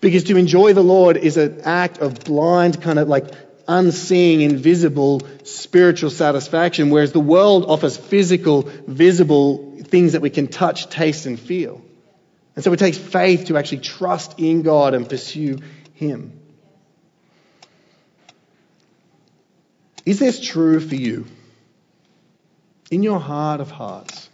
Because 0.00 0.24
to 0.24 0.36
enjoy 0.36 0.74
the 0.74 0.82
Lord 0.82 1.16
is 1.16 1.36
an 1.36 1.62
act 1.62 1.98
of 1.98 2.20
blind, 2.24 2.80
kind 2.82 2.98
of 2.98 3.08
like 3.08 3.24
unseeing, 3.66 4.40
invisible 4.42 5.22
spiritual 5.44 6.10
satisfaction, 6.10 6.90
whereas 6.90 7.12
the 7.12 7.20
world 7.20 7.64
offers 7.66 7.96
physical, 7.96 8.62
visible 8.86 9.78
things 9.82 10.12
that 10.12 10.22
we 10.22 10.30
can 10.30 10.48
touch, 10.48 10.88
taste, 10.88 11.26
and 11.26 11.38
feel. 11.38 11.82
And 12.54 12.64
so 12.64 12.72
it 12.72 12.78
takes 12.78 12.98
faith 12.98 13.46
to 13.46 13.56
actually 13.56 13.78
trust 13.80 14.38
in 14.38 14.62
God 14.62 14.94
and 14.94 15.08
pursue 15.08 15.58
Him. 15.94 16.40
Is 20.06 20.18
this 20.18 20.40
true 20.40 20.80
for 20.80 20.94
you? 20.94 21.26
In 22.90 23.02
your 23.02 23.18
heart 23.18 23.60
of 23.60 23.70
hearts? 23.70 24.28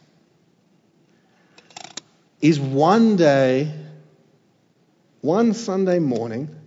Is 2.42 2.58
one 2.58 3.16
day, 3.16 3.72
one 5.20 5.54
Sunday 5.54 5.98
morning, 5.98 6.59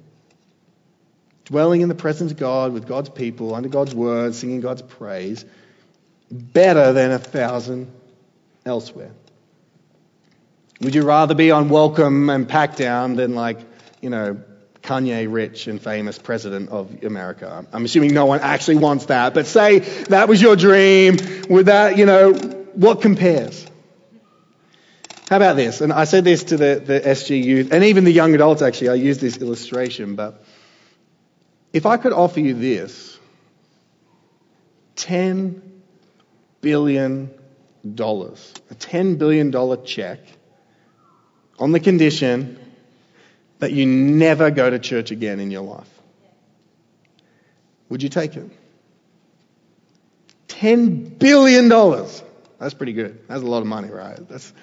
dwelling 1.46 1.82
in 1.82 1.90
the 1.90 1.96
presence 1.96 2.32
of 2.32 2.38
God 2.38 2.74
with 2.74 2.88
God's 2.88 3.10
people, 3.10 3.54
under 3.56 3.70
God's 3.70 3.94
word, 3.94 4.36
singing 4.36 4.62
God's 4.62 4.82
praise, 4.82 5.46
better 6.32 6.94
than 6.94 7.12
a 7.12 7.20
thousand 7.20 7.92
elsewhere? 8.66 9.12
Would 10.82 10.96
you 10.96 11.04
rather 11.04 11.36
be 11.36 11.52
on 11.52 11.70
welcome 11.70 12.30
and 12.30 12.48
packed 12.48 12.78
down 12.78 13.16
than 13.16 13.36
like, 13.36 13.60
you 14.02 14.10
know, 14.10 14.42
Kanye 14.82 15.32
rich 15.32 15.68
and 15.68 15.82
famous 15.82 16.18
president 16.18 16.70
of 16.70 17.04
America? 17.04 17.66
I'm 17.72 17.86
assuming 17.86 18.14
no 18.14 18.26
one 18.26 18.42
actually 18.42 18.78
wants 18.78 19.06
that, 19.06 19.34
but 19.34 19.48
say 19.48 19.80
that 19.80 20.28
was 20.28 20.42
your 20.42 20.56
dream. 20.56 21.18
Would 21.50 21.68
that, 21.68 21.98
you 21.98 22.06
know, 22.06 22.34
what 22.74 23.02
compares? 23.02 23.66
How 25.30 25.38
about 25.38 25.56
this? 25.56 25.80
And 25.82 25.94
I 25.94 26.04
said 26.04 26.26
this 26.26 26.46
to 26.46 26.58
the, 26.58 26.82
the 26.86 27.00
SG 27.00 27.42
youth 27.44 27.72
and 27.72 27.84
even 27.86 28.04
the 28.04 28.12
young 28.12 28.36
adults 28.36 28.62
actually. 28.62 28.90
I 28.90 28.96
used 28.96 29.22
this 29.22 29.38
illustration, 29.38 30.16
but 30.16 30.44
if 31.74 31.88
I 31.88 31.98
could 31.98 32.14
offer 32.14 32.40
you 32.40 32.54
this 32.54 33.20
$10 34.96 35.62
billion, 36.62 37.34
a 37.84 37.88
$10 37.90 39.18
billion 39.18 39.84
check 39.84 40.20
on 41.60 41.72
the 41.72 41.80
condition 41.80 42.60
that 43.60 43.72
you 43.72 43.86
never 43.86 44.52
go 44.52 44.70
to 44.70 44.80
church 44.80 45.12
again 45.12 45.40
in 45.40 45.50
your 45.50 45.64
life, 45.64 45.90
would 47.90 48.04
you 48.04 48.10
take 48.10 48.38
it? 48.38 48.50
$10 50.48 51.18
billion. 51.18 51.70
That's 52.60 52.74
pretty 52.74 52.94
good. 52.94 53.28
That's 53.28 53.42
a 53.42 53.46
lot 53.46 53.60
of 53.60 53.68
money, 53.68 53.90
right? 53.90 54.18
That's, 54.30 54.54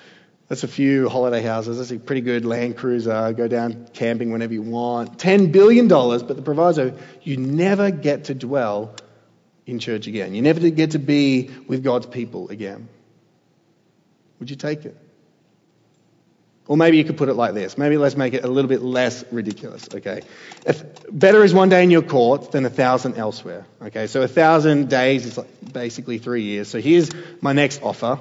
that's 0.51 0.64
a 0.64 0.68
few 0.68 1.09
holiday 1.09 1.42
houses. 1.42 1.78
That's 1.78 1.92
a 1.92 1.98
pretty 2.01 2.22
good 2.22 2.44
Land 2.44 2.76
Cruiser. 2.76 3.32
Go 3.32 3.46
down 3.46 3.86
camping 3.92 4.32
whenever 4.32 4.53
you 4.53 4.62
want. 4.62 5.16
$10 5.16 5.53
billion, 5.53 5.86
but 5.86 6.26
the 6.26 6.42
proviso, 6.42 6.98
you 7.22 7.36
never 7.36 7.92
get 7.92 8.24
to 8.24 8.34
dwell 8.34 8.96
in 9.64 9.78
church 9.78 10.09
again. 10.09 10.34
You 10.34 10.42
never 10.42 10.68
get 10.70 10.90
to 10.90 10.98
be 10.98 11.51
with 11.68 11.84
God's 11.84 12.07
people 12.07 12.48
again. 12.48 12.88
Would 14.40 14.51
you 14.51 14.57
take 14.57 14.84
it? 14.86 14.96
Or 16.66 16.76
maybe 16.76 16.96
you 16.96 17.05
could 17.05 17.16
put 17.16 17.28
it 17.28 17.34
like 17.34 17.55
this. 17.55 17.78
Maybe 17.78 17.96
let's 17.96 18.16
make 18.16 18.34
it 18.34 18.42
a 18.42 18.48
little 18.48 18.68
bit 18.68 18.82
less 18.82 19.24
ridiculous, 19.30 19.88
okay? 19.94 20.22
If 20.66 20.82
better 21.12 21.44
is 21.44 21.55
one 21.55 21.68
day 21.68 21.84
in 21.84 21.92
your 21.92 22.03
court 22.03 22.51
than 22.51 22.66
a 22.66 22.70
thousand 22.70 23.18
elsewhere, 23.18 23.66
okay? 23.82 24.09
So 24.09 24.22
a 24.22 24.28
thousand 24.28 24.88
days 24.88 25.26
is 25.26 25.38
like 25.38 25.72
basically 25.72 26.18
three 26.18 26.42
years. 26.42 26.66
So 26.66 26.80
here's 26.80 27.09
my 27.40 27.53
next 27.53 27.84
offer 27.84 28.18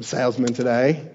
salesman 0.00 0.54
today. 0.54 1.08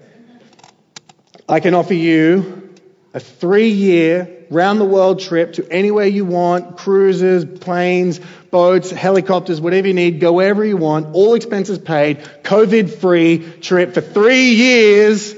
I 1.48 1.60
can 1.60 1.74
offer 1.74 1.94
you 1.94 2.74
a 3.12 3.20
three 3.20 3.70
year 3.70 4.46
round 4.50 4.80
the 4.80 4.84
world 4.84 5.20
trip 5.20 5.54
to 5.54 5.68
anywhere 5.70 6.06
you 6.06 6.24
want 6.24 6.76
cruises, 6.76 7.44
planes, 7.44 8.20
boats, 8.50 8.90
helicopters, 8.90 9.60
whatever 9.60 9.88
you 9.88 9.94
need, 9.94 10.20
go 10.20 10.32
wherever 10.32 10.64
you 10.64 10.76
want, 10.76 11.14
all 11.14 11.34
expenses 11.34 11.78
paid, 11.78 12.18
COVID 12.42 12.90
free 13.00 13.38
trip 13.60 13.94
for 13.94 14.00
three 14.00 14.50
years. 14.50 15.34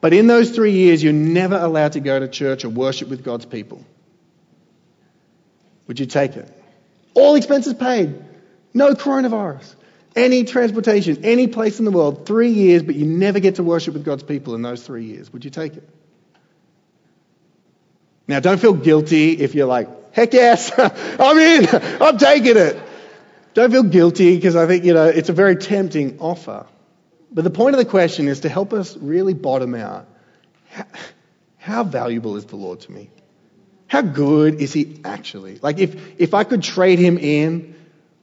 But 0.00 0.12
in 0.12 0.26
those 0.26 0.50
three 0.50 0.72
years, 0.72 1.02
you're 1.02 1.12
never 1.12 1.56
allowed 1.56 1.92
to 1.92 2.00
go 2.00 2.18
to 2.18 2.26
church 2.26 2.64
or 2.64 2.70
worship 2.70 3.08
with 3.08 3.22
God's 3.22 3.46
people. 3.46 3.84
Would 5.86 6.00
you 6.00 6.06
take 6.06 6.36
it? 6.36 6.48
All 7.14 7.34
expenses 7.34 7.74
paid. 7.74 8.14
No 8.72 8.94
coronavirus 8.94 9.74
any 10.16 10.44
transportation, 10.44 11.24
any 11.24 11.46
place 11.46 11.78
in 11.78 11.84
the 11.84 11.90
world, 11.90 12.26
three 12.26 12.50
years, 12.50 12.82
but 12.82 12.94
you 12.94 13.06
never 13.06 13.40
get 13.40 13.56
to 13.56 13.62
worship 13.62 13.94
with 13.94 14.04
God's 14.04 14.22
people 14.22 14.54
in 14.54 14.62
those 14.62 14.82
three 14.84 15.04
years. 15.04 15.32
Would 15.32 15.44
you 15.44 15.50
take 15.50 15.76
it? 15.76 15.88
Now, 18.26 18.40
don't 18.40 18.60
feel 18.60 18.74
guilty 18.74 19.32
if 19.32 19.54
you're 19.54 19.66
like, 19.66 20.12
heck 20.12 20.32
yes, 20.32 20.72
I'm 20.78 21.38
in, 21.38 21.68
I'm 22.00 22.18
taking 22.18 22.56
it. 22.56 22.80
Don't 23.54 23.70
feel 23.72 23.82
guilty 23.82 24.36
because 24.36 24.54
I 24.54 24.66
think, 24.66 24.84
you 24.84 24.94
know, 24.94 25.06
it's 25.06 25.28
a 25.28 25.32
very 25.32 25.56
tempting 25.56 26.18
offer. 26.20 26.66
But 27.32 27.42
the 27.42 27.50
point 27.50 27.74
of 27.74 27.78
the 27.78 27.90
question 27.90 28.28
is 28.28 28.40
to 28.40 28.48
help 28.48 28.72
us 28.72 28.96
really 28.96 29.34
bottom 29.34 29.74
out 29.74 30.06
how, 30.68 30.84
how 31.58 31.84
valuable 31.84 32.36
is 32.36 32.44
the 32.46 32.56
Lord 32.56 32.80
to 32.80 32.92
me? 32.92 33.10
How 33.88 34.02
good 34.02 34.60
is 34.60 34.72
he 34.72 35.00
actually? 35.04 35.58
Like, 35.60 35.78
if, 35.78 36.20
if 36.20 36.32
I 36.32 36.44
could 36.44 36.62
trade 36.62 37.00
him 37.00 37.18
in 37.18 37.74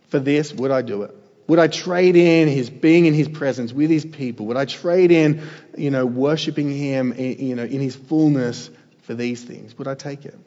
for 0.08 0.20
this, 0.20 0.54
would 0.54 0.72
I 0.72 0.82
do 0.82 1.04
it? 1.04 1.17
Would 1.48 1.60
I 1.60 1.68
trade 1.68 2.18
in 2.18 2.50
his 2.50 2.70
being 2.70 3.06
in 3.06 3.14
his 3.14 3.30
presence 3.30 3.72
with 3.72 3.90
his 3.90 4.06
people? 4.06 4.48
Would 4.48 4.58
I 4.58 4.66
trade 4.66 5.12
in, 5.12 5.48
you 5.78 5.92
know, 5.92 6.06
worshiping 6.06 6.72
him, 6.72 7.14
you 7.18 7.56
know, 7.56 7.64
in 7.64 7.80
his 7.80 7.96
fullness 7.96 8.70
for 9.04 9.14
these 9.14 9.44
things? 9.44 9.78
Would 9.78 9.88
I 9.88 9.96
take 9.96 10.26
it? 10.26 10.38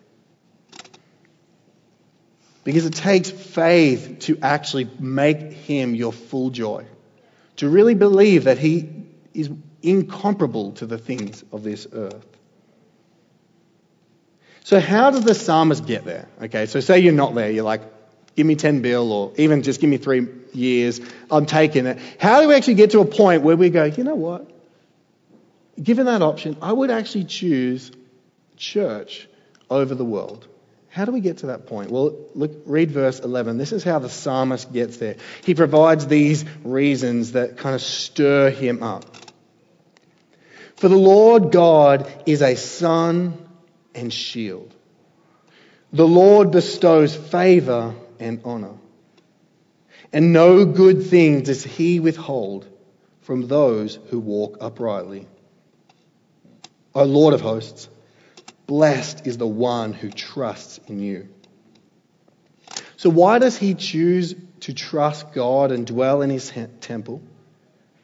Because 2.64 2.84
it 2.84 2.94
takes 2.94 3.30
faith 3.30 4.18
to 4.20 4.38
actually 4.42 4.90
make 4.98 5.52
him 5.52 5.94
your 5.94 6.12
full 6.12 6.50
joy. 6.50 6.84
To 7.56 7.68
really 7.68 7.94
believe 7.94 8.44
that 8.44 8.58
he 8.58 8.90
is 9.32 9.50
incomparable 9.82 10.72
to 10.72 10.86
the 10.86 10.98
things 10.98 11.42
of 11.52 11.62
this 11.62 11.86
earth. 11.92 12.26
So, 14.64 14.78
how 14.78 15.10
does 15.10 15.24
the 15.24 15.34
psalmist 15.34 15.86
get 15.86 16.04
there? 16.04 16.28
Okay, 16.42 16.66
so 16.66 16.80
say 16.80 16.98
you're 17.00 17.14
not 17.14 17.34
there, 17.34 17.50
you're 17.50 17.64
like, 17.64 17.82
give 18.36 18.46
me 18.46 18.54
10 18.56 18.82
bill 18.82 19.12
or 19.12 19.32
even 19.36 19.62
just 19.62 19.80
give 19.80 19.90
me 19.90 19.96
three 19.96 20.26
years, 20.52 21.00
I'm 21.30 21.46
taking 21.46 21.86
it. 21.86 21.98
How 22.18 22.40
do 22.40 22.48
we 22.48 22.54
actually 22.54 22.74
get 22.74 22.90
to 22.92 23.00
a 23.00 23.04
point 23.04 23.42
where 23.42 23.56
we 23.56 23.70
go, 23.70 23.84
you 23.84 24.04
know 24.04 24.14
what? 24.14 24.50
Given 25.80 26.06
that 26.06 26.22
option, 26.22 26.56
I 26.60 26.72
would 26.72 26.90
actually 26.90 27.24
choose 27.24 27.90
church 28.56 29.28
over 29.68 29.94
the 29.94 30.04
world. 30.04 30.46
How 30.88 31.04
do 31.04 31.12
we 31.12 31.20
get 31.20 31.38
to 31.38 31.46
that 31.46 31.66
point? 31.66 31.90
Well, 31.90 32.16
look, 32.34 32.62
read 32.66 32.90
verse 32.90 33.20
11. 33.20 33.58
This 33.58 33.72
is 33.72 33.84
how 33.84 34.00
the 34.00 34.08
psalmist 34.08 34.72
gets 34.72 34.96
there. 34.96 35.16
He 35.44 35.54
provides 35.54 36.06
these 36.06 36.44
reasons 36.64 37.32
that 37.32 37.58
kind 37.58 37.76
of 37.76 37.80
stir 37.80 38.50
him 38.50 38.82
up. 38.82 39.04
For 40.76 40.88
the 40.88 40.96
Lord 40.96 41.52
God 41.52 42.10
is 42.26 42.42
a 42.42 42.56
sun 42.56 43.34
and 43.94 44.12
shield. 44.12 44.74
The 45.92 46.06
Lord 46.06 46.50
bestows 46.50 47.14
favor 47.14 47.94
and 48.20 48.40
honor. 48.44 48.74
And 50.12 50.32
no 50.32 50.64
good 50.64 51.06
thing 51.06 51.42
does 51.42 51.64
he 51.64 52.00
withhold 52.00 52.66
from 53.22 53.48
those 53.48 53.98
who 54.10 54.18
walk 54.18 54.58
uprightly. 54.60 55.26
O 56.94 57.04
Lord 57.04 57.34
of 57.34 57.40
hosts, 57.40 57.88
Blessed 58.70 59.26
is 59.26 59.36
the 59.36 59.48
one 59.48 59.92
who 59.92 60.10
trusts 60.10 60.78
in 60.86 61.00
you. 61.00 61.28
So, 62.96 63.10
why 63.10 63.40
does 63.40 63.56
he 63.56 63.74
choose 63.74 64.36
to 64.60 64.72
trust 64.72 65.32
God 65.32 65.72
and 65.72 65.84
dwell 65.84 66.22
in 66.22 66.30
his 66.30 66.52
temple? 66.80 67.20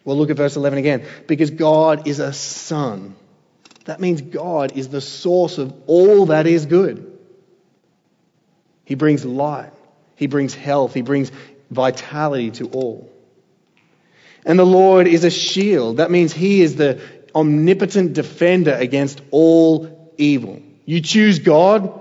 Well, 0.04 0.16
look 0.16 0.30
at 0.30 0.36
verse 0.36 0.56
11 0.56 0.80
again. 0.80 1.06
Because 1.28 1.50
God 1.50 2.08
is 2.08 2.18
a 2.18 2.32
sun. 2.32 3.14
That 3.84 4.00
means 4.00 4.20
God 4.22 4.72
is 4.76 4.88
the 4.88 5.00
source 5.00 5.58
of 5.58 5.72
all 5.86 6.26
that 6.26 6.48
is 6.48 6.66
good. 6.66 7.16
He 8.84 8.96
brings 8.96 9.24
light, 9.24 9.72
He 10.16 10.26
brings 10.26 10.54
health, 10.54 10.94
He 10.94 11.02
brings 11.02 11.30
vitality 11.70 12.50
to 12.52 12.68
all. 12.68 13.12
And 14.44 14.58
the 14.58 14.66
Lord 14.66 15.06
is 15.06 15.24
a 15.24 15.30
shield. 15.30 15.98
That 15.98 16.10
means 16.10 16.32
He 16.32 16.62
is 16.62 16.76
the 16.76 17.00
omnipotent 17.34 18.14
defender 18.14 18.72
against 18.72 19.20
all 19.30 20.12
evil. 20.16 20.62
You 20.84 21.00
choose 21.00 21.40
God 21.40 22.00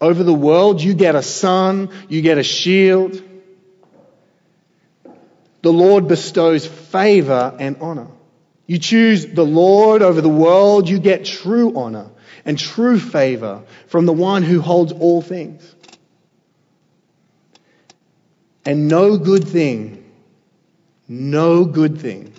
over 0.00 0.22
the 0.22 0.34
world, 0.34 0.80
you 0.80 0.94
get 0.94 1.14
a 1.14 1.22
sun, 1.22 1.90
you 2.08 2.22
get 2.22 2.38
a 2.38 2.42
shield. 2.42 3.22
The 5.62 5.72
Lord 5.72 6.08
bestows 6.08 6.66
favor 6.66 7.54
and 7.58 7.76
honor. 7.80 8.08
You 8.66 8.78
choose 8.78 9.26
the 9.26 9.44
Lord 9.44 10.00
over 10.00 10.20
the 10.20 10.28
world, 10.28 10.88
you 10.88 10.98
get 10.98 11.24
true 11.24 11.76
honor 11.76 12.10
and 12.44 12.58
true 12.58 12.98
favor 12.98 13.64
from 13.88 14.06
the 14.06 14.12
one 14.12 14.42
who 14.42 14.60
holds 14.60 14.92
all 14.92 15.20
things. 15.20 15.74
And 18.64 18.88
no 18.88 19.16
good 19.16 19.46
thing, 19.46 20.04
no 21.08 21.64
good 21.64 22.00
thing 22.00 22.32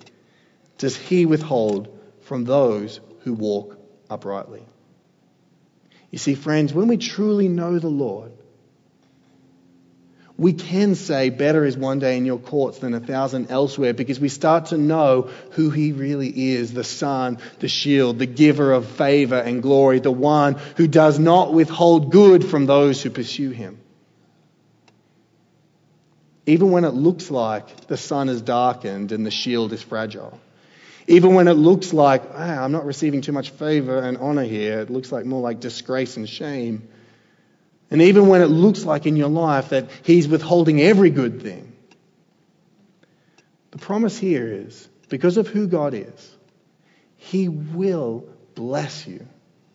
does 0.77 0.95
he 0.95 1.25
withhold 1.25 1.97
from 2.21 2.45
those 2.45 2.99
who 3.21 3.33
walk 3.33 3.77
uprightly. 4.09 4.63
You 6.11 6.17
see, 6.17 6.35
friends, 6.35 6.73
when 6.73 6.87
we 6.87 6.97
truly 6.97 7.47
know 7.47 7.79
the 7.79 7.89
Lord, 7.89 8.31
we 10.37 10.53
can 10.53 10.95
say 10.95 11.29
better 11.29 11.65
is 11.65 11.77
one 11.77 11.99
day 11.99 12.17
in 12.17 12.25
your 12.25 12.39
courts 12.39 12.79
than 12.79 12.93
a 12.93 12.99
thousand 12.99 13.51
elsewhere 13.51 13.93
because 13.93 14.19
we 14.19 14.27
start 14.27 14.67
to 14.67 14.77
know 14.77 15.29
who 15.51 15.69
he 15.69 15.91
really 15.91 16.53
is 16.53 16.73
the 16.73 16.83
Sun, 16.83 17.37
the 17.59 17.67
shield, 17.67 18.17
the 18.17 18.25
giver 18.25 18.73
of 18.73 18.87
favor 18.87 19.37
and 19.37 19.61
glory, 19.61 19.99
the 19.99 20.11
one 20.11 20.55
who 20.77 20.87
does 20.87 21.19
not 21.19 21.53
withhold 21.53 22.11
good 22.11 22.43
from 22.43 22.65
those 22.65 23.01
who 23.01 23.09
pursue 23.11 23.51
him. 23.51 23.79
Even 26.45 26.71
when 26.71 26.85
it 26.85 26.93
looks 26.93 27.29
like 27.29 27.87
the 27.87 27.97
sun 27.97 28.29
is 28.29 28.41
darkened 28.41 29.11
and 29.11 29.25
the 29.25 29.31
shield 29.31 29.73
is 29.73 29.81
fragile. 29.81 30.39
Even 31.07 31.33
when 31.33 31.47
it 31.47 31.53
looks 31.53 31.93
like, 31.93 32.23
ah, 32.33 32.63
I'm 32.63 32.71
not 32.71 32.85
receiving 32.85 33.21
too 33.21 33.31
much 33.31 33.49
favor 33.51 33.99
and 33.99 34.17
honor 34.17 34.43
here, 34.43 34.79
it 34.79 34.89
looks 34.89 35.11
like 35.11 35.25
more 35.25 35.41
like 35.41 35.59
disgrace 35.59 36.17
and 36.17 36.27
shame. 36.27 36.87
And 37.89 38.01
even 38.01 38.27
when 38.27 38.41
it 38.41 38.47
looks 38.47 38.85
like 38.85 39.05
in 39.05 39.15
your 39.15 39.29
life 39.29 39.69
that 39.69 39.89
He's 40.03 40.27
withholding 40.27 40.81
every 40.81 41.09
good 41.09 41.41
thing, 41.41 41.73
the 43.71 43.77
promise 43.77 44.17
here 44.17 44.47
is 44.47 44.87
because 45.09 45.37
of 45.37 45.47
who 45.47 45.67
God 45.67 45.93
is, 45.93 46.37
He 47.17 47.49
will 47.49 48.29
bless 48.55 49.07
you 49.07 49.27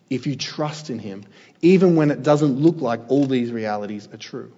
if 0.09 0.27
you 0.27 0.35
trust 0.35 0.89
in 0.89 0.99
Him, 0.99 1.23
even 1.61 1.95
when 1.95 2.11
it 2.11 2.23
doesn't 2.23 2.59
look 2.59 2.81
like 2.81 3.01
all 3.09 3.25
these 3.25 3.51
realities 3.51 4.07
are 4.11 4.17
true. 4.17 4.51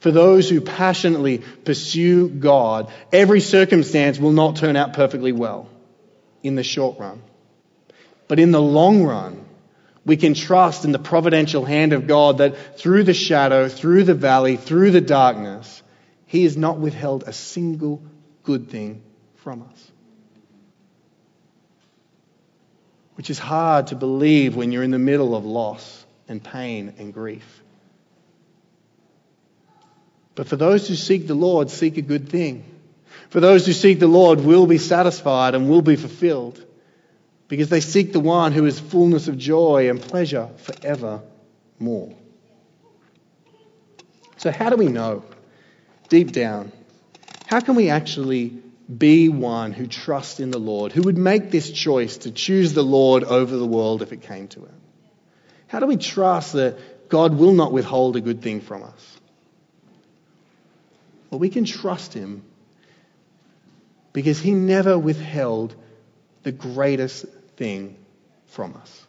For 0.00 0.10
those 0.10 0.48
who 0.48 0.60
passionately 0.60 1.38
pursue 1.38 2.28
God, 2.28 2.92
every 3.12 3.40
circumstance 3.40 4.18
will 4.18 4.32
not 4.32 4.56
turn 4.56 4.76
out 4.76 4.92
perfectly 4.92 5.32
well 5.32 5.68
in 6.42 6.54
the 6.54 6.62
short 6.62 6.98
run. 6.98 7.22
But 8.28 8.38
in 8.38 8.50
the 8.50 8.60
long 8.60 9.04
run, 9.04 9.44
we 10.04 10.16
can 10.16 10.34
trust 10.34 10.84
in 10.84 10.92
the 10.92 10.98
providential 10.98 11.64
hand 11.64 11.92
of 11.92 12.06
God 12.06 12.38
that 12.38 12.78
through 12.78 13.04
the 13.04 13.14
shadow, 13.14 13.68
through 13.68 14.04
the 14.04 14.14
valley, 14.14 14.56
through 14.56 14.90
the 14.90 15.00
darkness, 15.00 15.82
He 16.26 16.44
has 16.44 16.56
not 16.56 16.78
withheld 16.78 17.24
a 17.26 17.32
single 17.32 18.02
good 18.42 18.68
thing 18.68 19.02
from 19.36 19.62
us. 19.62 19.90
Which 23.14 23.30
is 23.30 23.38
hard 23.38 23.88
to 23.88 23.96
believe 23.96 24.56
when 24.56 24.72
you're 24.72 24.82
in 24.82 24.90
the 24.90 24.98
middle 24.98 25.34
of 25.34 25.44
loss 25.44 26.04
and 26.28 26.42
pain 26.42 26.94
and 26.98 27.14
grief. 27.14 27.63
But 30.34 30.48
for 30.48 30.56
those 30.56 30.88
who 30.88 30.94
seek 30.94 31.26
the 31.26 31.34
Lord, 31.34 31.70
seek 31.70 31.96
a 31.96 32.02
good 32.02 32.28
thing. 32.28 32.64
For 33.30 33.40
those 33.40 33.66
who 33.66 33.72
seek 33.72 34.00
the 34.00 34.08
Lord 34.08 34.40
will 34.40 34.66
be 34.66 34.78
satisfied 34.78 35.54
and 35.54 35.68
will 35.68 35.82
be 35.82 35.96
fulfilled 35.96 36.64
because 37.48 37.68
they 37.68 37.80
seek 37.80 38.12
the 38.12 38.20
one 38.20 38.52
who 38.52 38.64
is 38.64 38.80
fullness 38.80 39.28
of 39.28 39.38
joy 39.38 39.90
and 39.90 40.00
pleasure 40.00 40.50
forevermore. 40.58 42.16
So, 44.36 44.50
how 44.50 44.70
do 44.70 44.76
we 44.76 44.88
know 44.88 45.24
deep 46.08 46.32
down? 46.32 46.72
How 47.44 47.60
can 47.60 47.76
we 47.76 47.90
actually 47.90 48.58
be 48.94 49.28
one 49.28 49.72
who 49.72 49.86
trusts 49.86 50.40
in 50.40 50.50
the 50.50 50.58
Lord, 50.58 50.92
who 50.92 51.04
would 51.04 51.16
make 51.16 51.50
this 51.50 51.70
choice 51.70 52.18
to 52.18 52.30
choose 52.30 52.72
the 52.72 52.82
Lord 52.82 53.24
over 53.24 53.56
the 53.56 53.66
world 53.66 54.02
if 54.02 54.12
it 54.12 54.22
came 54.22 54.48
to 54.48 54.64
it? 54.64 54.74
How 55.68 55.80
do 55.80 55.86
we 55.86 55.96
trust 55.96 56.54
that 56.54 57.08
God 57.08 57.34
will 57.34 57.52
not 57.52 57.72
withhold 57.72 58.16
a 58.16 58.20
good 58.20 58.42
thing 58.42 58.60
from 58.60 58.82
us? 58.82 59.13
Well, 61.34 61.40
we 61.40 61.48
can 61.48 61.64
trust 61.64 62.14
him 62.14 62.44
because 64.12 64.38
he 64.38 64.52
never 64.52 64.96
withheld 64.96 65.74
the 66.44 66.52
greatest 66.52 67.26
thing 67.56 67.96
from 68.46 68.76
us. 68.76 69.06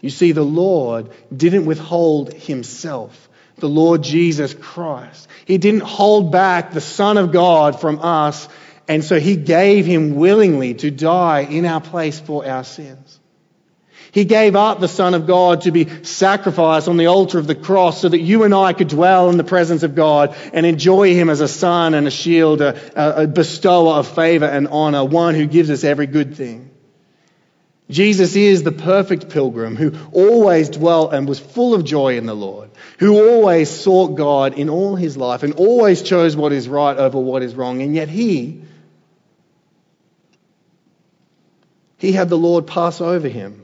You 0.00 0.10
see, 0.10 0.30
the 0.30 0.44
Lord 0.44 1.10
didn't 1.36 1.66
withhold 1.66 2.32
himself, 2.32 3.28
the 3.56 3.68
Lord 3.68 4.04
Jesus 4.04 4.54
Christ. 4.54 5.26
He 5.46 5.58
didn't 5.58 5.80
hold 5.80 6.30
back 6.30 6.70
the 6.70 6.80
Son 6.80 7.18
of 7.18 7.32
God 7.32 7.80
from 7.80 7.98
us, 7.98 8.48
and 8.86 9.02
so 9.02 9.18
he 9.18 9.34
gave 9.34 9.86
him 9.86 10.14
willingly 10.14 10.74
to 10.74 10.92
die 10.92 11.40
in 11.40 11.66
our 11.66 11.80
place 11.80 12.20
for 12.20 12.46
our 12.46 12.62
sins. 12.62 13.19
He 14.12 14.24
gave 14.24 14.56
up 14.56 14.80
the 14.80 14.88
Son 14.88 15.14
of 15.14 15.26
God 15.26 15.62
to 15.62 15.70
be 15.70 16.04
sacrificed 16.04 16.88
on 16.88 16.96
the 16.96 17.06
altar 17.06 17.38
of 17.38 17.46
the 17.46 17.54
cross 17.54 18.00
so 18.00 18.08
that 18.08 18.20
you 18.20 18.42
and 18.42 18.54
I 18.54 18.72
could 18.72 18.88
dwell 18.88 19.30
in 19.30 19.36
the 19.36 19.44
presence 19.44 19.82
of 19.82 19.94
God 19.94 20.36
and 20.52 20.66
enjoy 20.66 21.14
Him 21.14 21.30
as 21.30 21.40
a 21.40 21.48
sun 21.48 21.94
and 21.94 22.06
a 22.06 22.10
shield, 22.10 22.60
a, 22.60 23.22
a 23.22 23.26
bestower 23.26 23.94
of 23.94 24.08
favor 24.08 24.46
and 24.46 24.68
honor, 24.68 25.04
one 25.04 25.34
who 25.34 25.46
gives 25.46 25.70
us 25.70 25.84
every 25.84 26.06
good 26.06 26.34
thing. 26.34 26.70
Jesus 27.88 28.36
is 28.36 28.62
the 28.62 28.72
perfect 28.72 29.30
pilgrim 29.30 29.74
who 29.74 29.92
always 30.12 30.68
dwelt 30.68 31.12
and 31.12 31.28
was 31.28 31.40
full 31.40 31.74
of 31.74 31.84
joy 31.84 32.16
in 32.16 32.26
the 32.26 32.34
Lord, 32.34 32.70
who 32.98 33.18
always 33.18 33.68
sought 33.68 34.16
God 34.16 34.54
in 34.54 34.70
all 34.70 34.94
his 34.94 35.16
life 35.16 35.42
and 35.42 35.54
always 35.54 36.02
chose 36.02 36.36
what 36.36 36.52
is 36.52 36.68
right 36.68 36.96
over 36.96 37.18
what 37.18 37.42
is 37.42 37.54
wrong. 37.54 37.82
And 37.82 37.94
yet 37.94 38.08
he 38.08 38.62
He 42.00 42.12
had 42.12 42.30
the 42.30 42.38
Lord 42.38 42.66
pass 42.66 43.02
over 43.02 43.28
him 43.28 43.62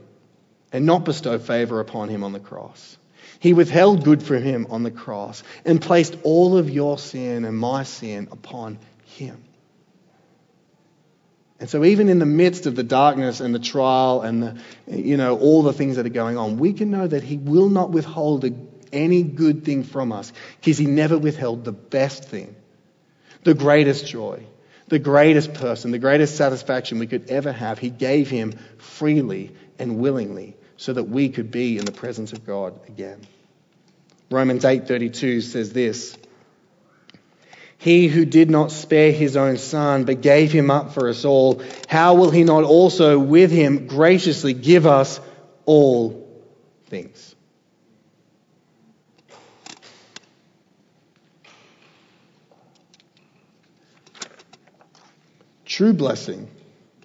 and 0.73 0.87
not 0.87 1.05
bestow 1.05 1.39
favor 1.39 1.81
upon 1.81 2.09
him 2.09 2.25
on 2.25 2.33
the 2.33 2.41
cross. 2.41 2.99
He 3.39 3.53
withheld 3.53 4.05
good 4.05 4.23
from 4.23 4.43
him 4.43 4.67
on 4.71 4.83
the 4.83 4.91
cross 4.91 5.43
and 5.65 5.81
placed 5.81 6.17
all 6.23 6.57
of 6.57 6.71
your 6.71 6.99
sin 6.99 7.45
and 7.45 7.57
my 7.57 7.83
sin 7.83 8.29
upon 8.31 8.79
him. 9.05 9.43
And 11.59 11.71
so, 11.71 11.85
even 11.85 12.09
in 12.09 12.19
the 12.19 12.27
midst 12.27 12.67
of 12.67 12.77
the 12.77 12.83
darkness 12.83 13.41
and 13.41 13.55
the 13.55 13.59
trial 13.59 14.21
and 14.21 14.43
the, 14.43 14.57
you 14.89 15.17
know, 15.17 15.39
all 15.39 15.63
the 15.63 15.73
things 15.73 15.97
that 15.97 16.05
are 16.05 16.11
going 16.11 16.37
on, 16.37 16.59
we 16.59 16.75
can 16.75 16.91
know 16.91 17.07
that 17.07 17.23
He 17.23 17.39
will 17.39 17.71
not 17.71 17.91
withhold 17.91 18.45
any 18.93 19.23
good 19.23 19.65
thing 19.65 19.83
from 19.83 20.13
us 20.13 20.33
because 20.61 20.77
He 20.77 20.87
never 20.87 21.17
withheld 21.17 21.65
the 21.65 21.73
best 21.73 22.25
thing, 22.25 22.55
the 23.45 23.55
greatest 23.55 24.07
joy, 24.07 24.45
the 24.89 24.99
greatest 24.99 25.55
person, 25.55 25.93
the 25.93 25.99
greatest 25.99 26.37
satisfaction 26.37 26.99
we 26.99 27.07
could 27.07 27.31
ever 27.31 27.53
have. 27.53 27.79
He 27.79 27.89
gave 27.89 28.29
Him 28.29 28.53
freely 28.77 29.55
and 29.79 29.99
willingly 29.99 30.57
so 30.77 30.93
that 30.93 31.05
we 31.05 31.29
could 31.29 31.51
be 31.51 31.79
in 31.79 31.87
the 31.87 31.93
presence 31.93 32.33
of 32.33 32.47
God 32.47 32.89
again. 32.89 33.27
Romans 34.31 34.65
8:32 34.65 35.43
says 35.43 35.73
this 35.73 36.17
he 37.79 38.09
who 38.09 38.25
did 38.25 38.51
not 38.51 38.73
spare 38.73 39.13
his 39.13 39.37
own 39.37 39.59
son, 39.59 40.05
but 40.05 40.23
gave 40.23 40.51
him 40.51 40.71
up 40.71 40.95
for 40.95 41.09
us 41.09 41.25
all, 41.25 41.63
how 41.87 42.15
will 42.15 42.31
he 42.31 42.43
not 42.43 42.65
also 42.65 43.19
with 43.19 43.51
him 43.51 43.87
graciously 43.87 44.55
give 44.55 44.87
us 44.87 45.21
all 45.67 46.27
things? 46.87 47.35
True 55.65 55.93
blessing 55.93 56.49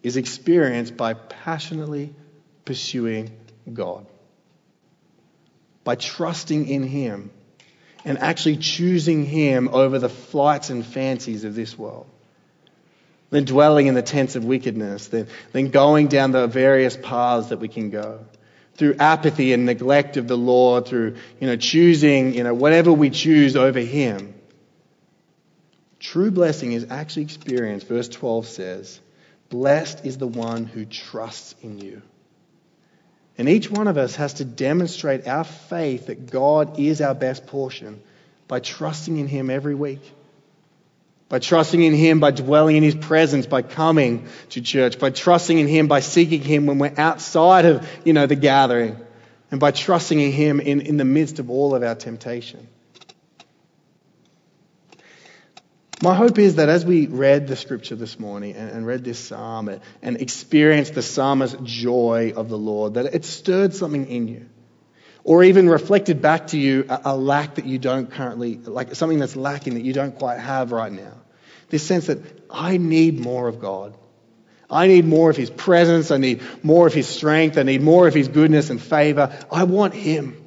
is 0.02 0.16
experienced 0.16 0.96
by 0.96 1.14
passionately 1.14 2.16
pursuing 2.72 3.30
God, 3.74 4.06
by 5.84 5.96
trusting 5.96 6.70
in 6.70 6.84
Him 6.84 7.30
and 8.06 8.18
actually 8.18 8.56
choosing 8.56 9.26
Him 9.26 9.68
over 9.74 10.00
the 10.00 10.08
flights 10.08 10.70
and 10.70 10.86
fancies 10.86 11.44
of 11.44 11.54
this 11.54 11.78
world. 11.78 12.08
Then 13.30 13.44
dwelling 13.44 13.88
in 13.88 13.94
the 13.94 14.02
tents 14.02 14.38
of 14.38 14.46
wickedness, 14.46 15.08
then, 15.08 15.28
then 15.52 15.70
going 15.72 16.08
down 16.08 16.32
the 16.32 16.48
various 16.48 16.96
paths 16.96 17.50
that 17.50 17.60
we 17.60 17.68
can 17.68 17.90
go. 17.90 18.26
Through 18.76 18.96
apathy 19.00 19.52
and 19.52 19.66
neglect 19.66 20.16
of 20.16 20.30
the 20.30 20.38
law, 20.38 20.80
through 20.80 21.18
you 21.42 21.48
know, 21.48 21.58
choosing 21.58 22.34
you 22.34 22.46
know, 22.46 22.54
whatever 22.54 22.94
we 22.94 23.10
choose 23.10 23.58
over 23.58 23.82
Him. 23.82 24.34
True 26.00 26.32
blessing 26.32 26.72
is 26.72 26.88
actually 26.90 27.24
experienced, 27.24 27.86
verse 27.86 28.08
12 28.08 28.48
says, 28.48 29.02
Blessed 29.50 30.06
is 30.06 30.18
the 30.18 30.26
one 30.26 30.64
who 30.64 30.86
trusts 30.86 31.54
in 31.62 31.78
you. 31.78 32.02
And 33.38 33.50
each 33.50 33.72
one 33.72 33.88
of 33.88 33.98
us 33.98 34.16
has 34.16 34.36
to 34.36 34.46
demonstrate 34.46 35.28
our 35.28 35.44
faith 35.44 36.08
that 36.08 36.30
God 36.30 36.80
is 36.80 37.02
our 37.02 37.16
best 37.16 37.48
portion 37.48 38.02
by 38.48 38.60
trusting 38.60 39.18
in 39.18 39.28
Him 39.28 39.50
every 39.50 39.76
week. 39.76 40.02
By 41.30 41.40
trusting 41.40 41.82
in 41.82 41.94
Him, 41.94 42.20
by 42.20 42.32
dwelling 42.32 42.76
in 42.76 42.84
His 42.84 42.96
presence, 42.96 43.48
by 43.48 43.62
coming 43.62 44.28
to 44.50 44.62
church, 44.62 45.00
by 45.00 45.12
trusting 45.12 45.58
in 45.58 45.68
Him, 45.68 45.88
by 45.88 46.02
seeking 46.02 46.42
Him 46.42 46.66
when 46.66 46.78
we're 46.78 46.94
outside 46.98 47.66
of, 47.66 47.88
you 48.04 48.12
know, 48.12 48.26
the 48.26 48.36
gathering, 48.36 48.98
and 49.50 49.60
by 49.60 49.72
trusting 49.72 50.20
in 50.20 50.34
Him 50.34 50.60
in, 50.60 50.82
in 50.82 50.98
the 50.98 51.06
midst 51.06 51.40
of 51.40 51.50
all 51.50 51.74
of 51.74 51.84
our 51.84 51.96
temptation. 51.96 52.68
My 56.04 56.16
hope 56.16 56.40
is 56.40 56.56
that 56.56 56.68
as 56.68 56.84
we 56.84 57.06
read 57.06 57.48
the 57.48 57.56
scripture 57.56 57.96
this 57.96 58.20
morning 58.20 58.56
and, 58.56 58.72
and 58.72 58.88
read 58.88 59.04
this 59.04 59.20
psalm 59.20 59.70
and, 59.70 59.82
and 60.02 60.20
experienced 60.20 60.96
the 60.96 61.04
psalmist's 61.04 61.60
joy 61.62 62.34
of 62.36 62.50
the 62.50 62.58
Lord, 62.58 62.96
that 62.96 63.14
it 63.14 63.24
stirred 63.24 63.76
something 63.76 64.08
in 64.08 64.28
you. 64.28 64.50
Or 65.24 65.44
even 65.44 65.70
reflected 65.70 66.20
back 66.20 66.48
to 66.48 66.58
you 66.58 66.86
a, 66.90 67.02
a 67.06 67.16
lack 67.16 67.56
that 67.56 67.66
you 67.66 67.78
don't 67.78 68.10
currently, 68.10 68.56
like 68.58 68.96
something 68.96 69.20
that's 69.20 69.36
lacking 69.36 69.76
that 69.76 69.84
you 69.84 69.94
don't 69.94 70.18
quite 70.18 70.40
have 70.40 70.72
right 70.72 70.92
now. 70.92 71.14
This 71.70 71.84
sense 71.84 72.08
that 72.08 72.20
I 72.50 72.78
need 72.78 73.20
more 73.20 73.48
of 73.48 73.60
God. 73.60 73.96
I 74.72 74.88
need 74.88 75.06
more 75.06 75.30
of 75.30 75.38
His 75.38 75.52
presence. 75.52 76.10
I 76.10 76.18
need 76.18 76.42
more 76.64 76.88
of 76.88 76.96
His 76.96 77.08
strength. 77.08 77.60
I 77.60 77.64
need 77.64 77.84
more 77.84 78.08
of 78.08 78.16
His 78.16 78.28
goodness 78.28 78.72
and 78.72 78.82
favor. 78.82 79.38
I 79.52 79.66
want 79.66 79.94
Him. 79.94 80.41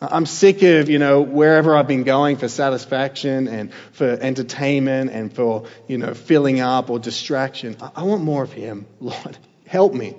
I'm 0.00 0.26
sick 0.26 0.62
of, 0.62 0.90
you 0.90 0.98
know, 0.98 1.22
wherever 1.22 1.74
I've 1.74 1.88
been 1.88 2.02
going 2.02 2.36
for 2.36 2.48
satisfaction 2.48 3.48
and 3.48 3.72
for 3.92 4.10
entertainment 4.10 5.10
and 5.10 5.32
for, 5.32 5.64
you 5.88 5.96
know, 5.96 6.12
filling 6.12 6.60
up 6.60 6.90
or 6.90 6.98
distraction. 6.98 7.76
I 7.94 8.02
want 8.02 8.22
more 8.22 8.42
of 8.42 8.52
Him. 8.52 8.86
Lord, 9.00 9.38
help 9.66 9.94
me. 9.94 10.14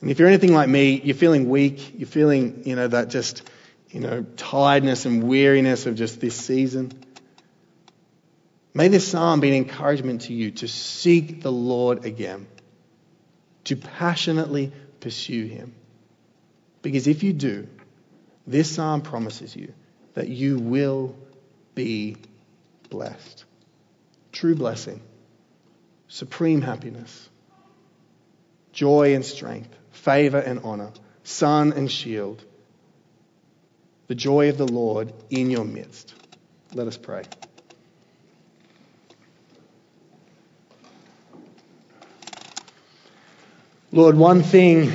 And 0.00 0.10
if 0.10 0.18
you're 0.18 0.28
anything 0.28 0.52
like 0.52 0.68
me, 0.68 1.00
you're 1.02 1.14
feeling 1.14 1.48
weak, 1.48 1.94
you're 1.96 2.08
feeling, 2.08 2.62
you 2.66 2.74
know, 2.74 2.88
that 2.88 3.08
just, 3.08 3.48
you 3.90 4.00
know, 4.00 4.26
tiredness 4.36 5.06
and 5.06 5.22
weariness 5.22 5.86
of 5.86 5.94
just 5.94 6.20
this 6.20 6.34
season. 6.34 6.92
May 8.74 8.88
this 8.88 9.08
psalm 9.08 9.38
be 9.40 9.48
an 9.48 9.54
encouragement 9.54 10.22
to 10.22 10.34
you 10.34 10.50
to 10.50 10.68
seek 10.68 11.42
the 11.42 11.52
Lord 11.52 12.04
again, 12.04 12.48
to 13.64 13.76
passionately 13.76 14.72
pursue 14.98 15.46
Him. 15.46 15.74
Because 16.82 17.06
if 17.06 17.22
you 17.22 17.32
do, 17.32 17.68
this 18.46 18.74
psalm 18.74 19.00
promises 19.00 19.54
you 19.56 19.72
that 20.14 20.28
you 20.28 20.58
will 20.58 21.14
be 21.74 22.16
blessed. 22.88 23.44
True 24.32 24.54
blessing, 24.54 25.00
supreme 26.08 26.62
happiness, 26.62 27.28
joy 28.72 29.14
and 29.14 29.24
strength, 29.24 29.74
favor 29.90 30.38
and 30.38 30.60
honor, 30.62 30.90
sun 31.24 31.72
and 31.72 31.90
shield, 31.90 32.44
the 34.06 34.14
joy 34.14 34.48
of 34.48 34.58
the 34.58 34.66
Lord 34.66 35.12
in 35.30 35.50
your 35.50 35.64
midst. 35.64 36.14
Let 36.72 36.86
us 36.86 36.96
pray. 36.96 37.26
Lord, 43.92 44.16
one 44.16 44.42
thing 44.42 44.92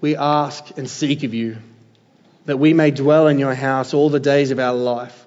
we 0.00 0.16
ask 0.16 0.76
and 0.76 0.88
seek 0.88 1.22
of 1.22 1.32
you 1.32 1.56
that 2.46 2.58
we 2.58 2.74
may 2.74 2.90
dwell 2.90 3.28
in 3.28 3.38
your 3.38 3.54
house 3.54 3.94
all 3.94 4.10
the 4.10 4.20
days 4.20 4.50
of 4.50 4.58
our 4.58 4.74
life, 4.74 5.26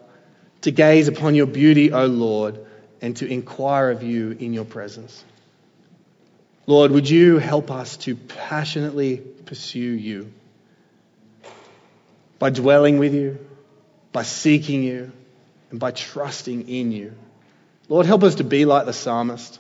to 0.62 0.72
gaze 0.72 1.08
upon 1.08 1.36
your 1.36 1.46
beauty, 1.46 1.92
O 1.92 2.06
Lord, 2.06 2.60
and 3.02 3.16
to 3.18 3.28
inquire 3.28 3.92
of 3.92 4.04
you 4.04 4.32
in 4.32 4.54
your 4.54 4.66
presence. 4.66 5.24
Lord, 6.66 6.92
would 6.92 7.10
you 7.10 7.38
help 7.38 7.72
us 7.72 7.98
to 7.98 8.16
passionately 8.16 9.18
pursue 9.46 9.80
you 9.80 10.32
by 12.40 12.50
dwelling 12.50 13.00
with 13.00 13.14
you, 13.14 13.40
by 14.12 14.24
seeking 14.24 14.84
you, 14.84 15.12
and 15.72 15.80
by 15.80 15.92
trusting 15.92 16.70
in 16.70 16.92
you. 16.92 17.14
Lord, 17.90 18.06
help 18.06 18.24
us 18.24 18.36
to 18.36 18.44
be 18.44 18.66
like 18.66 18.86
the 18.86 18.94
psalmist. 18.94 19.60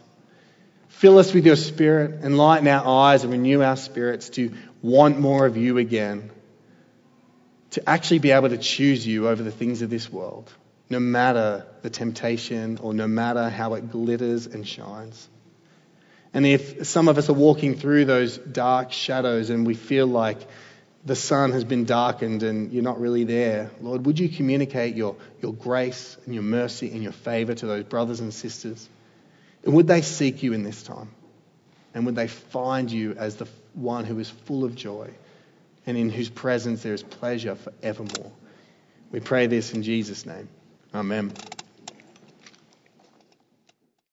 Fill 0.89 1.17
us 1.17 1.33
with 1.33 1.45
your 1.45 1.55
spirit, 1.55 2.23
enlighten 2.23 2.67
our 2.67 2.85
eyes, 2.85 3.23
and 3.23 3.31
renew 3.31 3.61
our 3.61 3.75
spirits 3.75 4.29
to 4.29 4.53
want 4.81 5.19
more 5.19 5.45
of 5.45 5.57
you 5.57 5.77
again 5.77 6.31
to 7.77 7.87
actually 7.87 8.17
be 8.17 8.31
able 8.31 8.49
to 8.49 8.57
choose 8.57 9.05
you 9.05 9.27
over 9.27 9.43
the 9.43 9.51
things 9.51 9.83
of 9.83 9.89
this 9.91 10.11
world, 10.11 10.51
no 10.89 10.99
matter 10.99 11.63
the 11.83 11.91
temptation 11.91 12.79
or 12.81 12.91
no 12.91 13.07
matter 13.07 13.49
how 13.49 13.75
it 13.75 13.91
glitters 13.91 14.47
and 14.47 14.67
shines. 14.67 15.29
And 16.33 16.43
if 16.43 16.87
some 16.87 17.07
of 17.07 17.19
us 17.19 17.29
are 17.29 17.33
walking 17.33 17.75
through 17.75 18.05
those 18.05 18.35
dark 18.35 18.91
shadows 18.91 19.51
and 19.51 19.67
we 19.67 19.75
feel 19.75 20.07
like 20.07 20.39
the 21.05 21.15
sun 21.15 21.51
has 21.51 21.63
been 21.63 21.85
darkened 21.85 22.41
and 22.41 22.73
you're 22.73 22.81
not 22.81 22.99
really 22.99 23.25
there, 23.25 23.69
Lord, 23.79 24.07
would 24.07 24.17
you 24.17 24.27
communicate 24.27 24.95
your, 24.95 25.15
your 25.39 25.53
grace 25.53 26.17
and 26.25 26.33
your 26.33 26.43
mercy 26.43 26.91
and 26.91 27.03
your 27.03 27.11
favor 27.11 27.53
to 27.53 27.67
those 27.67 27.83
brothers 27.83 28.21
and 28.21 28.33
sisters? 28.33 28.89
And 29.63 29.75
would 29.75 29.85
they 29.85 30.01
seek 30.01 30.41
you 30.41 30.53
in 30.53 30.63
this 30.63 30.81
time? 30.81 31.11
And 31.93 32.07
would 32.07 32.15
they 32.15 32.27
find 32.27 32.91
you 32.91 33.13
as 33.19 33.35
the 33.35 33.47
one 33.75 34.03
who 34.03 34.17
is 34.17 34.31
full 34.31 34.63
of 34.63 34.73
joy? 34.73 35.11
And 35.87 35.97
in 35.97 36.09
whose 36.09 36.29
presence 36.29 36.83
there 36.83 36.93
is 36.93 37.01
pleasure 37.01 37.55
forevermore. 37.55 38.31
We 39.11 39.21
pray 39.21 39.47
this 39.47 39.73
in 39.73 39.81
Jesus' 39.81 40.25
name. 40.25 40.49
Amen. 40.93 41.35